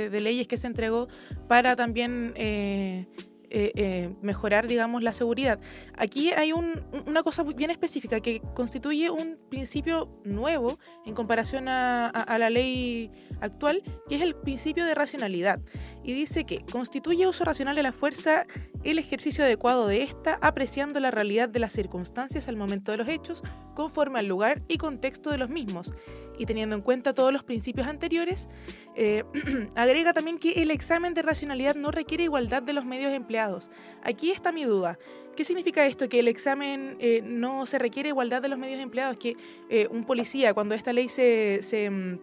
de, 0.10 0.20
leyes 0.20 0.48
que 0.48 0.58
se 0.58 0.68
entregó 0.68 1.08
para 1.48 1.76
también 1.76 2.34
eh, 2.36 3.08
eh, 3.52 3.72
eh, 3.76 4.14
mejorar, 4.22 4.68
digamos, 4.68 5.02
la 5.02 5.14
seguridad. 5.14 5.60
Aquí 5.98 6.32
hay 6.32 6.52
una 6.54 7.24
cosa 7.24 7.44
bien 7.44 7.72
específica 7.72 8.20
que 8.20 8.42
constituye 8.54 9.10
un 9.10 9.38
principio 9.50 10.12
nuevo 10.24 10.80
en 11.06 11.16
comparación 11.16 11.68
a, 11.68 12.38
la 12.40 12.50
ley 12.50 13.12
actual, 13.42 13.84
que 14.08 14.16
es 14.16 14.22
el 14.22 14.36
principio 14.36 14.86
de 14.86 14.94
racionalidad. 14.94 15.60
Y 16.04 16.14
dice 16.14 16.46
que 16.46 16.64
constituye 16.72 17.28
uso 17.28 17.44
racional 17.44 17.76
de 17.76 17.84
la 17.84 17.92
fuerza 17.92 18.46
el 18.84 19.00
ejercicio 19.00 19.44
adecuado 19.44 19.88
de 19.88 20.04
esta, 20.04 20.40
apreciando 20.42 21.00
la 21.00 21.12
realidad 21.12 21.50
de 21.50 21.60
las 21.60 21.74
circunstancias 21.74 22.48
al 22.48 22.56
momento 22.56 22.92
de 22.92 22.98
los 22.98 23.08
hechos, 23.08 23.44
conforme 23.76 24.20
al 24.20 24.28
lugar 24.28 24.62
y 24.68 24.78
contexto 24.78 25.32
de 25.32 25.38
los 25.38 25.50
mismos 25.50 25.94
y 26.40 26.46
teniendo 26.46 26.76
en 26.76 26.82
cuenta 26.82 27.14
todos 27.14 27.32
los 27.32 27.44
principios 27.44 27.86
anteriores, 27.86 28.48
eh, 28.96 29.24
agrega 29.76 30.14
también 30.14 30.40
que 30.40 30.64
el 30.64 30.72
examen 30.72 31.14
de 31.14 31.22
racionalidad 31.22 31.76
no 31.76 31.92
requiere 31.92 32.24
igualdad 32.24 32.64
de 32.64 32.74
los 32.74 32.86
medios 32.86 33.14
empleados. 33.14 33.70
Aquí 34.02 34.32
está 34.32 34.52
mi 34.52 34.64
duda. 34.64 34.98
¿Qué 35.36 35.44
significa 35.44 35.86
esto? 35.86 36.08
Que 36.10 36.20
el 36.20 36.28
examen 36.30 36.96
eh, 37.00 37.22
no 37.24 37.66
se 37.66 37.78
requiere 37.78 38.10
igualdad 38.10 38.42
de 38.42 38.48
los 38.48 38.58
medios 38.58 38.80
empleados, 38.80 39.18
que 39.18 39.36
eh, 39.70 39.88
un 39.92 40.06
policía, 40.06 40.54
cuando 40.54 40.76
esta 40.76 40.94
ley 40.94 41.10
se, 41.10 41.60
se, 41.62 41.90
mm, 41.90 42.20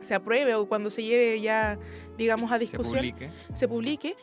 se, 0.00 0.14
apruebe 0.14 0.54
o 0.54 0.66
cuando 0.66 0.88
se 0.88 1.02
lleve 1.02 1.40
ya, 1.40 1.78
digamos, 2.16 2.52
a 2.52 2.58
discusión, 2.58 3.12
se 3.52 3.68
publique, 3.68 4.16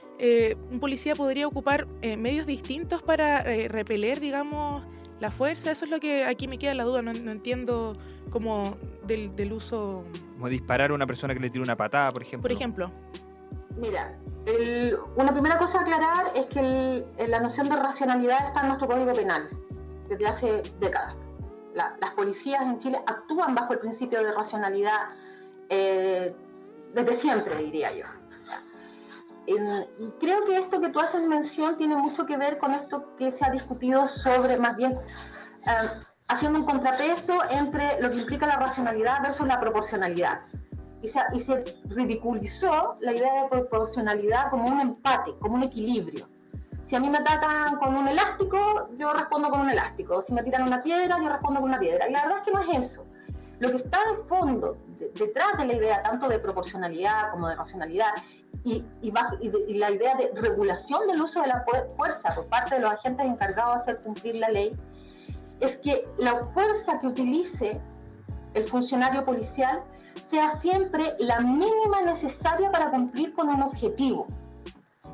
un 0.71 0.79
policía 0.79 1.13
podría 1.13 1.45
ocupar 1.45 1.87
medios 2.17 2.45
distintos 2.45 3.03
para 3.03 3.43
repeler, 3.67 4.21
digamos, 4.21 4.83
la 5.19 5.31
fuerza. 5.31 5.71
Eso 5.71 5.85
es 5.85 5.91
lo 5.91 5.99
que 5.99 6.25
aquí 6.25 6.47
me 6.47 6.57
queda 6.57 6.73
la 6.73 6.83
duda, 6.83 7.01
no, 7.01 7.13
no 7.13 7.31
entiendo 7.31 7.97
como 8.29 8.75
del, 9.05 9.53
uso... 9.53 10.03
Como 10.33 10.49
disparar 10.49 10.91
a 10.91 10.93
una 10.93 11.07
persona 11.07 11.33
que 11.33 11.39
le 11.39 11.49
tire 11.49 11.63
una 11.63 11.77
patada, 11.77 12.11
por 12.11 12.21
ejemplo. 12.21 12.41
Por 12.41 12.51
ejemplo. 12.51 12.91
Mira, 13.77 14.09
una 15.15 15.31
primera 15.31 15.57
cosa 15.57 15.79
a 15.79 15.81
aclarar 15.81 16.31
es 16.35 16.45
que 16.47 17.05
la 17.27 17.39
noción 17.39 17.69
de 17.69 17.75
racionalidad 17.75 18.47
está 18.47 18.61
en 18.61 18.67
nuestro 18.67 18.87
Código 18.87 19.13
Penal 19.13 19.49
desde 20.07 20.25
hace 20.25 20.61
décadas. 20.79 21.17
las 21.73 22.11
policías 22.15 22.61
en 22.61 22.79
Chile 22.79 22.99
actúan 23.05 23.55
bajo 23.55 23.73
el 23.73 23.79
principio 23.79 24.23
de 24.23 24.31
racionalidad 24.31 25.09
eh, 25.69 26.33
desde 26.93 27.13
siempre, 27.13 27.57
diría 27.57 27.93
yo. 27.93 28.05
Creo 30.19 30.45
que 30.45 30.57
esto 30.57 30.81
que 30.81 30.89
tú 30.89 30.99
haces 30.99 31.21
mención 31.21 31.77
tiene 31.77 31.95
mucho 31.95 32.25
que 32.25 32.37
ver 32.37 32.57
con 32.57 32.73
esto 32.73 33.15
que 33.17 33.31
se 33.31 33.45
ha 33.45 33.51
discutido 33.51 34.07
sobre, 34.07 34.57
más 34.57 34.75
bien, 34.75 34.93
eh, 34.93 35.89
haciendo 36.27 36.59
un 36.59 36.65
contrapeso 36.65 37.39
entre 37.49 38.01
lo 38.01 38.09
que 38.09 38.17
implica 38.17 38.47
la 38.47 38.57
racionalidad 38.57 39.21
versus 39.21 39.47
la 39.47 39.59
proporcionalidad. 39.59 40.45
Y 41.01 41.07
se, 41.07 41.19
y 41.33 41.39
se 41.39 41.63
ridiculizó 41.85 42.97
la 43.01 43.13
idea 43.13 43.43
de 43.43 43.49
proporcionalidad 43.49 44.49
como 44.49 44.67
un 44.67 44.79
empate, 44.79 45.35
como 45.39 45.55
un 45.55 45.63
equilibrio. 45.63 46.27
Si 46.81 46.95
a 46.95 46.99
mí 46.99 47.09
me 47.09 47.17
atacan 47.17 47.77
con 47.77 47.95
un 47.95 48.07
elástico, 48.07 48.89
yo 48.97 49.11
respondo 49.13 49.49
con 49.49 49.61
un 49.61 49.69
elástico. 49.69 50.21
Si 50.21 50.33
me 50.33 50.43
tiran 50.43 50.63
una 50.63 50.83
piedra, 50.83 51.17
yo 51.21 51.29
respondo 51.29 51.59
con 51.59 51.69
una 51.69 51.79
piedra. 51.79 52.07
Y 52.07 52.11
la 52.11 52.21
verdad 52.21 52.37
es 52.37 52.43
que 52.43 52.51
no 52.51 52.61
es 52.61 52.79
eso. 52.79 53.05
Lo 53.59 53.71
que 53.71 53.77
está 53.77 53.99
de 54.11 54.17
fondo, 54.27 54.77
detrás 55.15 55.57
de 55.57 55.65
la 55.65 55.73
idea 55.73 56.03
tanto 56.03 56.27
de 56.27 56.39
proporcionalidad 56.39 57.31
como 57.31 57.47
de 57.47 57.55
racionalidad, 57.55 58.11
y, 58.65 58.83
y, 59.01 59.13
y, 59.41 59.73
la 59.75 59.91
idea 59.91 60.15
de 60.15 60.31
regulación 60.33 61.05
del 61.07 61.21
uso 61.21 61.39
de 61.39 61.47
la 61.47 61.63
fuerza 61.95 62.33
por 62.33 62.47
parte 62.47 62.75
de 62.75 62.81
los 62.81 62.91
agentes 62.91 63.23
encargados 63.23 63.75
de 63.75 63.91
hacer 63.91 64.03
cumplir 64.03 64.35
la 64.37 64.49
ley, 64.49 64.75
es 65.59 65.77
que 65.77 66.07
la 66.17 66.35
fuerza 66.47 66.99
que 66.99 67.07
utilice 67.07 67.79
el 68.55 68.63
funcionario 68.63 69.23
policial 69.23 69.83
sea 70.15 70.49
siempre 70.49 71.13
la 71.19 71.41
mínima 71.41 72.01
necesaria 72.03 72.71
para 72.71 72.89
cumplir 72.89 73.33
con 73.33 73.49
un 73.49 73.61
objetivo. 73.61 74.25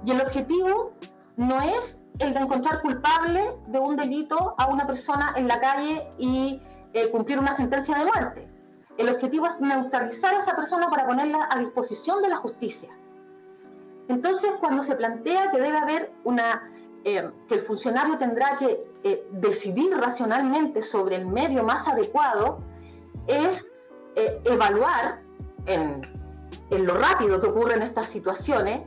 Y 0.05 0.11
el 0.11 0.21
objetivo 0.21 0.93
no 1.35 1.61
es 1.61 1.97
el 2.19 2.33
de 2.33 2.39
encontrar 2.39 2.81
culpable 2.81 3.51
de 3.67 3.79
un 3.79 3.97
delito 3.97 4.55
a 4.57 4.67
una 4.67 4.87
persona 4.87 5.33
en 5.35 5.49
la 5.49 5.59
calle 5.59 6.07
y 6.17 6.61
eh, 6.93 7.09
cumplir 7.09 7.37
una 7.37 7.53
sentencia 7.55 7.97
de 7.97 8.05
muerte. 8.05 8.47
El 8.97 9.09
objetivo 9.09 9.47
es 9.47 9.59
neutralizar 9.59 10.35
a 10.35 10.39
esa 10.39 10.55
persona 10.55 10.89
para 10.89 11.05
ponerla 11.05 11.49
a 11.51 11.59
disposición 11.59 12.21
de 12.21 12.29
la 12.29 12.37
justicia. 12.37 12.89
Entonces, 14.11 14.51
cuando 14.59 14.83
se 14.83 14.95
plantea 14.95 15.51
que 15.51 15.59
debe 15.61 15.77
haber 15.77 16.11
una 16.25 16.69
eh, 17.05 17.31
que 17.47 17.55
el 17.55 17.61
funcionario 17.61 18.17
tendrá 18.17 18.57
que 18.57 18.83
eh, 19.03 19.25
decidir 19.31 19.95
racionalmente 19.95 20.83
sobre 20.83 21.15
el 21.15 21.27
medio 21.27 21.63
más 21.63 21.87
adecuado, 21.87 22.59
es 23.25 23.71
eh, 24.17 24.41
evaluar 24.43 25.21
en, 25.65 26.01
lo 26.69 26.93
rápido 26.95 27.39
que 27.39 27.47
ocurre 27.47 27.75
en 27.75 27.83
estas 27.83 28.07
situaciones, 28.07 28.83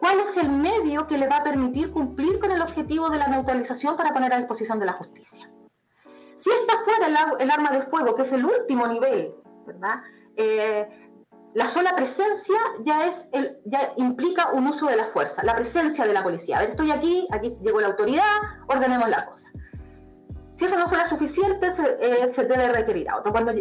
cuál 0.00 0.18
es 0.18 0.36
el 0.38 0.50
medio 0.50 1.06
que 1.06 1.18
le 1.18 1.28
va 1.28 1.36
a 1.36 1.44
permitir 1.44 1.92
cumplir 1.92 2.40
con 2.40 2.50
el 2.50 2.60
objetivo 2.60 3.08
de 3.08 3.18
la 3.18 3.28
neutralización 3.28 3.96
para 3.96 4.12
poner 4.12 4.32
a 4.32 4.38
disposición 4.38 4.80
de 4.80 4.86
la 4.86 4.94
justicia. 4.94 5.48
Si 6.34 6.50
esta 6.50 6.78
fuera 6.84 7.06
el 7.38 7.50
arma 7.50 7.70
de 7.70 7.82
fuego, 7.82 8.16
que 8.16 8.22
es 8.22 8.32
el 8.32 8.44
último 8.44 8.88
nivel, 8.88 9.34
¿verdad? 9.64 10.02
La 11.56 11.68
sola 11.68 11.96
presencia 11.96 12.58
ya, 12.84 13.06
es 13.06 13.28
el, 13.32 13.56
ya 13.64 13.94
implica 13.96 14.50
un 14.50 14.66
uso 14.66 14.88
de 14.88 14.96
la 14.96 15.06
fuerza, 15.06 15.42
la 15.42 15.54
presencia 15.54 16.06
de 16.06 16.12
la 16.12 16.22
policía. 16.22 16.58
A 16.58 16.60
ver, 16.60 16.68
estoy 16.68 16.90
aquí, 16.90 17.26
aquí 17.32 17.56
llegó 17.62 17.80
la 17.80 17.86
autoridad, 17.86 18.26
ordenemos 18.68 19.08
la 19.08 19.24
cosa. 19.24 19.48
Si 20.54 20.66
eso 20.66 20.76
no 20.76 20.86
fuera 20.86 21.08
suficiente, 21.08 21.72
se, 21.72 21.82
eh, 21.82 22.46
debe 22.46 22.68
requerir 22.68 23.08
a 23.08 23.16
otro. 23.16 23.32
Cuando 23.32 23.52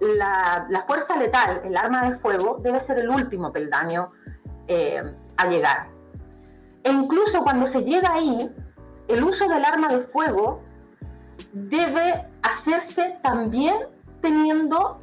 la, 0.00 0.84
fuerza 0.86 1.16
letal, 1.18 1.60
el 1.64 1.76
arma 1.76 2.08
de 2.08 2.16
fuego, 2.16 2.56
debe 2.62 2.80
ser 2.80 2.98
el 2.98 3.10
último 3.10 3.52
peldaño 3.52 4.08
eh, 4.66 5.02
a 5.36 5.46
llegar. 5.48 5.88
E 6.82 6.90
incluso 6.90 7.42
cuando 7.42 7.66
se 7.66 7.82
llega 7.82 8.10
ahí, 8.10 8.50
el 9.06 9.22
uso 9.22 9.46
del 9.48 9.66
arma 9.66 9.88
de 9.88 10.00
fuego 10.00 10.62
debe 11.52 12.26
hacerse 12.42 13.18
también 13.22 13.76
teniendo 14.22 15.02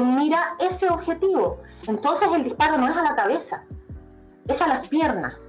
mira 0.00 0.52
ese 0.58 0.88
objetivo. 0.88 1.61
Entonces 1.86 2.28
el 2.34 2.44
disparo 2.44 2.78
no 2.78 2.88
es 2.88 2.96
a 2.96 3.02
la 3.02 3.14
cabeza, 3.14 3.64
es 4.46 4.60
a 4.60 4.66
las 4.66 4.88
piernas. 4.88 5.40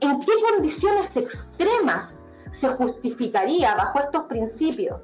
¿En 0.00 0.20
qué 0.20 0.32
condiciones 0.50 1.16
extremas 1.16 2.14
se 2.52 2.68
justificaría 2.68 3.74
bajo 3.74 4.00
estos 4.00 4.24
principios 4.24 5.00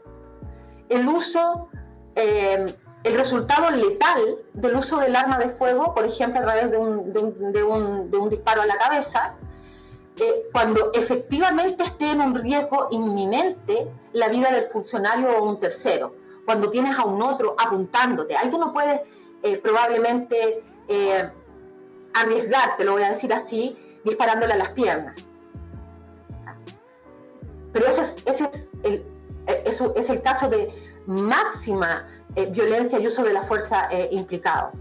el 0.88 1.08
uso, 1.08 1.68
eh, 2.14 2.74
el 3.02 3.14
resultado 3.14 3.70
letal 3.70 4.36
del 4.54 4.76
uso 4.76 4.98
del 4.98 5.14
arma 5.16 5.38
de 5.38 5.50
fuego, 5.50 5.94
por 5.94 6.04
ejemplo, 6.04 6.40
a 6.40 6.44
través 6.44 6.70
de 6.70 6.78
un, 6.78 8.30
disparo 8.30 8.62
a 8.62 8.66
la 8.66 8.76
cabeza, 8.76 9.34
eh, 10.18 10.48
cuando 10.52 10.92
efectivamente 10.94 11.84
esté 11.84 12.12
en 12.12 12.20
un 12.20 12.34
riesgo 12.34 12.88
inminente 12.90 13.88
la 14.12 14.28
vida 14.28 14.50
del 14.50 14.64
funcionario 14.64 15.38
o 15.38 15.48
un 15.48 15.60
tercero? 15.60 16.26
cuando 16.46 16.70
tienes 16.70 16.96
a 16.96 17.04
un 17.04 17.20
otro 17.20 17.54
apuntándote. 17.58 18.36
Ahí 18.36 18.48
tú 18.50 18.56
no 18.56 18.72
puedes 18.72 19.00
eh, 19.42 19.58
probablemente 19.58 20.62
eh, 20.88 21.30
arriesgarte, 22.14 22.84
lo 22.84 22.92
voy 22.92 23.02
a 23.02 23.10
decir 23.10 23.32
así, 23.32 23.76
disparándole 24.04 24.54
a 24.54 24.56
las 24.56 24.70
piernas. 24.70 25.14
Pero 27.72 27.86
ese 27.86 28.00
es, 28.02 28.16
ese 28.24 28.44
es, 28.44 28.68
el, 28.84 28.94
eh, 29.46 29.64
es 29.96 30.10
el 30.10 30.22
caso 30.22 30.48
de 30.48 30.72
máxima 31.06 32.08
violencia 32.50 32.98
y 32.98 33.06
uso 33.06 33.22
de 33.22 33.32
la 33.32 33.42
fuerza 33.42 33.88
implicado 34.10 34.72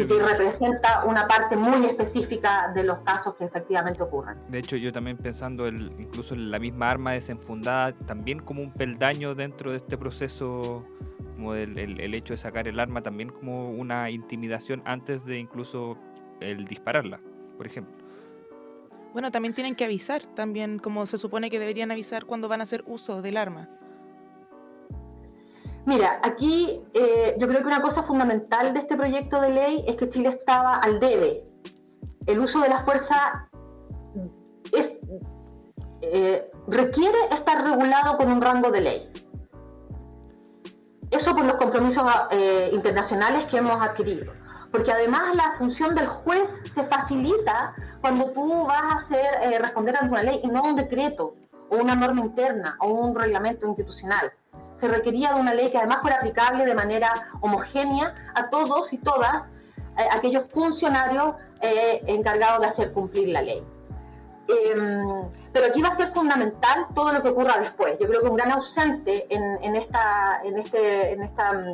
y 0.00 0.06
que 0.06 0.22
representa 0.22 1.04
una 1.04 1.26
parte 1.26 1.56
muy 1.56 1.84
específica 1.86 2.72
de 2.74 2.84
los 2.84 2.98
casos 3.00 3.34
que 3.34 3.44
efectivamente 3.44 4.02
ocurren. 4.02 4.38
De 4.48 4.58
hecho, 4.58 4.76
yo 4.76 4.92
también 4.92 5.16
pensando 5.16 5.66
el, 5.66 5.92
incluso 5.98 6.34
en 6.34 6.50
la 6.50 6.58
misma 6.58 6.90
arma 6.90 7.12
desenfundada, 7.12 7.92
también 8.06 8.40
como 8.40 8.62
un 8.62 8.72
peldaño 8.72 9.34
dentro 9.34 9.70
de 9.70 9.78
este 9.78 9.98
proceso, 9.98 10.82
como 11.42 11.56
el, 11.56 11.76
el, 11.76 12.14
hecho 12.14 12.34
de 12.34 12.38
sacar 12.38 12.68
el 12.68 12.78
arma, 12.78 13.02
también 13.02 13.30
como 13.30 13.70
una 13.70 14.10
intimidación 14.10 14.80
antes 14.84 15.24
de 15.24 15.40
incluso 15.40 15.98
el 16.40 16.66
dispararla, 16.66 17.20
por 17.56 17.66
ejemplo. 17.66 17.96
Bueno, 19.12 19.32
también 19.32 19.52
tienen 19.52 19.74
que 19.74 19.84
avisar, 19.84 20.22
también 20.36 20.78
como 20.78 21.04
se 21.04 21.18
supone 21.18 21.50
que 21.50 21.58
deberían 21.58 21.90
avisar 21.90 22.26
cuando 22.26 22.48
van 22.48 22.60
a 22.60 22.62
hacer 22.62 22.84
uso 22.86 23.22
del 23.22 23.36
arma. 23.36 23.68
Mira, 25.84 26.20
aquí 26.22 26.80
eh, 26.94 27.34
yo 27.38 27.48
creo 27.48 27.60
que 27.60 27.66
una 27.66 27.82
cosa 27.82 28.04
fundamental 28.04 28.72
de 28.72 28.78
este 28.78 28.96
proyecto 28.96 29.40
de 29.40 29.50
ley 29.50 29.84
es 29.88 29.96
que 29.96 30.08
Chile 30.08 30.28
estaba 30.28 30.76
al 30.76 31.00
debe. 31.00 31.44
El 32.26 32.38
uso 32.38 32.60
de 32.60 32.68
la 32.68 32.84
fuerza 32.84 33.48
eh, 36.02 36.50
requiere 36.68 37.18
estar 37.32 37.64
regulado 37.64 38.16
con 38.16 38.30
un 38.30 38.40
rango 38.40 38.70
de 38.70 38.80
ley. 38.80 39.10
Eso 41.12 41.36
por 41.36 41.44
los 41.44 41.56
compromisos 41.56 42.10
eh, 42.30 42.70
internacionales 42.72 43.44
que 43.44 43.58
hemos 43.58 43.82
adquirido. 43.82 44.32
Porque 44.70 44.90
además 44.90 45.34
la 45.34 45.52
función 45.58 45.94
del 45.94 46.06
juez 46.06 46.58
se 46.72 46.84
facilita 46.84 47.74
cuando 48.00 48.32
tú 48.32 48.64
vas 48.64 48.82
a 48.82 48.96
hacer, 48.96 49.26
eh, 49.42 49.58
responder 49.58 49.94
ante 49.94 50.08
una 50.08 50.22
ley 50.22 50.40
y 50.42 50.48
no 50.48 50.62
un 50.62 50.74
decreto 50.74 51.34
o 51.68 51.76
una 51.76 51.94
norma 51.94 52.22
interna 52.22 52.78
o 52.80 52.88
un 52.88 53.14
reglamento 53.14 53.66
institucional. 53.66 54.32
Se 54.74 54.88
requería 54.88 55.34
de 55.34 55.40
una 55.40 55.52
ley 55.52 55.70
que 55.70 55.76
además 55.76 55.98
fuera 56.00 56.16
aplicable 56.16 56.64
de 56.64 56.74
manera 56.74 57.12
homogénea 57.42 58.14
a 58.34 58.48
todos 58.48 58.90
y 58.94 58.96
todas 58.96 59.50
eh, 59.98 60.08
aquellos 60.10 60.46
funcionarios 60.50 61.34
encargados 61.60 62.60
de 62.60 62.66
hacer 62.66 62.92
cumplir 62.92 63.28
la 63.28 63.40
ley. 63.40 63.62
Em, 64.52 65.28
pero 65.52 65.66
aquí 65.66 65.82
va 65.82 65.88
a 65.88 65.96
ser 65.96 66.08
fundamental 66.08 66.86
todo 66.94 67.12
lo 67.12 67.22
que 67.22 67.28
ocurra 67.28 67.58
después. 67.58 67.98
Yo 67.98 68.06
creo 68.06 68.20
que 68.20 68.28
un 68.28 68.36
gran 68.36 68.52
ausente 68.52 69.26
en, 69.30 69.76
este, 69.76 71.18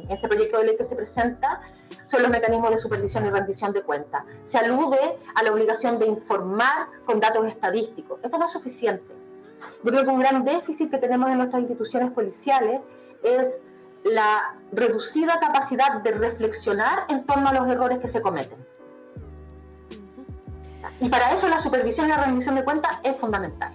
este 0.09 0.29
proyecto 0.29 0.59
de 0.59 0.65
ley 0.65 0.77
que 0.77 0.85
se 0.85 0.97
presenta 0.97 1.61
son 2.07 2.23
los 2.23 2.31
mecanismos 2.31 2.71
de 2.71 2.79
supervisión 2.79 3.27
y 3.27 3.31
rendición 3.31 3.73
de 3.73 3.83
cuentas. 3.83 4.25
Se 4.45 4.59
alude 4.59 5.19
a 5.35 5.43
la 5.43 5.53
obligación 5.53 5.99
de 5.99 6.07
informar 6.07 6.89
con 7.05 7.21
datos 7.21 7.47
estadísticos. 7.47 8.21
Esto 8.23 8.39
no 8.39 8.47
es 8.47 8.53
suficiente. 8.53 9.15
Yo 9.83 9.93
creo 9.93 10.05
que 10.05 10.11
un 10.11 10.21
gran 10.21 10.45
déficit 10.45 10.91
que 10.91 10.99
tenemos 10.99 11.31
en 11.31 11.39
nuestras 11.39 11.61
instituciones 11.61 12.11
policiales 12.13 12.81
es 13.23 13.63
la 14.05 14.57
reducida 14.73 15.39
capacidad 15.41 16.01
de 16.03 16.11
reflexionar 16.13 17.07
en 17.09 17.25
torno 17.25 17.49
a 17.49 17.53
los 17.53 17.69
errores 17.69 17.99
que 17.99 18.09
se 18.09 18.23
cometen. 18.23 18.68
Y 21.01 21.09
para 21.09 21.33
eso 21.33 21.49
la 21.49 21.63
supervisión 21.63 22.07
y 22.07 22.11
la 22.11 22.25
rendición 22.25 22.55
de 22.55 22.65
cuentas 22.65 22.99
es 23.05 23.17
fundamental. 23.17 23.73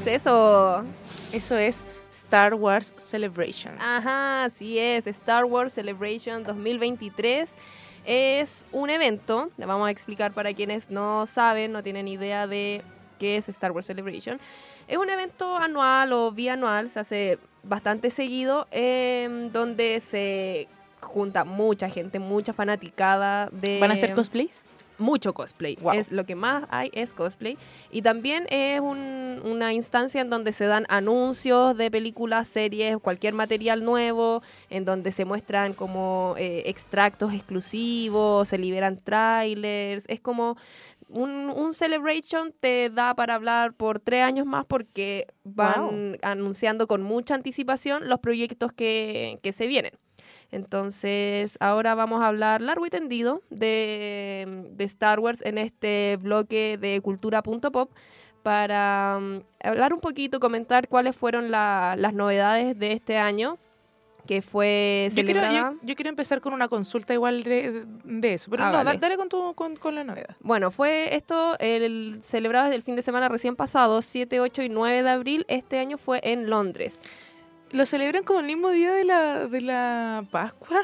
es 0.01 0.07
eso? 0.07 0.83
Eso 1.31 1.57
es 1.57 1.83
Star 2.11 2.53
Wars 2.53 2.93
Celebrations. 2.97 3.77
Ajá, 3.81 4.45
así 4.45 4.79
es. 4.79 5.07
Star 5.07 5.45
Wars 5.45 5.73
Celebration 5.73 6.43
2023 6.43 7.55
es 8.05 8.65
un 8.71 8.89
evento, 8.89 9.49
le 9.57 9.65
vamos 9.65 9.87
a 9.87 9.91
explicar 9.91 10.33
para 10.33 10.53
quienes 10.53 10.89
no 10.89 11.25
saben, 11.25 11.71
no 11.71 11.83
tienen 11.83 12.07
idea 12.07 12.47
de 12.47 12.81
qué 13.19 13.37
es 13.37 13.49
Star 13.49 13.71
Wars 13.71 13.87
Celebration. 13.87 14.39
Es 14.87 14.97
un 14.97 15.09
evento 15.09 15.57
anual 15.57 16.13
o 16.13 16.31
bianual, 16.31 16.89
se 16.89 16.99
hace 16.99 17.39
bastante 17.63 18.09
seguido, 18.09 18.67
em, 18.71 19.51
donde 19.51 20.01
se 20.01 20.67
junta 21.01 21.43
mucha 21.43 21.89
gente, 21.89 22.19
mucha 22.19 22.53
fanaticada 22.53 23.49
de... 23.51 23.79
¿Van 23.79 23.91
a 23.91 23.95
hacer 23.95 24.13
cosplays? 24.13 24.63
Mucho 24.99 25.33
cosplay. 25.33 25.77
Es 25.93 26.11
lo 26.11 26.25
que 26.25 26.35
más 26.35 26.65
hay 26.69 26.89
es 26.93 27.13
cosplay. 27.13 27.57
Y 27.91 28.01
también 28.01 28.45
es 28.49 28.79
una 28.81 29.73
instancia 29.73 30.21
en 30.21 30.29
donde 30.29 30.53
se 30.53 30.65
dan 30.65 30.85
anuncios 30.89 31.75
de 31.77 31.89
películas, 31.89 32.47
series, 32.47 32.97
cualquier 32.99 33.33
material 33.33 33.83
nuevo, 33.83 34.41
en 34.69 34.85
donde 34.85 35.11
se 35.11 35.25
muestran 35.25 35.73
como 35.73 36.35
eh, 36.37 36.63
extractos 36.65 37.33
exclusivos, 37.33 38.47
se 38.49 38.57
liberan 38.57 38.97
trailers. 38.97 40.05
Es 40.07 40.19
como 40.19 40.57
un, 41.09 41.49
un, 41.49 41.73
celebration 41.73 42.53
te 42.59 42.89
da 42.89 43.15
para 43.15 43.35
hablar 43.35 43.73
por 43.73 43.99
tres 43.99 44.23
años 44.23 44.45
más 44.45 44.65
porque 44.65 45.27
van 45.43 46.17
anunciando 46.21 46.87
con 46.87 47.01
mucha 47.01 47.33
anticipación 47.33 48.07
los 48.07 48.19
proyectos 48.19 48.71
que, 48.73 49.39
que 49.41 49.51
se 49.51 49.67
vienen. 49.67 49.93
Entonces, 50.51 51.57
ahora 51.59 51.95
vamos 51.95 52.21
a 52.21 52.27
hablar 52.27 52.61
largo 52.61 52.85
y 52.85 52.89
tendido 52.89 53.43
de, 53.49 54.65
Star 54.79 55.19
Wars 55.19 55.41
en 55.43 55.57
este 55.57 56.17
bloque 56.19 56.77
de 56.79 57.01
cultura.pop 57.01 57.91
para 58.41 59.17
um, 59.19 59.41
hablar 59.61 59.93
un 59.93 59.99
poquito, 59.99 60.39
comentar 60.39 60.87
cuáles 60.87 61.15
fueron 61.15 61.51
las 61.51 62.13
novedades 62.13 62.77
de 62.79 62.93
este 62.93 63.17
año 63.17 63.57
que 64.29 64.43
fue 64.43 65.09
celebrada. 65.11 65.73
Yo 65.81 65.95
quiero, 65.95 66.09
empezar 66.09 66.39
con 66.39 66.53
una 66.53 66.67
consulta 66.67 67.15
igual 67.15 67.41
de, 67.43 67.87
eso, 68.21 68.51
pero 68.51 68.63
ah, 68.63 68.83
no, 68.83 68.99
dale 68.99 69.17
con, 69.17 69.27
tu, 69.27 69.55
con, 69.55 69.95
la 69.95 70.03
novedad. 70.03 70.35
Bueno, 70.41 70.69
fue 70.69 71.15
esto 71.15 71.57
el 71.59 72.19
celebrado 72.21 72.65
desde 72.65 72.75
el 72.75 72.83
fin 72.83 72.95
de 72.95 73.01
semana 73.01 73.27
recién 73.27 73.55
pasado, 73.55 74.03
7, 74.03 74.39
8 74.39 74.61
y 74.61 74.69
9 74.69 75.01
de 75.01 75.09
abril, 75.09 75.45
este 75.47 75.79
año 75.79 75.97
fue 75.97 76.21
en 76.23 76.47
Londres. 76.47 77.01
¿Lo 77.71 77.85
celebran 77.85 78.23
como 78.23 78.39
el 78.39 78.45
mismo 78.45 78.69
día 78.69 78.91
de 78.93 79.03
la, 79.03 79.45
de 79.47 79.61
la 79.61 80.25
Pascua? 80.31 80.81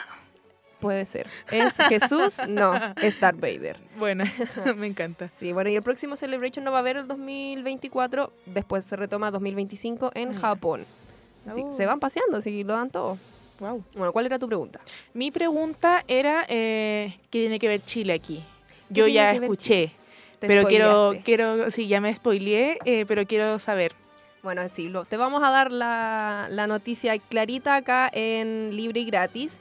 Puede 0.79 1.05
ser. 1.05 1.27
¿Es 1.51 1.73
Jesús? 1.89 2.37
No, 2.47 2.73
es 3.01 3.19
Darth 3.19 3.39
Vader. 3.39 3.77
Bueno, 3.97 4.23
me 4.77 4.85
encanta. 4.87 5.29
Sí, 5.29 5.51
bueno, 5.51 5.69
y 5.69 5.75
el 5.75 5.81
próximo 5.81 6.15
Celebration 6.15 6.63
no 6.63 6.71
va 6.71 6.77
a 6.77 6.79
haber 6.81 6.97
el 6.97 7.07
2024, 7.07 8.31
después 8.45 8.85
se 8.85 8.95
retoma 8.95 9.31
2025 9.31 10.11
en 10.13 10.33
Japón. 10.33 10.85
Sí, 11.55 11.63
oh. 11.63 11.73
Se 11.73 11.85
van 11.85 11.99
paseando, 11.99 12.37
así 12.37 12.63
lo 12.63 12.73
dan 12.73 12.91
todo. 12.91 13.17
Wow. 13.59 13.83
Bueno, 13.95 14.11
¿cuál 14.11 14.25
era 14.25 14.37
tu 14.37 14.47
pregunta? 14.47 14.79
Mi 15.13 15.31
pregunta 15.31 16.03
era, 16.07 16.45
eh, 16.49 17.17
¿qué 17.31 17.39
tiene 17.39 17.57
que 17.57 17.67
ver 17.67 17.81
Chile 17.81 18.13
aquí? 18.13 18.43
Yo 18.89 19.07
ya 19.07 19.31
escuché, 19.31 19.91
pero 20.39 20.67
quiero, 20.67 21.13
quiero, 21.23 21.71
sí, 21.71 21.87
ya 21.87 22.01
me 22.01 22.13
spoileé, 22.13 22.77
eh, 22.85 23.05
pero 23.07 23.25
quiero 23.25 23.57
saber. 23.57 23.93
Bueno, 24.45 24.61
sí, 24.69 24.93
te 25.09 25.17
vamos 25.17 25.41
a 25.43 25.49
dar 25.49 25.71
la, 25.71 26.67
noticia 26.67 27.17
clarita 27.17 27.77
acá 27.77 28.11
en 28.13 28.75
Libre 28.75 28.99
y 28.99 29.05
Gratis. 29.05 29.57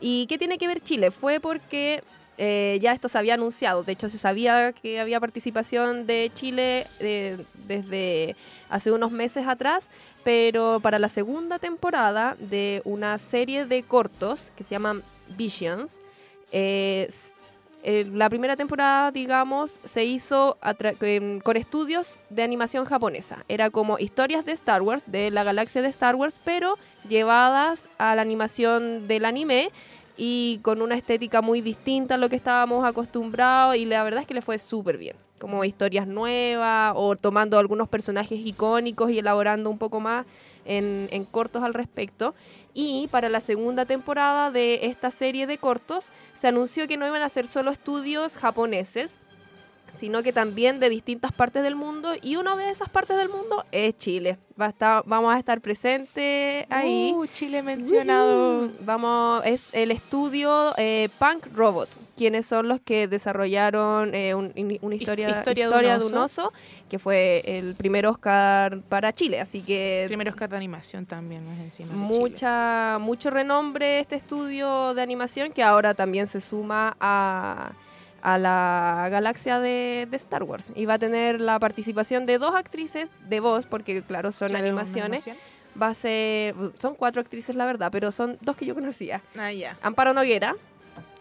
¿Y 0.00 0.28
qué 0.28 0.38
tiene 0.38 0.58
que 0.58 0.68
ver 0.68 0.80
Chile? 0.80 1.10
Fue 1.10 1.40
porque 1.40 2.04
eh, 2.36 2.78
ya 2.80 2.92
esto 2.92 3.08
se 3.08 3.18
había 3.18 3.34
anunciado. 3.34 3.82
De 3.82 3.90
hecho, 3.90 4.08
se 4.08 4.16
sabía 4.16 4.72
que 4.72 5.00
había 5.00 5.18
participación 5.18 6.06
de 6.06 6.30
Chile 6.36 6.86
eh, 7.00 7.44
desde 7.66 8.36
hace 8.68 8.92
unos 8.92 9.10
meses 9.10 9.44
atrás, 9.48 9.90
pero 10.22 10.78
para 10.78 11.00
la 11.00 11.08
segunda 11.08 11.58
temporada 11.58 12.36
de 12.38 12.80
una 12.84 13.18
serie 13.18 13.64
de 13.64 13.82
cortos 13.82 14.52
que 14.54 14.62
se 14.62 14.70
llaman 14.70 15.02
Visions, 15.36 16.00
eh, 16.52 17.12
eh, 17.84 18.08
la 18.12 18.28
primera 18.28 18.56
temporada, 18.56 19.12
digamos, 19.12 19.80
se 19.84 20.04
hizo 20.04 20.58
em, 21.00 21.38
con 21.40 21.56
estudios 21.56 22.18
de 22.28 22.42
animación 22.42 22.84
japonesa. 22.84 23.44
Era 23.48 23.70
como 23.70 23.98
historias 23.98 24.44
de 24.44 24.52
Star 24.52 24.82
Wars, 24.82 25.04
de 25.06 25.30
la 25.30 25.44
galaxia 25.44 25.80
de 25.80 25.88
Star 25.88 26.16
Wars, 26.16 26.40
pero 26.44 26.76
llevadas 27.08 27.88
a 27.98 28.14
la 28.16 28.22
animación 28.22 29.06
del 29.06 29.24
anime 29.24 29.70
y 30.16 30.58
con 30.62 30.82
una 30.82 30.96
estética 30.96 31.40
muy 31.40 31.60
distinta 31.60 32.16
a 32.16 32.18
lo 32.18 32.28
que 32.28 32.36
estábamos 32.36 32.84
acostumbrados 32.84 33.76
y 33.76 33.84
la 33.84 34.02
verdad 34.02 34.22
es 34.22 34.26
que 34.26 34.34
le 34.34 34.42
fue 34.42 34.58
súper 34.58 34.98
bien. 34.98 35.16
Como 35.38 35.64
historias 35.64 36.08
nuevas 36.08 36.92
o 36.96 37.14
tomando 37.14 37.60
algunos 37.60 37.88
personajes 37.88 38.40
icónicos 38.44 39.12
y 39.12 39.20
elaborando 39.20 39.70
un 39.70 39.78
poco 39.78 40.00
más 40.00 40.26
en, 40.64 41.08
en 41.12 41.24
cortos 41.24 41.62
al 41.62 41.74
respecto. 41.74 42.34
Y 42.74 43.08
para 43.08 43.28
la 43.28 43.40
segunda 43.40 43.86
temporada 43.86 44.50
de 44.50 44.86
esta 44.86 45.10
serie 45.10 45.46
de 45.46 45.58
cortos 45.58 46.10
se 46.34 46.48
anunció 46.48 46.86
que 46.86 46.96
no 46.96 47.06
iban 47.06 47.22
a 47.22 47.28
ser 47.28 47.46
solo 47.46 47.70
estudios 47.70 48.36
japoneses, 48.36 49.18
sino 49.96 50.22
que 50.22 50.32
también 50.32 50.78
de 50.80 50.88
distintas 50.88 51.32
partes 51.32 51.62
del 51.62 51.74
mundo 51.76 52.12
y 52.22 52.36
una 52.36 52.56
de 52.56 52.70
esas 52.70 52.88
partes 52.88 53.16
del 53.16 53.28
mundo 53.28 53.64
es 53.72 53.96
Chile. 53.98 54.38
Va 54.60 54.66
a 54.66 54.68
estar, 54.70 55.02
vamos 55.06 55.32
a 55.34 55.38
estar 55.38 55.60
presentes 55.60 56.66
ahí. 56.70 57.12
Uh, 57.14 57.26
Chile 57.26 57.62
mencionado. 57.62 58.70
Vamos, 58.80 59.42
es 59.46 59.68
el 59.72 59.90
estudio 59.92 60.72
eh, 60.76 61.08
Punk 61.18 61.46
Robot, 61.54 61.88
quienes 62.16 62.46
son 62.46 62.66
los 62.68 62.80
que 62.80 63.06
desarrollaron 63.08 64.14
eh, 64.14 64.34
un- 64.34 64.52
una 64.82 64.94
historia, 64.94 65.30
Historia 65.30 65.68
de 65.70 65.76
un 65.96 66.00
de 66.00 66.06
un 66.06 66.14
oso. 66.16 66.52
que 66.88 66.98
fue 66.98 67.42
el 67.44 67.74
primer 67.76 68.06
Oscar 68.06 68.80
para 68.88 69.12
Chile. 69.12 69.40
Así 69.40 69.62
que 69.62 70.04
Primero 70.08 70.30
Oscar 70.30 70.48
de 70.48 70.56
animación 70.56 71.06
también, 71.06 71.46
más 71.46 71.58
encima. 71.58 71.92
de 71.92 71.94
Chile. 72.08 72.18
mucha 72.20 72.98
mucho 73.00 73.30
renombre 73.30 74.00
este 74.00 74.16
estudio 74.16 74.92
de 74.94 75.02
animación 75.02 75.52
que 75.52 75.62
ahora 75.62 75.94
también 75.94 76.26
se 76.26 76.40
suma 76.40 76.96
a, 76.98 77.72
a 78.22 78.38
la 78.38 79.08
galaxia 79.10 79.60
de, 79.60 80.06
de 80.10 80.16
Star 80.16 80.42
Wars 80.42 80.66
y 80.74 80.86
va 80.86 80.94
a 80.94 80.98
tener 80.98 81.40
la 81.40 81.58
participación 81.58 82.26
de 82.26 82.38
dos 82.38 82.54
actrices 82.54 83.08
de 83.28 83.40
voz 83.40 83.66
porque 83.66 84.02
claro 84.02 84.32
son 84.32 84.56
animaciones 84.56 85.24
va 85.80 85.88
a 85.88 85.94
ser 85.94 86.54
son 86.80 86.94
cuatro 86.94 87.20
actrices 87.20 87.54
la 87.54 87.64
verdad 87.66 87.90
pero 87.92 88.10
son 88.10 88.36
dos 88.40 88.56
que 88.56 88.66
yo 88.66 88.74
conocía 88.74 89.22
Ah, 89.38 89.52
ya. 89.52 89.76
Amparo 89.82 90.12
Noguera 90.14 90.56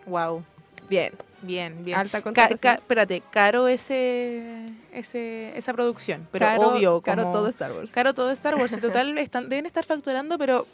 Wow. 0.06 0.44
bien 0.90 1.14
Bien, 1.44 1.86
bien. 1.86 2.00
alta 2.00 2.24
Ca- 2.24 2.50
ca- 2.60 2.74
espérate, 2.74 3.22
caro 3.30 3.68
ese, 3.68 4.74
ese, 4.92 5.56
esa 5.56 5.72
producción, 5.72 6.28
pero 6.32 6.48
Caro- 6.48 6.70
obvio, 6.70 7.02
caro 7.02 7.24
como- 7.26 7.34
todo 7.36 7.48
Star 7.50 7.72
Wars 7.74 7.92
Caro 7.92 8.16
todo 8.16 8.32
Star 8.32 8.56
Wars. 8.56 8.74
En 8.74 8.82
total 8.82 9.16
están, 9.20 9.48
deben 9.48 9.68
estar 9.68 9.86
facturando, 9.86 10.40
pero, 10.40 10.66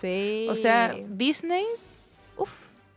sí 0.00 0.46
o 0.48 0.54
sea, 0.54 0.94
Disney, 1.08 1.64
Uf. 2.36 2.48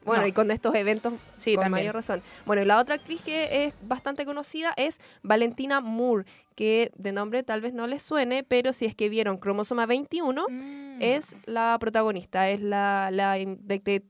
Bueno, 0.08 0.24
No. 0.24 0.28
y 0.28 0.32
con 0.32 0.49
estos 0.49 0.74
eventos, 0.74 1.14
sí, 1.36 1.53
con 1.53 1.66
también. 1.66 1.84
mayor 1.84 1.95
razón. 1.95 2.24
Bueno, 2.47 2.64
y 2.64 2.66
la 2.66 2.80
otra 2.80 2.95
actriz 2.95 3.22
que 3.22 3.66
es 3.68 3.74
bastante 3.84 4.26
conocida 4.26 4.74
es 4.78 4.99
Valentina 5.22 5.82
Moore, 5.82 6.26
que 6.55 6.91
de 6.97 7.12
nombre 7.12 7.43
tal 7.43 7.62
vez 7.62 7.74
no 7.74 7.86
les 7.86 8.01
suene, 8.01 8.43
pero 8.43 8.74
si 8.74 8.86
es 8.86 8.95
que 8.95 9.10
vieron 9.10 9.38
Cromosoma 9.38 9.86
21, 9.86 10.47
Mm. 10.49 11.01
es 11.01 11.36
la 11.45 11.78
protagonista, 11.80 12.49
es 12.49 12.60
la, 12.62 13.12
la 13.12 13.38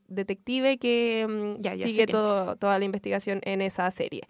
detective 0.08 0.78
que 0.78 1.26
mm, 1.28 1.62
Ya, 1.62 1.76
ya 1.76 1.86
sé 1.86 1.91
sigue 1.91 2.08
todo, 2.08 2.56
toda 2.56 2.80
la 2.80 2.86
investigación 2.86 3.41
en 3.43 3.62
esa 3.62 3.89
serie. 3.91 4.22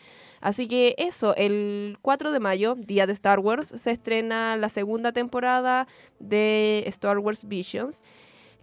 Así 0.41 0.68
que 0.68 0.95
eso, 0.97 1.36
el 1.36 1.97
4 2.01 2.32
de 2.32 2.39
mayo, 2.39 2.76
día 2.76 3.05
de 3.07 3.13
Star 3.13 3.39
Wars, 3.39 3.68
se 3.76 3.91
estrena 3.91 4.55
la 4.57 4.70
segunda 4.70 5.11
temporada 5.11 5.88
de 6.20 6.84
Star 6.88 7.18
Wars 7.20 7.47
Visions, 7.47 8.01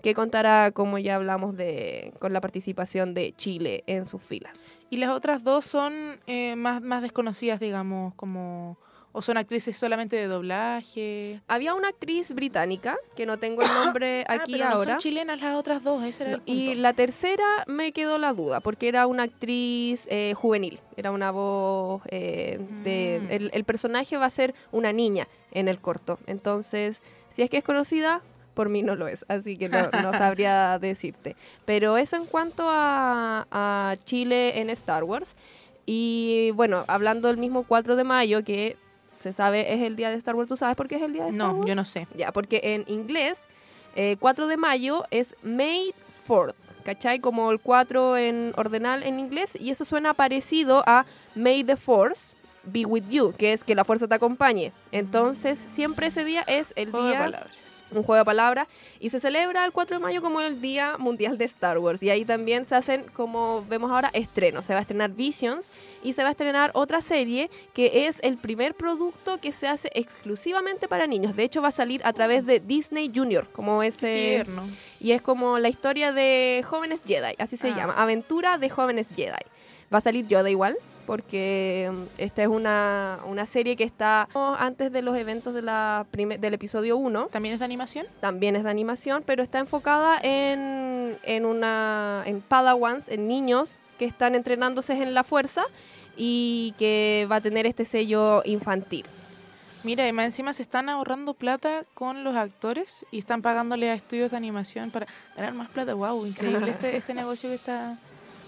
que 0.05 0.14
contará, 0.14 0.70
como 0.70 0.98
ya 0.98 1.14
hablamos, 1.16 1.57
de 1.57 2.12
con 2.20 2.34
la 2.34 2.42
participación 2.42 3.14
de 3.14 3.32
Chile 3.36 3.82
en 3.86 4.07
sus 4.07 4.20
filas. 4.22 4.70
Y 4.90 4.98
las 4.98 5.09
otras 5.11 5.42
dos 5.42 5.64
son 5.64 6.20
eh, 6.26 6.55
más, 6.57 6.82
más 6.82 7.00
desconocidas, 7.02 7.59
digamos, 7.59 8.12
como... 8.14 8.78
O 9.16 9.22
son 9.22 9.36
actrices 9.36 9.76
solamente 9.76 10.16
de 10.16 10.26
doblaje. 10.26 11.40
Había 11.46 11.74
una 11.74 11.88
actriz 11.88 12.32
británica, 12.34 12.96
que 13.16 13.26
no 13.26 13.38
tengo 13.38 13.62
el 13.62 13.68
nombre 13.84 14.24
Ah, 14.28 14.34
aquí 14.42 14.52
pero 14.55 14.64
no 14.66 14.74
ahora. 14.74 14.90
son 14.94 14.98
chilenas 14.98 15.40
las 15.40 15.55
otras 15.55 15.82
dos, 15.84 16.02
ese 16.05 16.24
era 16.24 16.32
el 16.32 16.38
No, 16.38 16.42
y 16.46 16.66
punto. 16.66 16.80
la 16.82 16.92
tercera 16.92 17.44
me 17.68 17.92
quedó 17.92 18.18
la 18.18 18.32
duda, 18.34 18.59
porque 18.61 18.88
era 18.88 19.07
una 19.07 19.22
actriz 19.22 20.07
eh, 20.11 20.34
juvenil, 20.36 20.80
era 20.96 21.12
una 21.12 21.30
voz 21.30 22.02
eh, 22.09 22.59
de... 22.82 23.20
Mm. 23.22 23.30
El, 23.32 23.50
el 23.55 23.64
personaje 23.64 24.16
va 24.18 24.26
a 24.26 24.30
ser 24.30 24.52
una 24.72 24.92
niña 24.92 25.28
en 25.52 25.68
el 25.68 25.78
corto, 25.80 26.18
entonces, 26.26 27.00
si 27.30 27.42
es 27.42 27.48
que 27.50 27.59
es 27.59 27.64
conocida, 27.64 28.20
por 28.55 28.68
mí 28.68 28.82
no 28.82 28.94
lo 28.96 29.09
es, 29.09 29.24
así 29.28 29.57
que 29.57 29.68
no, 29.68 29.90
no 30.02 30.12
sabría 30.12 30.78
decirte. 30.80 31.36
Pero 31.64 31.96
eso 31.98 32.16
en 32.16 32.26
cuanto 32.26 32.64
a, 32.68 33.46
a 33.50 33.96
Chile 34.05 34.61
en 34.61 34.70
Star 34.70 35.05
Wars. 35.05 35.34
Y 35.86 36.50
bueno, 36.52 36.84
hablando 36.88 37.28
del 37.28 37.36
mismo 37.36 37.64
4 37.64 37.96
de 37.96 38.05
mayo, 38.05 38.42
que 38.44 38.76
se 39.18 39.32
sabe 39.32 39.74
es 39.74 39.82
el 39.82 39.96
día 39.96 40.11
de 40.11 40.16
Star 40.16 40.34
Wars, 40.34 40.48
¿tú 40.48 40.57
sabes 40.57 40.76
por 40.76 40.88
qué 40.88 40.96
es 40.96 41.02
el 41.02 41.12
día 41.12 41.24
de 41.24 41.30
Star 41.30 41.46
No, 41.48 41.55
Wars? 41.55 41.66
yo 41.66 41.74
no 41.74 41.84
sé. 41.84 42.07
Ya, 42.16 42.32
porque 42.32 42.61
en 42.62 42.84
inglés, 42.86 43.46
eh, 43.96 44.16
4 44.18 44.46
de 44.46 44.57
mayo 44.57 45.05
es 45.11 45.34
May 45.42 45.94
4th, 46.26 46.55
¿cachai? 46.84 47.20
Como 47.20 47.50
el 47.50 47.61
4 47.61 48.16
en 48.16 48.55
ordenal 48.57 49.02
en 49.02 49.18
inglés, 49.18 49.57
y 49.61 49.70
eso 49.70 49.84
suena 49.84 50.14
parecido 50.14 50.82
a 50.86 51.05
May 51.34 51.64
the 51.64 51.76
Force 51.76 52.32
be 52.66 52.86
with 52.86 53.05
you, 53.11 53.34
que 53.36 53.52
es 53.52 53.62
que 53.62 53.74
la 53.74 53.84
fuerza 53.84 54.09
te 54.09 54.14
acompañe. 54.14 54.72
Entonces, 54.90 55.59
siempre 55.59 56.07
ese 56.07 56.24
día 56.24 56.42
es 56.46 56.72
el 56.76 56.92
de 56.92 56.98
día 57.09 57.18
palabras. 57.18 57.50
Un 57.99 58.05
juego 58.05 58.18
de 58.20 58.24
palabras 58.24 58.68
y 59.01 59.11
se 59.11 59.20
celebra 59.20 59.64
el 59.64 59.72
4 59.72 59.97
de 59.99 60.03
mayo 60.03 60.22
como 60.22 60.40
el 60.40 60.61
Día 60.61 60.97
Mundial 60.99 61.38
de 61.38 61.45
Star 61.45 61.78
Wars 61.78 62.03
y 62.03 62.11
ahí 62.11 62.24
también 62.24 62.64
se 62.66 62.74
hacen 62.74 63.05
como 63.12 63.64
vemos 63.68 63.90
ahora 63.90 64.11
estrenos, 64.12 64.64
se 64.64 64.72
va 64.72 64.78
a 64.78 64.82
estrenar 64.82 65.11
Visions 65.11 65.70
y 66.03 66.12
se 66.12 66.22
va 66.22 66.28
a 66.28 66.32
estrenar 66.32 66.70
otra 66.74 67.01
serie 67.01 67.51
que 67.72 68.07
es 68.07 68.18
el 68.22 68.36
primer 68.36 68.74
producto 68.74 69.38
que 69.40 69.53
se 69.53 69.68
hace 69.68 69.90
exclusivamente 69.95 70.88
para 70.88 71.07
niños, 71.07 71.36
de 71.36 71.45
hecho 71.45 71.62
va 71.62 71.68
a 71.68 71.72
salir 71.72 72.01
a 72.05 72.12
través 72.12 72.47
de 72.47 72.61
Disney 72.61 73.11
Junior, 73.14 73.49
como 73.51 73.82
ese 73.82 74.45
y 75.01 75.12
es 75.12 75.22
como 75.22 75.59
la 75.59 75.68
historia 75.68 76.12
de 76.12 76.64
jóvenes 76.66 77.01
Jedi, 77.07 77.34
así 77.38 77.57
se 77.57 77.68
Ah. 77.70 77.76
llama, 77.76 77.95
aventura 77.97 78.59
de 78.59 78.70
jóvenes 78.70 79.09
Jedi. 79.14 79.32
Va 79.93 79.99
a 79.99 80.01
salir 80.01 80.26
Yoda 80.26 80.49
igual, 80.51 80.76
porque 81.07 81.91
mm, 81.93 82.03
esta 82.18 82.43
es 82.43 82.49
una, 82.49 83.18
una 83.26 83.47
serie 83.47 83.76
que 83.76 83.85
está 83.85 84.28
antes 84.59 84.91
de 84.93 85.03
los 85.03 85.16
eventos 85.16 85.53
de 85.55 85.62
la 85.62 86.07
prime- 86.11 86.39
del 86.39 86.55
episodio 86.55 86.97
1 86.97 87.26
¿También 87.32 87.53
es 87.55 87.59
de 87.59 87.64
animación? 87.64 88.07
también 88.20 88.57
es 88.57 88.64
de 88.64 88.70
animación, 88.70 89.22
pero 89.26 89.43
está 89.43 89.59
enfocada 89.59 90.18
en, 90.22 91.18
en 91.22 91.45
una 91.47 92.22
en 92.26 92.41
padawans, 92.41 93.09
en 93.09 93.28
niños 93.28 93.76
que 93.99 94.07
están 94.07 94.35
entrenándose 94.35 94.95
en 94.95 95.14
la 95.14 95.22
fuerza 95.24 95.64
y 96.16 96.74
que 96.78 97.26
va 97.30 97.37
a 97.37 97.41
tener 97.41 97.66
este 97.66 97.85
sello 97.85 98.43
infantil. 98.45 99.05
Mira, 99.82 100.09
y 100.09 100.12
más 100.12 100.24
encima 100.24 100.55
se 100.55 100.62
están 100.62 100.89
ahorrando 100.89 101.35
plata 101.35 101.85
con 101.93 102.24
los 102.24 102.35
actores 102.37 103.05
y 103.11 103.18
están 103.18 103.43
pagándole 103.43 103.91
a 103.91 103.95
estudios 103.95 104.30
de 104.30 104.37
animación 104.39 104.91
para 104.91 105.07
ganar 105.37 105.53
más 105.53 105.68
plata. 105.68 105.93
Wow, 105.93 106.24
increíble 106.24 106.70
este, 106.72 106.97
este 106.97 107.12
negocio 107.12 107.51
que 107.51 107.57
está, 107.57 107.99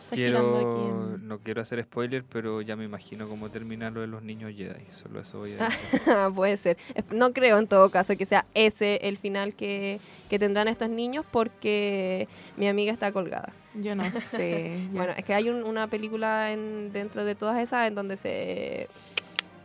está 0.06 0.16
girando 0.16 0.56
aquí. 0.56 0.64
Quiero, 0.66 1.14
en- 1.16 1.28
no 1.28 1.38
quiero 1.40 1.60
hacer 1.62 1.82
spoiler, 1.82 2.24
pero 2.24 2.62
ya 2.62 2.76
me 2.76 2.84
imagino 2.84 3.28
cómo 3.28 3.50
termina 3.50 3.90
lo 3.90 4.00
de 4.00 4.06
los 4.06 4.22
niños 4.22 4.52
Jedi. 4.56 4.86
Solo 4.90 5.20
eso 5.20 5.38
voy 5.38 5.52
a 5.58 5.64
decir. 5.68 6.00
Puede 6.34 6.56
ser. 6.56 6.76
No 7.10 7.32
creo 7.32 7.58
en 7.58 7.66
todo 7.66 7.90
caso 7.90 8.16
que 8.16 8.24
sea 8.26 8.46
ese 8.54 8.96
el 9.02 9.16
final 9.18 9.54
que, 9.54 10.00
que 10.30 10.38
tendrán 10.38 10.68
estos 10.68 10.88
niños 10.88 11.24
porque 11.30 12.28
mi 12.56 12.68
amiga 12.68 12.92
está 12.92 13.12
colgada. 13.12 13.52
Yo 13.74 13.94
no 13.94 14.04
sé. 14.14 14.78
Bueno, 14.92 15.12
es 15.16 15.24
que 15.24 15.34
hay 15.34 15.48
un- 15.50 15.64
una 15.64 15.86
película 15.88 16.52
en, 16.52 16.92
dentro 16.92 17.24
de 17.24 17.34
todas 17.34 17.58
esas 17.62 17.88
en 17.88 17.94
donde 17.94 18.16
se... 18.16 18.88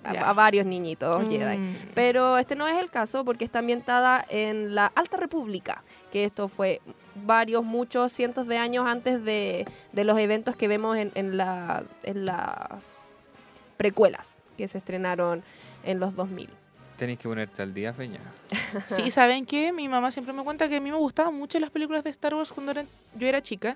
A, 0.04 0.34
varios 0.34 0.66
niñitos 0.66 1.30
Jedi. 1.30 1.60
Mm. 1.60 1.76
Pero 1.94 2.40
este 2.40 2.56
no 2.56 2.68
es 2.68 2.76
el 2.82 2.90
caso 2.90 3.24
porque 3.24 3.46
está 3.46 3.60
ambientada 3.60 4.26
en 4.30 4.74
la 4.74 4.88
Alta 4.96 5.16
República, 5.18 5.84
que 6.12 6.26
esto 6.26 6.48
fue 6.48 6.82
varios, 7.16 7.64
muchos 7.64 8.12
cientos 8.12 8.48
de 8.48 8.58
años 8.58 8.86
antes 8.88 9.24
de, 9.24 9.66
de 9.92 10.04
los 10.04 10.18
eventos 10.20 10.56
que 10.56 10.68
vemos 10.68 10.98
en, 10.98 11.12
en, 11.16 11.38
la, 11.38 11.84
en 12.04 12.26
las 12.26 13.10
precuelas 13.78 14.36
que 14.58 14.68
se 14.68 14.78
estrenaron 14.78 15.44
en 15.84 16.00
los 16.00 16.16
2000. 16.16 16.50
Tenéis 16.98 17.18
que 17.20 17.28
ponerte 17.28 17.62
al 17.62 17.74
día, 17.74 17.94
Feña. 17.94 18.20
Sí, 18.88 19.10
¿saben 19.12 19.46
qué? 19.46 19.72
Mi 19.72 19.88
mamá 19.88 20.12
siempre 20.12 20.34
me 20.34 20.44
cuenta 20.44 20.70
que 20.70 20.76
a 20.78 20.82
mí 20.82 20.92
me 20.92 20.98
gustaban 20.98 21.34
mucho 21.36 21.60
las 21.60 21.72
películas 21.72 22.04
de 22.04 22.10
Star 22.12 22.36
Wars 22.36 22.52
cuando 22.52 22.72
era- 22.74 22.86
yo 23.18 23.28
era 23.28 23.42
chica. 23.42 23.76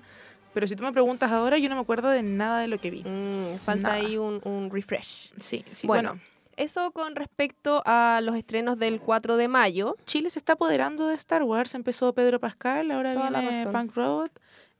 Pero 0.54 0.66
si 0.66 0.74
tú 0.76 0.82
me 0.84 0.92
preguntas 0.92 1.30
ahora, 1.32 1.58
yo 1.58 1.68
no 1.68 1.74
me 1.74 1.82
acuerdo 1.82 2.08
de 2.08 2.22
nada 2.22 2.60
de 2.60 2.68
lo 2.68 2.78
que 2.78 2.90
vi. 2.90 3.02
Mm, 3.02 3.58
falta 3.58 3.82
Nada. 3.90 3.94
ahí 3.96 4.16
un, 4.16 4.40
un 4.44 4.70
refresh. 4.70 5.32
Sí, 5.38 5.62
sí, 5.70 5.86
Bueno, 5.86 6.10
bueno. 6.12 6.22
Eso 6.56 6.90
con 6.92 7.16
respecto 7.16 7.82
a 7.84 8.20
los 8.22 8.34
estrenos 8.36 8.78
del 8.78 9.00
4 9.00 9.36
de 9.36 9.48
mayo. 9.48 9.96
Chile 10.06 10.30
se 10.30 10.38
está 10.38 10.54
apoderando 10.54 11.06
de 11.08 11.14
Star 11.14 11.42
Wars. 11.42 11.74
Empezó 11.74 12.12
Pedro 12.14 12.40
Pascal, 12.40 12.90
ahora 12.90 13.14
Toda 13.14 13.30
la 13.30 13.40
viene. 13.40 13.66
Punk 13.70 13.94
Road, 13.94 14.30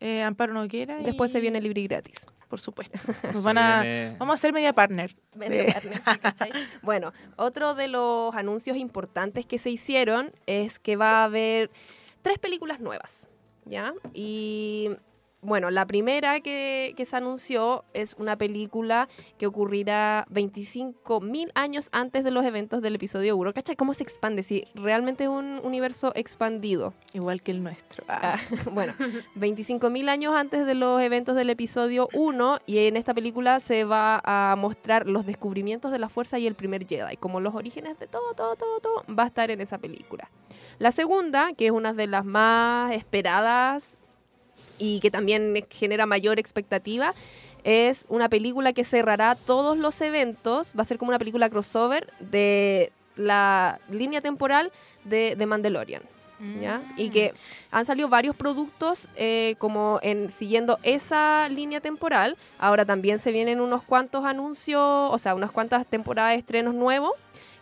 eh, 0.01 0.22
Amparo 0.22 0.55
Noguera. 0.55 0.97
Después 0.99 1.31
se 1.33 1.41
viene 1.41 1.61
libre 1.61 1.83
y 1.83 1.87
gratis. 1.89 2.16
Por 2.49 2.61
supuesto. 2.61 2.97
Nos 3.35 3.43
van 3.43 3.59
a, 3.59 3.83
Viene- 3.83 4.16
vamos 4.18 4.35
a 4.35 4.37
ser 4.39 4.53
media 4.53 4.72
partner. 4.72 5.16
Medio 5.35 5.64
de- 5.64 5.72
partner, 5.72 6.01
¿cachai? 6.20 6.51
bueno, 6.83 7.12
otro 7.37 7.74
de 7.74 7.89
los 7.89 8.35
anuncios 8.35 8.77
importantes 8.77 9.45
que 9.47 9.59
se 9.59 9.68
hicieron 9.70 10.33
es 10.47 10.79
que 10.79 10.97
va 10.97 11.22
a 11.22 11.24
haber 11.24 11.70
tres 12.22 12.39
películas 12.39 12.81
nuevas, 12.81 13.29
¿ya? 13.64 13.93
Y 14.14 14.91
bueno, 15.47 15.70
la 15.70 15.86
primera 15.86 16.40
que, 16.40 16.94
que 16.97 17.05
se 17.05 17.16
anunció 17.16 17.84
es 17.94 18.14
una 18.18 18.36
película 18.36 19.09
que 19.38 19.47
ocurrirá 19.47 20.26
25 20.30 21.20
mil 21.20 21.53
años 21.55 21.88
antes 21.92 22.24
de 22.24 22.30
los 22.30 22.44
eventos 22.44 22.82
del 22.82 22.97
episodio 22.97 23.36
1. 23.36 23.53
¿Cachai? 23.53 23.76
¿Cómo 23.76 23.94
se 23.94 24.03
expande? 24.03 24.42
Si 24.42 24.64
realmente 24.74 25.24
es 25.24 25.30
un 25.30 25.61
universo 25.62 26.12
expandido. 26.14 26.92
Igual 27.12 27.42
que 27.42 27.53
el 27.53 27.62
nuestro. 27.62 28.05
Ah, 28.09 28.36
bueno, 28.72 28.94
25 29.36 29.88
mil 29.90 30.09
años 30.09 30.34
antes 30.34 30.66
de 30.66 30.74
los 30.74 31.01
eventos 31.01 31.36
del 31.36 31.51
episodio 31.51 32.09
1 32.12 32.59
y 32.66 32.78
en 32.78 32.97
esta 32.97 33.14
película 33.14 33.61
se 33.61 33.84
va 33.84 34.20
a 34.24 34.57
mostrar 34.57 35.07
los 35.07 35.26
descubrimientos 35.26 35.92
de 35.92 35.99
la 35.99 36.09
fuerza 36.09 36.38
y 36.38 36.47
el 36.47 36.55
primer 36.55 36.86
Jedi, 36.86 37.16
como 37.16 37.40
los 37.40 37.55
orígenes 37.55 37.99
de 37.99 38.07
todo, 38.07 38.34
todo, 38.34 38.57
todo, 38.57 38.80
todo, 38.80 39.05
va 39.14 39.24
a 39.24 39.26
estar 39.26 39.51
en 39.51 39.61
esa 39.61 39.78
película. 39.78 40.30
La 40.78 40.92
segunda, 40.92 41.53
que 41.55 41.66
es 41.66 41.72
una 41.72 41.92
de 41.92 42.07
las 42.07 42.24
más 42.24 42.92
esperadas 42.92 43.99
y 44.79 45.01
que 45.01 45.11
también 45.11 45.66
genera 45.70 46.07
mayor 46.07 46.39
expectativa, 46.39 47.14
es 47.64 48.07
una 48.09 48.29
película 48.29 48.72
que 48.72 48.85
cerrará 48.85 49.35
todos 49.35 49.77
los 49.77 50.01
eventos, 50.01 50.74
va 50.79 50.83
a 50.83 50.85
ser 50.85 50.99
como 50.99 51.09
una 51.09 51.18
película 51.18 51.51
crossover 51.51 52.12
de 52.20 52.93
la 53.16 53.81
línea 53.91 54.20
temporal 54.20 54.70
de, 55.05 55.35
de 55.37 55.47
Mandalorian. 55.47 56.03
¿Ya? 56.61 56.83
Y 56.99 57.09
que 57.09 57.33
han 57.70 57.87
salido 57.87 58.11
varios 58.11 58.37
productos 58.37 59.09
eh, 59.16 59.55
como 59.59 59.99
en 60.03 60.31
siguiendo 60.31 60.79
esa 60.83 61.49
línea 61.49 61.81
temporal. 61.81 62.37
Ahora 62.59 62.85
también 62.85 63.20
se 63.20 63.33
vienen 63.33 63.59
unos 63.59 63.83
cuantos 63.83 64.27
anuncios, 64.27 64.83
o 64.83 65.16
sea, 65.16 65.35
unas 65.35 65.51
cuantas 65.51 65.87
temporadas 65.87 66.33
de 66.33 66.39
estrenos 66.41 66.74
nuevos. 66.74 67.12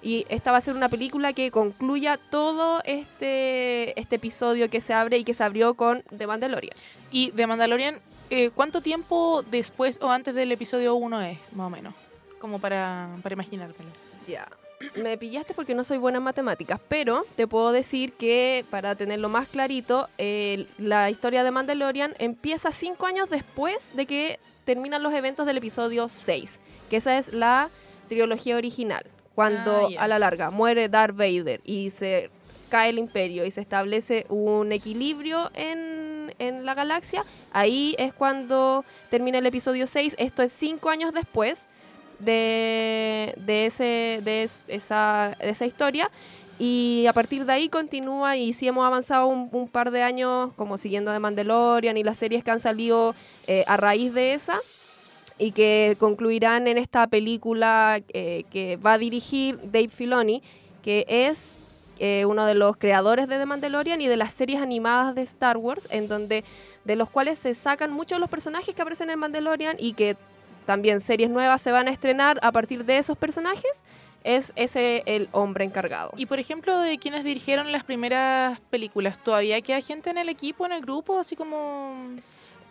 Y 0.05 0.27
esta 0.29 0.53
va 0.53 0.59
a 0.59 0.61
ser 0.61 0.77
una 0.77 0.91
película 0.91 1.33
que 1.33 1.51
concluya 1.51 2.19
todo 2.31 2.83
este, 2.85 3.99
este 3.99 4.17
episodio 4.17 4.69
que 4.69 4.83
se 4.83 4.93
abre 4.93 5.17
y 5.17 5.25
que 5.25 5.33
se 5.33 5.43
abrió 5.43 5.75
con 5.75 6.03
The 6.15 6.27
Mandalorian. 6.27 6.77
Y 7.11 7.31
de 7.31 7.47
Mandalorian, 7.47 8.01
eh, 8.29 8.51
¿cuánto 8.51 8.83
tiempo 8.83 9.43
después 9.51 9.99
o 10.03 10.11
antes 10.11 10.35
del 10.35 10.53
episodio 10.53 10.95
1 10.95 11.23
es, 11.23 11.39
más 11.53 11.69
o 11.69 11.71
menos? 11.71 11.95
Como 12.39 12.59
para, 12.59 13.17
para 13.23 13.33
imaginártelo. 13.33 13.89
Ya. 14.27 14.47
Me 14.95 15.17
pillaste 15.17 15.55
porque 15.55 15.75
no 15.75 15.85
soy 15.85 15.97
buena 15.97 16.19
en 16.19 16.25
matemáticas, 16.25 16.79
pero 16.87 17.25
te 17.35 17.47
puedo 17.47 17.73
decir 17.73 18.13
que, 18.13 18.67
para 18.69 18.97
tenerlo 18.97 19.31
más 19.31 19.49
clarito, 19.49 20.11
eh, 20.19 20.67
la 20.77 21.09
historia 21.09 21.43
de 21.45 21.51
Mandalorian 21.51 22.15
empieza 22.19 22.73
cinco 22.73 23.07
años 23.07 23.31
después 23.31 23.97
de 23.97 24.05
que 24.05 24.39
terminan 24.67 25.03
los 25.03 25.15
eventos 25.15 25.47
del 25.47 25.57
episodio 25.57 26.11
6, 26.11 26.61
que 26.91 26.99
esa 26.99 27.17
es 27.17 27.33
la 27.33 27.71
trilogía 28.09 28.57
original. 28.57 29.05
Cuando 29.35 29.89
Ah, 29.99 30.05
a 30.05 30.09
la 30.09 30.18
larga 30.18 30.51
muere 30.51 30.89
Darth 30.89 31.16
Vader 31.16 31.61
y 31.64 31.91
se 31.91 32.30
cae 32.70 32.91
el 32.91 32.99
imperio 32.99 33.45
y 33.45 33.51
se 33.51 33.61
establece 33.61 34.26
un 34.28 34.72
equilibrio 34.72 35.51
en, 35.55 36.35
en 36.39 36.64
la 36.64 36.74
galaxia, 36.74 37.24
ahí 37.53 37.95
es 37.99 38.12
cuando 38.14 38.85
termina 39.11 39.39
el 39.39 39.47
episodio 39.47 39.87
6. 39.87 40.14
Esto 40.18 40.43
es 40.43 40.53
cinco 40.53 40.91
años 40.91 41.12
después 41.12 41.68
de, 42.18 43.35
de, 43.37 43.66
ese, 43.66 44.20
de 44.24 44.45
es- 44.45 44.62
esa, 44.68 45.37
de 45.41 45.51
esa 45.51 45.66
historia. 45.66 46.11
Y 46.59 47.07
a 47.09 47.12
partir 47.12 47.45
de 47.45 47.53
ahí 47.53 47.68
continúa 47.68 48.37
y 48.37 48.53
sí 48.53 48.68
hemos 48.68 48.87
avanzado 48.87 49.26
un, 49.26 49.49
un 49.51 49.68
par 49.68 49.91
de 49.91 50.03
años 50.05 50.53
como 50.55 50.78
siguiendo 50.78 51.12
The 51.12 51.18
Mandalorian 51.18 51.97
y 51.97 52.05
las 52.05 52.16
series 52.18 52.45
que 52.45 52.53
han 52.53 52.61
salido 52.61 53.14
eh, 53.49 53.64
a 53.66 53.76
raíz 53.76 54.14
de 54.14 54.35
esa 54.35 54.59
y 55.39 55.53
que 55.53 55.97
concluirán 55.99 56.66
en 56.68 56.78
esta 56.78 57.07
película 57.07 58.01
eh, 58.09 58.45
que 58.51 58.76
va 58.76 58.95
a 58.95 58.99
dirigir 58.99 59.59
Dave 59.64 59.89
Filoni, 59.89 60.43
que 60.82 61.07
es 61.09 61.55
eh, 61.99 62.24
uno 62.24 62.47
de 62.47 62.55
los 62.55 62.76
creadores 62.76 63.28
de 63.28 63.39
The 63.39 63.47
Mandalorian 63.47 64.01
y 64.01 64.09
de 64.09 64.16
las 64.16 64.32
series 64.32 64.61
animadas 64.61 65.14
de 65.14 65.22
Star 65.22 65.57
Wars, 65.57 65.87
en 65.91 66.09
donde 66.09 66.45
de 66.85 66.97
los 66.97 67.09
cuales 67.09 67.39
se 67.39 67.55
sacan 67.55 67.93
muchos 67.93 68.16
de 68.16 68.20
los 68.20 68.30
personajes 68.30 68.74
que 68.74 68.82
aparecen 68.82 69.11
en 69.11 69.18
Mandalorian 69.18 69.76
y 69.78 69.95
que 69.95 70.16
también 70.66 71.01
series 71.01 71.30
nuevas 71.30 71.62
se 71.62 71.72
van 71.72 71.89
a 71.89 71.91
estrenar 71.91 72.39
a 72.43 72.53
partir 72.53 72.85
de 72.85 72.99
esos 72.99 73.16
personajes. 73.16 73.85
Es 74.22 74.55
ese 74.57 75.03
el 75.05 75.28
hombre 75.32 75.66
encargado. 75.66 76.12
Y 76.16 76.24
por 76.24 76.39
ejemplo, 76.39 76.78
de 76.78 76.97
quienes 76.97 77.24
dirigieron 77.24 77.70
las 77.72 77.85
primeras 77.85 78.59
películas, 78.70 79.22
¿todavía 79.22 79.61
queda 79.61 79.82
gente 79.82 80.09
en 80.09 80.16
el 80.16 80.30
equipo, 80.30 80.64
en 80.64 80.72
el 80.72 80.80
grupo? 80.80 81.18
Así 81.18 81.37
como... 81.37 81.95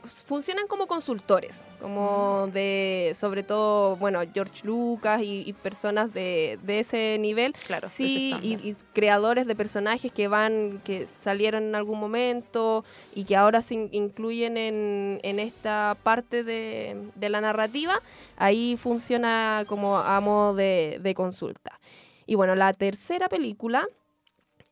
funcionan 0.03 0.67
como 0.67 0.87
consultores, 0.87 1.63
como 1.81 2.47
de, 2.53 3.13
sobre 3.15 3.43
todo, 3.43 3.95
bueno, 3.95 4.21
George 4.33 4.65
Lucas 4.67 5.21
y, 5.21 5.43
y 5.47 5.53
personas 5.53 6.13
de, 6.13 6.59
de 6.63 6.79
ese 6.79 7.17
nivel. 7.19 7.53
Claro, 7.65 7.87
Sí, 7.89 8.33
y, 8.41 8.75
creadores 8.93 9.47
de 9.47 9.55
personajes 9.55 10.11
que 10.11 10.27
van, 10.27 10.81
que 10.83 11.07
salieron 11.07 11.63
en 11.63 11.75
algún 11.75 11.99
momento 11.99 12.83
y 13.15 13.23
que 13.23 13.35
ahora 13.35 13.61
se 13.61 13.75
in- 13.75 13.89
incluyen 13.91 14.57
en, 14.57 15.19
en 15.23 15.39
esta 15.39 15.97
parte 16.03 16.43
de, 16.43 16.97
de 17.15 17.29
la 17.29 17.39
narrativa, 17.41 18.01
ahí 18.37 18.75
funciona 18.77 19.63
como 19.67 19.97
a 19.97 20.19
modo 20.19 20.53
de, 20.55 20.99
de 21.01 21.13
consulta. 21.13 21.79
Y 22.25 22.35
bueno, 22.35 22.55
la 22.55 22.73
tercera 22.73 23.29
película 23.29 23.87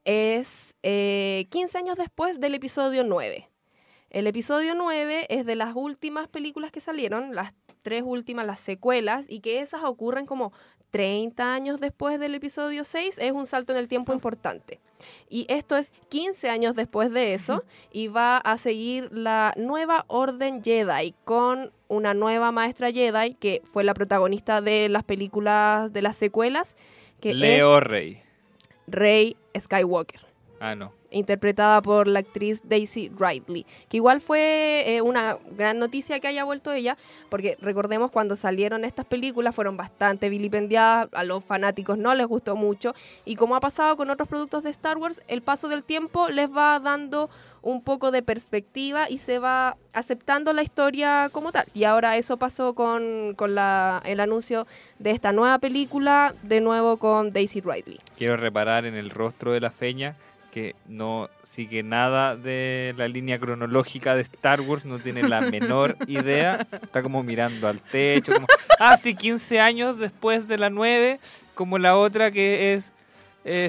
es 0.04 0.74
eh, 0.84 1.46
15 1.52 1.78
años 1.78 1.96
después 1.98 2.40
del 2.40 2.56
episodio 2.56 3.04
9. 3.04 3.48
El 4.12 4.28
episodio 4.28 4.76
9 4.76 5.28
es 5.30 5.46
de 5.46 5.56
las 5.56 5.74
últimas 5.74 6.28
películas 6.28 6.70
que 6.70 6.82
salieron, 6.82 7.34
las 7.34 7.54
tres 7.82 8.04
últimas, 8.06 8.46
las 8.46 8.60
secuelas, 8.60 9.26
y 9.30 9.40
que 9.40 9.62
esas 9.62 9.86
ocurren 9.86 10.26
como 10.26 10.52
30 10.92 11.54
años 11.54 11.80
después 11.80 12.20
del 12.20 12.36
episodio 12.36 12.84
6, 12.84 13.18
es 13.20 13.32
un 13.32 13.46
salto 13.46 13.72
en 13.72 13.80
el 13.80 13.88
tiempo 13.88 14.12
importante. 14.12 14.82
Y 15.30 15.46
esto 15.48 15.78
es 15.78 15.94
15 16.10 16.50
años 16.50 16.76
después 16.76 17.10
de 17.10 17.34
eso, 17.34 17.64
y 17.94 18.10
va 18.10 18.38
a 18.38 18.58
seguir 18.58 19.08
la 19.14 19.54
nueva 19.56 20.04
Orden 20.10 20.62
Jedi 20.62 21.16
con 21.24 21.72
una 21.88 22.14
nueva 22.14 22.52
maestra 22.52 22.92
Jedi 22.92 23.36
que 23.36 23.62
fue 23.64 23.86
la 23.86 23.94
protagonista 23.94 24.60
de 24.60 24.90
las 24.90 25.06
películas 25.06 25.94
de 25.94 26.02
las 26.02 26.18
secuelas, 26.18 26.76
que 27.22 27.34
Leo 27.34 27.78
es 27.78 27.84
Rey. 27.86 28.24
Rey 28.88 29.38
Skywalker 29.58 30.20
Ah, 30.60 30.76
no. 30.76 30.92
Interpretada 31.12 31.82
por 31.82 32.08
la 32.08 32.20
actriz 32.20 32.62
Daisy 32.64 33.10
Ridley, 33.10 33.66
que 33.90 33.98
igual 33.98 34.22
fue 34.22 34.84
eh, 34.88 35.02
una 35.02 35.38
gran 35.58 35.78
noticia 35.78 36.20
que 36.20 36.28
haya 36.28 36.44
vuelto 36.44 36.72
ella, 36.72 36.98
porque 37.30 37.58
recordemos 37.62 38.12
cuando 38.12 38.36
salieron 38.36 38.86
estas 38.86 39.06
películas 39.06 39.54
fueron 39.54 39.78
bastante 39.78 40.30
vilipendiadas, 40.30 41.10
a 41.14 41.24
los 41.24 41.44
fanáticos 41.44 41.98
no 41.98 42.16
les 42.16 42.28
gustó 42.28 42.56
mucho, 42.56 42.96
y 43.26 43.36
como 43.36 43.56
ha 43.56 43.60
pasado 43.60 43.98
con 43.98 44.10
otros 44.10 44.28
productos 44.28 44.64
de 44.64 44.70
Star 44.70 44.98
Wars, 44.98 45.22
el 45.28 45.42
paso 45.42 45.68
del 45.68 45.84
tiempo 45.84 46.30
les 46.30 46.50
va 46.50 46.80
dando 46.80 47.30
un 47.62 47.84
poco 47.84 48.12
de 48.12 48.24
perspectiva 48.24 49.10
y 49.10 49.20
se 49.20 49.40
va 49.40 49.78
aceptando 49.94 50.54
la 50.54 50.64
historia 50.64 51.30
como 51.32 51.52
tal. 51.52 51.66
Y 51.74 51.84
ahora 51.84 52.18
eso 52.18 52.38
pasó 52.38 52.74
con, 52.74 53.36
con 53.36 53.56
la, 53.56 54.02
el 54.06 54.20
anuncio 54.20 54.66
de 55.00 55.12
esta 55.12 55.32
nueva 55.32 55.60
película, 55.60 56.34
de 56.42 56.62
nuevo 56.62 56.98
con 56.98 57.34
Daisy 57.34 57.62
Ridley. 57.62 58.00
Quiero 58.18 58.38
reparar 58.38 58.86
en 58.86 58.96
el 58.96 59.10
rostro 59.10 59.52
de 59.52 59.60
la 59.60 59.70
feña 59.70 60.16
que 60.52 60.76
no 60.88 61.30
sigue 61.44 61.82
nada 61.84 62.36
de 62.36 62.94
la 62.98 63.08
línea 63.08 63.40
cronológica 63.40 64.16
de 64.16 64.22
Star 64.22 64.62
Wars, 64.62 64.86
no 64.86 65.00
tiene 65.00 65.28
la 65.28 65.42
menor 65.42 65.98
idea. 66.08 66.68
Está 66.72 67.02
como 67.02 67.24
mirando 67.24 67.68
al 67.68 67.80
techo, 67.80 68.34
como, 68.34 68.48
ah, 68.80 68.98
sí, 68.98 69.16
15 69.16 69.60
años 69.60 69.98
después 69.98 70.48
de 70.48 70.58
la 70.58 70.70
9, 70.70 71.20
como 71.56 71.78
la 71.80 71.98
otra 71.98 72.32
que 72.32 72.74
es 72.74 72.92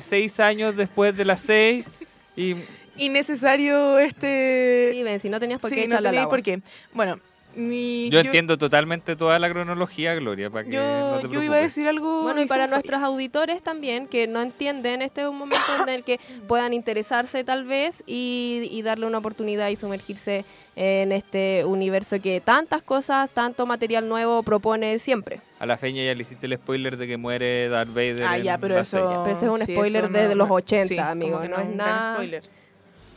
6 0.04 0.40
años 0.40 0.76
después 0.76 1.16
de 1.16 1.24
la 1.24 1.36
6. 1.36 1.90
Y 2.36 2.56
Innecesario 2.96 3.98
este... 3.98 4.90
Sí, 4.92 5.02
ven, 5.02 5.18
si 5.18 5.30
no 5.30 5.40
tenías 5.40 5.60
por 5.60 5.70
qué 5.70 5.76
Sí, 5.76 5.80
no 5.82 5.94
echarle 5.94 6.08
al 6.08 6.12
tenía 6.12 6.22
agua. 6.22 6.30
por 6.30 6.42
qué. 6.42 6.60
Bueno, 6.92 7.18
ni... 7.54 8.10
yo 8.10 8.20
entiendo 8.20 8.58
totalmente 8.58 9.16
toda 9.16 9.38
la 9.38 9.48
cronología, 9.50 10.14
Gloria, 10.14 10.50
para 10.50 10.64
que 10.64 10.72
Yo, 10.72 10.80
no 11.22 11.28
te 11.28 11.34
yo 11.34 11.42
iba 11.42 11.56
a 11.56 11.60
decir 11.60 11.86
algo... 11.88 12.22
Bueno, 12.22 12.40
y 12.42 12.46
para 12.46 12.66
nuestros 12.66 13.02
auditores 13.02 13.62
también, 13.62 14.06
que 14.08 14.26
no 14.26 14.42
entienden, 14.42 15.02
este 15.02 15.22
es 15.22 15.28
un 15.28 15.38
momento 15.38 15.64
en 15.82 15.88
el 15.88 16.04
que 16.04 16.18
puedan 16.48 16.72
interesarse 16.74 17.44
tal 17.44 17.64
vez 17.64 18.02
y, 18.06 18.68
y 18.70 18.82
darle 18.82 19.06
una 19.06 19.18
oportunidad 19.18 19.68
y 19.68 19.76
sumergirse 19.76 20.44
en 20.76 21.12
este 21.12 21.64
universo 21.66 22.20
que 22.20 22.40
tantas 22.40 22.82
cosas, 22.82 23.30
tanto 23.30 23.66
material 23.66 24.08
nuevo 24.08 24.42
propone 24.42 24.98
siempre. 24.98 25.40
A 25.58 25.66
la 25.66 25.76
feña 25.76 26.02
ya 26.02 26.14
le 26.14 26.22
hiciste 26.22 26.46
el 26.46 26.54
spoiler 26.56 26.96
de 26.96 27.06
que 27.06 27.16
muere 27.16 27.68
Darth 27.68 27.90
Vader. 27.90 28.24
Ah, 28.26 28.38
ya, 28.38 28.58
pero 28.58 28.78
eso... 28.78 29.22
Pero 29.24 29.36
ese 29.36 29.44
es 29.46 29.50
un 29.50 29.66
sí, 29.66 29.72
spoiler 29.72 30.04
eso 30.04 30.12
desde 30.12 30.34
los 30.34 30.50
80, 30.50 30.86
sí, 30.88 30.98
amigo, 30.98 31.40
que 31.40 31.48
no 31.48 31.56
es 31.56 31.62
un 31.66 31.76
gran 31.76 31.76
nada- 31.76 32.14
spoiler. 32.14 32.42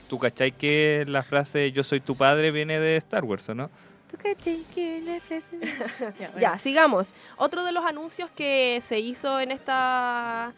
¿Tú 0.08 0.20
cachai 0.20 0.52
que 0.52 1.04
la 1.08 1.24
frase 1.24 1.72
yo 1.72 1.84
soy 1.84 2.00
tu 2.00 2.16
padre 2.16 2.52
viene 2.52 2.80
de 2.80 2.96
Star 2.98 3.24
Wars, 3.24 3.50
o 3.50 3.56
no? 3.56 3.72
¿Tú 4.10 4.18
cachai 4.18 4.64
que 4.74 5.02
la 5.02 5.20
frase- 5.20 5.60
Ya, 6.20 6.28
bueno. 6.30 6.40
Ya, 6.40 6.58
sigamos. 6.60 7.14
Otro 7.38 7.64
de 7.64 7.72
los 7.72 7.84
anuncios 7.86 8.30
que 8.32 8.82
se 8.86 9.00
hizo 9.00 9.40
en 9.40 9.52
esta 9.52 10.54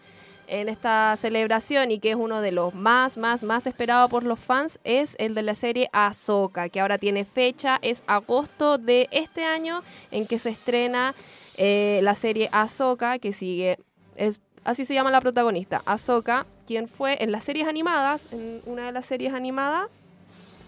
en 0.49 0.69
esta 0.69 1.15
celebración 1.17 1.91
y 1.91 1.99
que 1.99 2.11
es 2.11 2.15
uno 2.15 2.39
de 2.39 2.53
los 2.53 2.73
más, 2.73 3.17
más, 3.17 3.43
más 3.43 3.67
esperados 3.67 4.09
por 4.09 4.23
los 4.23 4.39
fans 4.39 4.79
es 4.85 5.17
el 5.19 5.35
de 5.35 5.41
la 5.43 5.55
serie 5.55 5.89
Ahsoka, 5.91 6.69
que 6.69 6.79
ahora 6.79 6.97
tiene 6.97 7.25
fecha, 7.25 7.79
es 7.81 8.01
agosto 8.07 8.77
de 8.77 9.09
este 9.11 9.43
año 9.43 9.83
en 10.09 10.25
que 10.25 10.39
se 10.39 10.47
estrena 10.51 11.13
eh, 11.57 11.99
la 12.01 12.15
serie 12.15 12.47
Ahsoka, 12.53 13.19
que 13.19 13.33
sigue, 13.33 13.77
es, 14.15 14.39
así 14.63 14.85
se 14.85 14.93
llama 14.93 15.11
la 15.11 15.19
protagonista, 15.19 15.81
Ahsoka, 15.85 16.45
quien 16.65 16.87
fue 16.87 17.21
en 17.21 17.33
las 17.33 17.43
series 17.43 17.67
animadas, 17.67 18.29
en 18.31 18.61
una 18.65 18.85
de 18.85 18.93
las 18.93 19.05
series 19.05 19.33
animadas, 19.33 19.89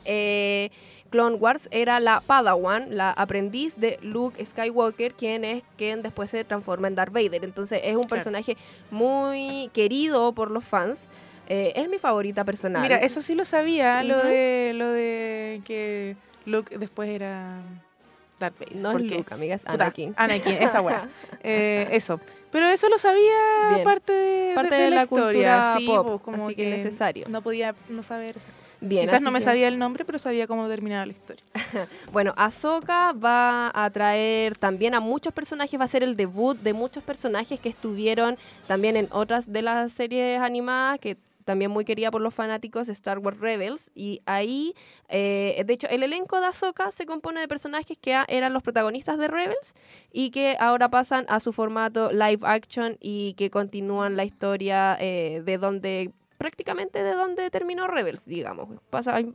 eh, 0.03 0.71
Clone 1.09 1.35
Wars 1.35 1.67
era 1.71 1.99
la 1.99 2.21
Padawan, 2.21 2.95
la 2.95 3.11
aprendiz 3.11 3.75
de 3.77 3.97
Luke 4.01 4.43
Skywalker, 4.45 5.13
quien 5.13 5.43
es 5.43 5.63
quien 5.77 6.01
después 6.01 6.29
se 6.29 6.43
transforma 6.43 6.87
en 6.87 6.95
Darth 6.95 7.11
Vader. 7.13 7.43
Entonces 7.43 7.81
es 7.83 7.95
un 7.95 8.03
Claro. 8.03 8.09
personaje 8.09 8.57
muy 8.91 9.69
querido 9.73 10.31
por 10.33 10.51
los 10.51 10.63
fans. 10.63 10.99
Eh, 11.47 11.73
es 11.75 11.89
mi 11.89 11.97
favorita 11.97 12.43
personal. 12.43 12.81
Mira, 12.83 12.97
eso 12.97 13.21
sí 13.21 13.33
lo 13.33 13.43
sabía, 13.45 14.03
lo 14.03 14.17
de 14.23 14.71
lo 14.75 14.87
de 14.89 15.61
que 15.65 16.15
Luke 16.45 16.77
después 16.77 17.09
era 17.09 17.59
Darth 18.39 18.57
Vader. 18.59 18.75
no 18.75 18.97
es 18.97 19.03
Luke, 19.11 19.33
amiga, 19.33 19.55
es 19.55 19.61
Puta, 19.63 19.73
Anakin. 19.85 20.13
Anakin, 20.17 20.53
esa 20.55 20.81
weá. 20.81 21.07
Eh, 21.43 21.87
eso. 21.91 22.19
Pero 22.51 22.67
eso 22.67 22.89
lo 22.89 22.97
sabía 22.97 23.69
Bien. 23.73 23.83
parte 23.83 24.11
de, 24.11 24.55
Parte 24.55 24.75
de- 24.75 24.89
la, 24.89 24.95
la 24.97 25.01
historia. 25.03 25.23
cultura 25.63 25.75
sí, 25.77 25.85
pop, 25.85 26.07
pues, 26.07 26.21
como 26.21 26.45
así 26.47 26.55
que 26.55 26.65
necesario. 26.69 27.25
No 27.29 27.41
podía 27.43 27.75
no 27.89 28.01
saber 28.01 28.37
esas 28.37 28.49
cosas. 28.51 28.75
Bien, 28.81 29.03
Quizás 29.03 29.21
no 29.21 29.29
me 29.31 29.39
que- 29.39 29.45
sabía 29.45 29.67
el 29.67 29.77
nombre, 29.77 30.03
pero 30.03 30.17
sabía 30.19 30.47
cómo 30.47 30.67
terminaba 30.67 31.05
la 31.05 31.11
historia. 31.11 31.43
Bueno, 32.11 32.33
Ahsoka 32.37 33.11
va 33.13 33.71
a 33.73 33.89
traer 33.91 34.57
también 34.57 34.95
a 34.95 34.99
muchos 34.99 35.31
personajes, 35.33 35.79
va 35.79 35.83
a 35.85 35.87
ser 35.87 36.01
el 36.03 36.15
debut 36.15 36.57
de 36.59 36.73
muchos 36.73 37.03
personajes 37.03 37.59
que 37.59 37.69
estuvieron 37.69 38.37
también 38.67 38.95
en 38.97 39.07
otras 39.11 39.51
de 39.51 39.61
las 39.61 39.91
series 39.93 40.41
animadas 40.41 40.99
que 40.99 41.17
también 41.49 41.71
muy 41.71 41.83
querida 41.83 42.11
por 42.11 42.21
los 42.21 42.35
fanáticos 42.35 42.85
de 42.85 42.93
Star 42.93 43.17
Wars 43.17 43.39
Rebels 43.39 43.89
y 43.95 44.21
ahí, 44.27 44.75
eh, 45.07 45.63
de 45.65 45.73
hecho, 45.73 45.87
el 45.89 46.03
elenco 46.03 46.39
de 46.39 46.45
Ahsoka 46.45 46.91
se 46.91 47.07
compone 47.07 47.39
de 47.41 47.47
personajes 47.47 47.97
que 47.97 48.15
eran 48.27 48.53
los 48.53 48.61
protagonistas 48.61 49.17
de 49.17 49.27
Rebels 49.27 49.73
y 50.11 50.29
que 50.29 50.57
ahora 50.59 50.89
pasan 50.91 51.25
a 51.27 51.39
su 51.39 51.51
formato 51.51 52.11
live 52.11 52.41
action 52.43 52.97
y 52.99 53.33
que 53.33 53.49
continúan 53.49 54.15
la 54.15 54.25
historia 54.25 54.95
eh, 54.99 55.41
de 55.43 55.57
donde 55.57 56.11
prácticamente 56.37 57.01
de 57.01 57.13
donde 57.15 57.49
terminó 57.49 57.87
Rebels, 57.87 58.25
digamos. 58.27 58.69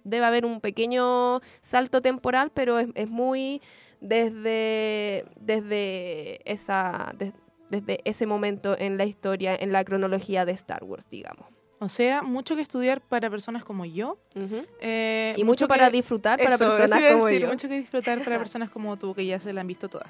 Debe 0.05 0.25
haber 0.25 0.47
un 0.47 0.61
pequeño 0.61 1.41
salto 1.63 2.01
temporal, 2.01 2.53
pero 2.55 2.79
es, 2.79 3.09
muy 3.09 3.61
desde, 4.01 5.25
desde, 5.41 6.41
esa, 6.51 7.13
des- 7.19 7.35
desde 7.71 8.01
ese 8.05 8.25
momento 8.27 8.77
en 8.79 8.99
la 8.99 9.05
historia, 9.05 9.57
en 9.57 9.73
la 9.73 9.83
cronología 9.85 10.45
de 10.45 10.53
Star 10.53 10.85
Wars, 10.85 11.07
digamos. 11.11 11.47
O 11.81 11.89
sea, 11.89 12.23
mucho 12.23 12.55
que 12.57 12.63
estudiar 12.63 13.01
para 13.01 13.29
personas 13.29 13.65
como 13.65 13.85
yo. 13.85 14.17
Ujú. 14.37 14.65
eh, 14.81 15.35
Y 15.37 15.45
mucho 15.45 15.67
para 15.69 15.87
que- 15.91 15.97
disfrutar 15.97 16.39
para 16.39 16.55
Eso, 16.55 16.65
eso 16.65 16.77
personas 16.79 17.05
a 17.05 17.13
como 17.15 17.27
decir, 17.27 17.43
yo. 17.43 17.49
mucho 17.49 17.69
que 17.69 17.79
disfrutar 17.79 18.23
para 18.25 18.39
personas 18.49 18.71
como 18.71 18.97
tú, 18.97 19.13
que 19.15 19.27
ya 19.27 19.39
se 19.41 19.53
la 19.53 19.61
han 19.61 19.67
visto 19.67 19.89
todas. 19.89 20.09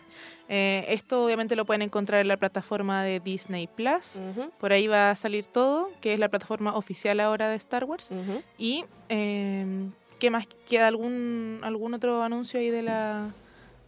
Eh, 0.49 0.85
esto 0.91 1.25
obviamente 1.25 1.57
lo 1.57 1.65
pueden 1.65 1.83
encontrar 1.83 2.21
en 2.21 2.29
la 2.29 2.37
plataforma 2.37 3.03
de 3.03 3.19
Disney 3.21 3.67
Plus. 3.67 4.21
Por 4.61 4.73
ahí 4.73 4.87
va 4.87 5.11
a 5.11 5.17
salir 5.17 5.47
todo, 5.47 5.89
que 6.01 6.12
es 6.12 6.19
la 6.21 6.29
plataforma 6.29 6.77
oficial 6.77 7.19
ahora 7.21 7.49
de 7.49 7.57
Star 7.57 7.85
Wars. 7.85 8.11
Y, 8.59 8.85
eh, 9.09 9.89
¿qué 10.19 10.31
más? 10.31 10.47
¿Queda 10.69 10.87
algún, 10.89 11.61
algún 11.62 11.95
otro 11.95 12.23
anuncio 12.23 12.61
ahí 12.61 12.71
de 12.71 12.83
la 12.83 13.33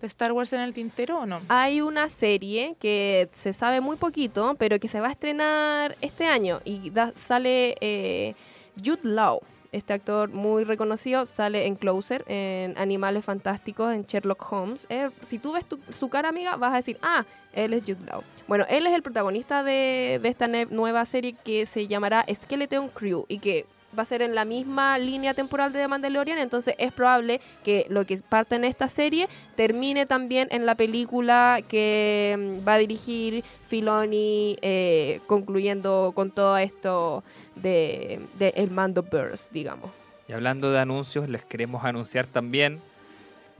de 0.01 0.07
Star 0.07 0.33
Wars 0.33 0.53
en 0.53 0.61
el 0.61 0.75
tintero 0.75 1.21
o 1.21 1.27
no? 1.27 1.41
Hay 1.49 1.81
una 1.81 2.09
serie 2.09 2.77
que 2.81 3.29
se 3.33 3.53
sabe 3.53 3.81
muy 3.81 3.97
poquito, 3.97 4.55
pero 4.59 4.79
que 4.79 4.89
se 4.89 5.01
va 5.01 5.09
a 5.09 5.13
estrenar 5.13 5.97
este 6.01 6.27
año 6.27 6.61
y 6.65 6.91
da- 6.91 7.13
sale 7.17 7.77
eh, 7.81 8.35
Jude 8.83 9.01
Law. 9.05 9.41
Este 9.73 9.93
actor 9.93 10.31
muy 10.31 10.65
reconocido 10.65 11.27
sale 11.27 11.67
en 11.67 11.75
Closer, 11.75 12.25
en 12.29 12.79
Animales 12.79 13.25
Fantásticos, 13.25 13.93
en 13.93 14.05
Sherlock 14.07 14.51
Holmes. 14.53 14.87
Eh, 14.89 15.11
si 15.23 15.39
tú 15.39 15.53
ves 15.53 15.67
tu- 15.67 15.81
su 15.93 16.09
cara, 16.09 16.29
amiga, 16.31 16.57
vas 16.57 16.73
a 16.73 16.77
decir, 16.77 16.99
ah, 17.03 17.27
él 17.53 17.75
es 17.75 17.83
Jude 17.83 18.07
Law. 18.07 18.23
Bueno, 18.49 18.65
él 18.71 18.87
es 18.87 18.95
el 18.95 19.03
protagonista 19.03 19.63
de, 19.65 20.21
de 20.23 20.29
esta 20.29 20.47
nueva 20.47 21.05
serie 21.05 21.35
que 21.45 21.67
se 21.67 21.87
llamará 21.89 22.25
Skeleton 22.33 22.89
Crew 22.91 23.25
y 23.29 23.39
que 23.39 23.67
va 23.97 24.03
a 24.03 24.07
ser 24.07 24.23
en 24.23 24.35
la 24.35 24.45
misma 24.45 24.99
línea 24.99 25.35
temporal 25.35 25.73
de 25.73 25.81
The 25.81 25.89
Mandalorian, 25.89 26.39
entonces 26.39 26.75
es 26.79 26.93
probable 26.93 27.41
que 27.65 27.87
lo 27.89 28.05
que 28.05 28.19
parte 28.19 28.57
en 28.57 28.65
esta 28.65 28.89
serie 28.89 29.29
termine 29.57 30.07
también 30.07 30.49
en 30.51 30.67
la 30.67 30.75
película 30.75 31.61
que 31.69 32.37
mm, 32.39 32.67
va 32.67 32.75
a 32.75 32.79
dirigir 32.79 33.45
Filoni, 33.69 34.59
eh, 34.63 35.21
concluyendo 35.27 36.13
con 36.15 36.31
todo 36.31 36.57
esto 36.59 37.25
de, 37.57 38.21
el 38.39 38.71
Mando 38.71 39.03
Burst, 39.03 39.51
digamos. 39.53 39.91
Y 40.29 40.33
hablando 40.33 40.71
de 40.73 40.79
anuncios, 40.79 41.29
les 41.29 41.45
queremos 41.45 41.85
anunciar 41.85 42.27
también, 42.27 42.81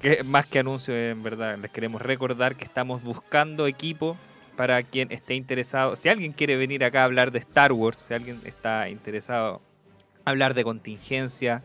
que 0.01 0.23
más 0.25 0.47
que 0.47 0.59
anuncios 0.59 0.97
en 0.97 1.23
verdad, 1.23 1.59
les 1.59 1.71
queremos 1.71 2.03
recordar 2.03 2.57
que 2.57 2.65
estamos 2.65 3.03
buscando 3.03 3.67
equipo 3.67 4.17
para 4.57 4.83
quien 4.83 5.13
esté 5.13 5.35
interesado. 5.35 5.97
Si 5.97 6.09
alguien 6.09 6.33
quiere 6.33 6.57
venir 6.57 6.85
acá 6.85 7.03
a 7.03 7.05
hablar 7.05 7.31
de 7.31 7.39
Star 7.39 7.73
Wars, 7.73 8.05
si 8.09 8.15
alguien 8.15 8.41
está 8.45 8.89
interesado 8.89 9.61
hablar 10.27 10.53
de 10.55 10.65
contingencia, 10.65 11.63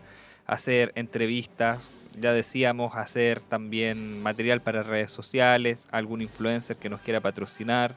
hacer 0.48 0.94
entrevistas, 0.96 1.80
ya 2.18 2.32
decíamos, 2.34 2.96
hacer 2.96 3.42
también 3.42 4.22
material 4.22 4.62
para 4.62 4.84
redes 4.84 5.12
sociales, 5.12 5.88
algún 5.92 6.22
influencer 6.22 6.78
que 6.78 6.90
nos 6.90 7.02
quiera 7.02 7.20
patrocinar. 7.20 7.96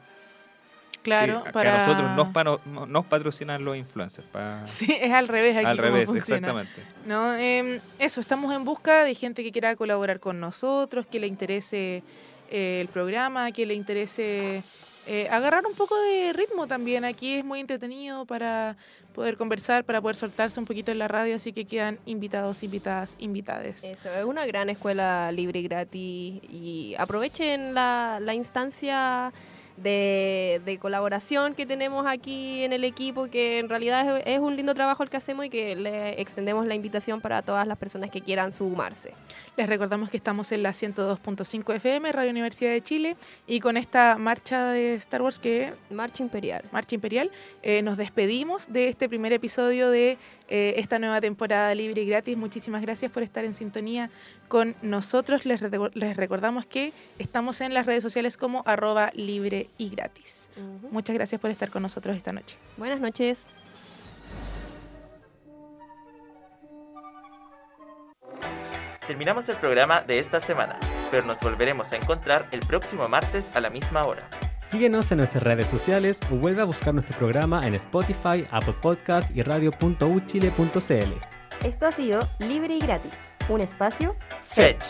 Claro, 1.03 1.39
Sí, 1.39 1.43
que 1.45 1.51
para... 1.51 1.75
a 1.75 1.87
nosotros 1.87 2.11
nos, 2.33 2.65
no- 2.65 2.85
nos 2.87 3.05
patrocinan 3.05 3.63
los 3.63 3.77
influencers. 3.77 4.27
pa- 4.27 4.63
Sí, 4.65 4.87
es 4.99 5.11
al 5.11 5.27
revés 5.27 5.55
aquí 5.55 5.65
al 5.65 5.77
revés, 5.77 6.05
funciona. 6.09 6.47
exactamente. 6.49 6.81
No, 7.05 7.35
Em, 7.35 7.79
eso, 7.99 8.19
estamos 8.21 8.53
en 8.55 8.63
busca 8.63 9.03
de 9.03 9.13
gente 9.13 9.43
que 9.43 9.51
quiera 9.51 9.75
colaborar 9.75 10.19
con 10.19 10.39
nosotros, 10.39 11.05
que 11.05 11.19
le 11.19 11.27
interese 11.27 12.01
eh, 12.49 12.79
el 12.81 12.87
programa, 12.87 13.51
que 13.51 13.67
le 13.67 13.75
interese 13.75 14.63
eh, 15.05 15.27
agarrar 15.29 15.67
un 15.67 15.75
poco 15.75 15.95
de 15.99 16.33
ritmo 16.33 16.65
también. 16.65 17.05
Aquí 17.05 17.35
es 17.35 17.45
muy 17.45 17.59
entretenido 17.59 18.25
para 18.25 18.75
poder 19.15 19.37
conversar, 19.37 19.83
para 19.83 20.01
poder 20.01 20.15
soltarse 20.15 20.59
un 20.59 20.65
poquito 20.65 20.91
en 20.91 20.99
la 20.99 21.07
radio, 21.07 21.35
así 21.35 21.53
que 21.53 21.65
quedan 21.65 21.97
invitados, 22.05 22.61
invitadas, 22.61 23.15
invitades. 23.19 23.83
Eso, 23.83 24.09
es 24.13 24.25
una 24.25 24.45
gran 24.45 24.69
escuela 24.69 25.31
libre 25.31 25.61
y 25.61 25.63
gratis 25.63 26.41
y 26.43 26.95
aprovechen 26.99 27.73
la, 27.73 28.19
la 28.21 28.33
instancia 28.33 29.33
de, 29.77 30.61
de 30.65 30.77
colaboración 30.77 31.53
que 31.53 31.65
tenemos 31.65 32.05
aquí 32.07 32.63
en 32.63 32.73
el 32.73 32.83
equipo, 32.83 33.27
que 33.27 33.59
en 33.59 33.69
realidad 33.69 34.17
es, 34.19 34.23
es 34.25 34.39
un 34.39 34.55
lindo 34.55 34.73
trabajo 34.73 35.03
el 35.03 35.09
que 35.09 35.17
hacemos 35.17 35.45
y 35.45 35.49
que 35.49 35.75
le 35.75 36.21
extendemos 36.21 36.65
la 36.65 36.75
invitación 36.75 37.21
para 37.21 37.41
todas 37.41 37.67
las 37.67 37.77
personas 37.77 38.09
que 38.09 38.21
quieran 38.21 38.53
sumarse. 38.53 39.13
Les 39.57 39.69
recordamos 39.69 40.09
que 40.09 40.17
estamos 40.17 40.51
en 40.51 40.63
la 40.63 40.71
102.5 40.71 41.75
FM, 41.75 42.11
Radio 42.11 42.31
Universidad 42.31 42.71
de 42.71 42.81
Chile, 42.81 43.15
y 43.47 43.61
con 43.61 43.77
esta 43.77 44.17
marcha 44.17 44.65
de 44.73 44.95
Star 44.95 45.21
Wars 45.21 45.39
que 45.39 45.73
Marcha 45.89 46.23
Imperial. 46.23 46.65
Marcha 46.73 46.93
Imperial, 46.95 47.31
eh, 47.63 47.81
nos 47.81 47.95
despedimos 47.95 48.67
de 48.73 48.89
este 48.89 49.07
primer 49.07 49.31
episodio 49.31 49.89
de 49.89 50.17
eh, 50.49 50.73
esta 50.75 50.99
nueva 50.99 51.21
temporada 51.21 51.73
libre 51.73 52.01
y 52.01 52.05
gratis. 52.05 52.35
Muchísimas 52.35 52.81
gracias 52.81 53.09
por 53.13 53.23
estar 53.23 53.45
en 53.45 53.55
sintonía 53.55 54.09
con 54.49 54.75
nosotros. 54.81 55.45
Les, 55.45 55.61
re- 55.61 55.71
les 55.93 56.17
recordamos 56.17 56.65
que 56.65 56.91
estamos 57.17 57.61
en 57.61 57.73
las 57.73 57.85
redes 57.85 58.03
sociales 58.03 58.35
como 58.35 58.61
arroba 58.65 59.09
libre 59.15 59.69
y 59.77 59.87
gratis. 59.89 60.49
Muchas 60.91 61.15
gracias 61.15 61.39
por 61.39 61.49
estar 61.49 61.71
con 61.71 61.81
nosotros 61.81 62.17
esta 62.17 62.33
noche. 62.33 62.57
Buenas 62.75 62.99
noches. 62.99 63.45
Terminamos 69.07 69.47
el 69.49 69.57
programa 69.57 70.01
de 70.01 70.17
esta 70.17 70.39
semana, 70.39 70.79
pero 71.11 71.25
nos 71.25 71.39
volveremos 71.39 71.91
a 71.91 71.95
encontrar 71.95 72.47
el 72.51 72.61
próximo 72.61 73.07
martes 73.07 73.55
a 73.55 73.61
la 73.61 73.69
misma 73.69 74.03
hora. 74.03 74.27
Síguenos 74.69 75.11
en 75.11 75.19
nuestras 75.19 75.43
redes 75.43 75.67
sociales 75.67 76.19
o 76.31 76.35
vuelve 76.35 76.63
a 76.63 76.65
buscar 76.65 76.93
nuestro 76.93 77.15
programa 77.15 77.67
en 77.67 77.75
Spotify, 77.75 78.47
Apple 78.49 78.73
Podcast 78.81 79.35
y 79.35 79.43
radio.uchile.cl. 79.43 81.11
Esto 81.63 81.85
ha 81.85 81.91
sido 81.91 82.19
Libre 82.39 82.75
y 82.75 82.79
Gratis, 82.79 83.13
un 83.47 83.61
espacio 83.61 84.15
Fetch. 84.41 84.85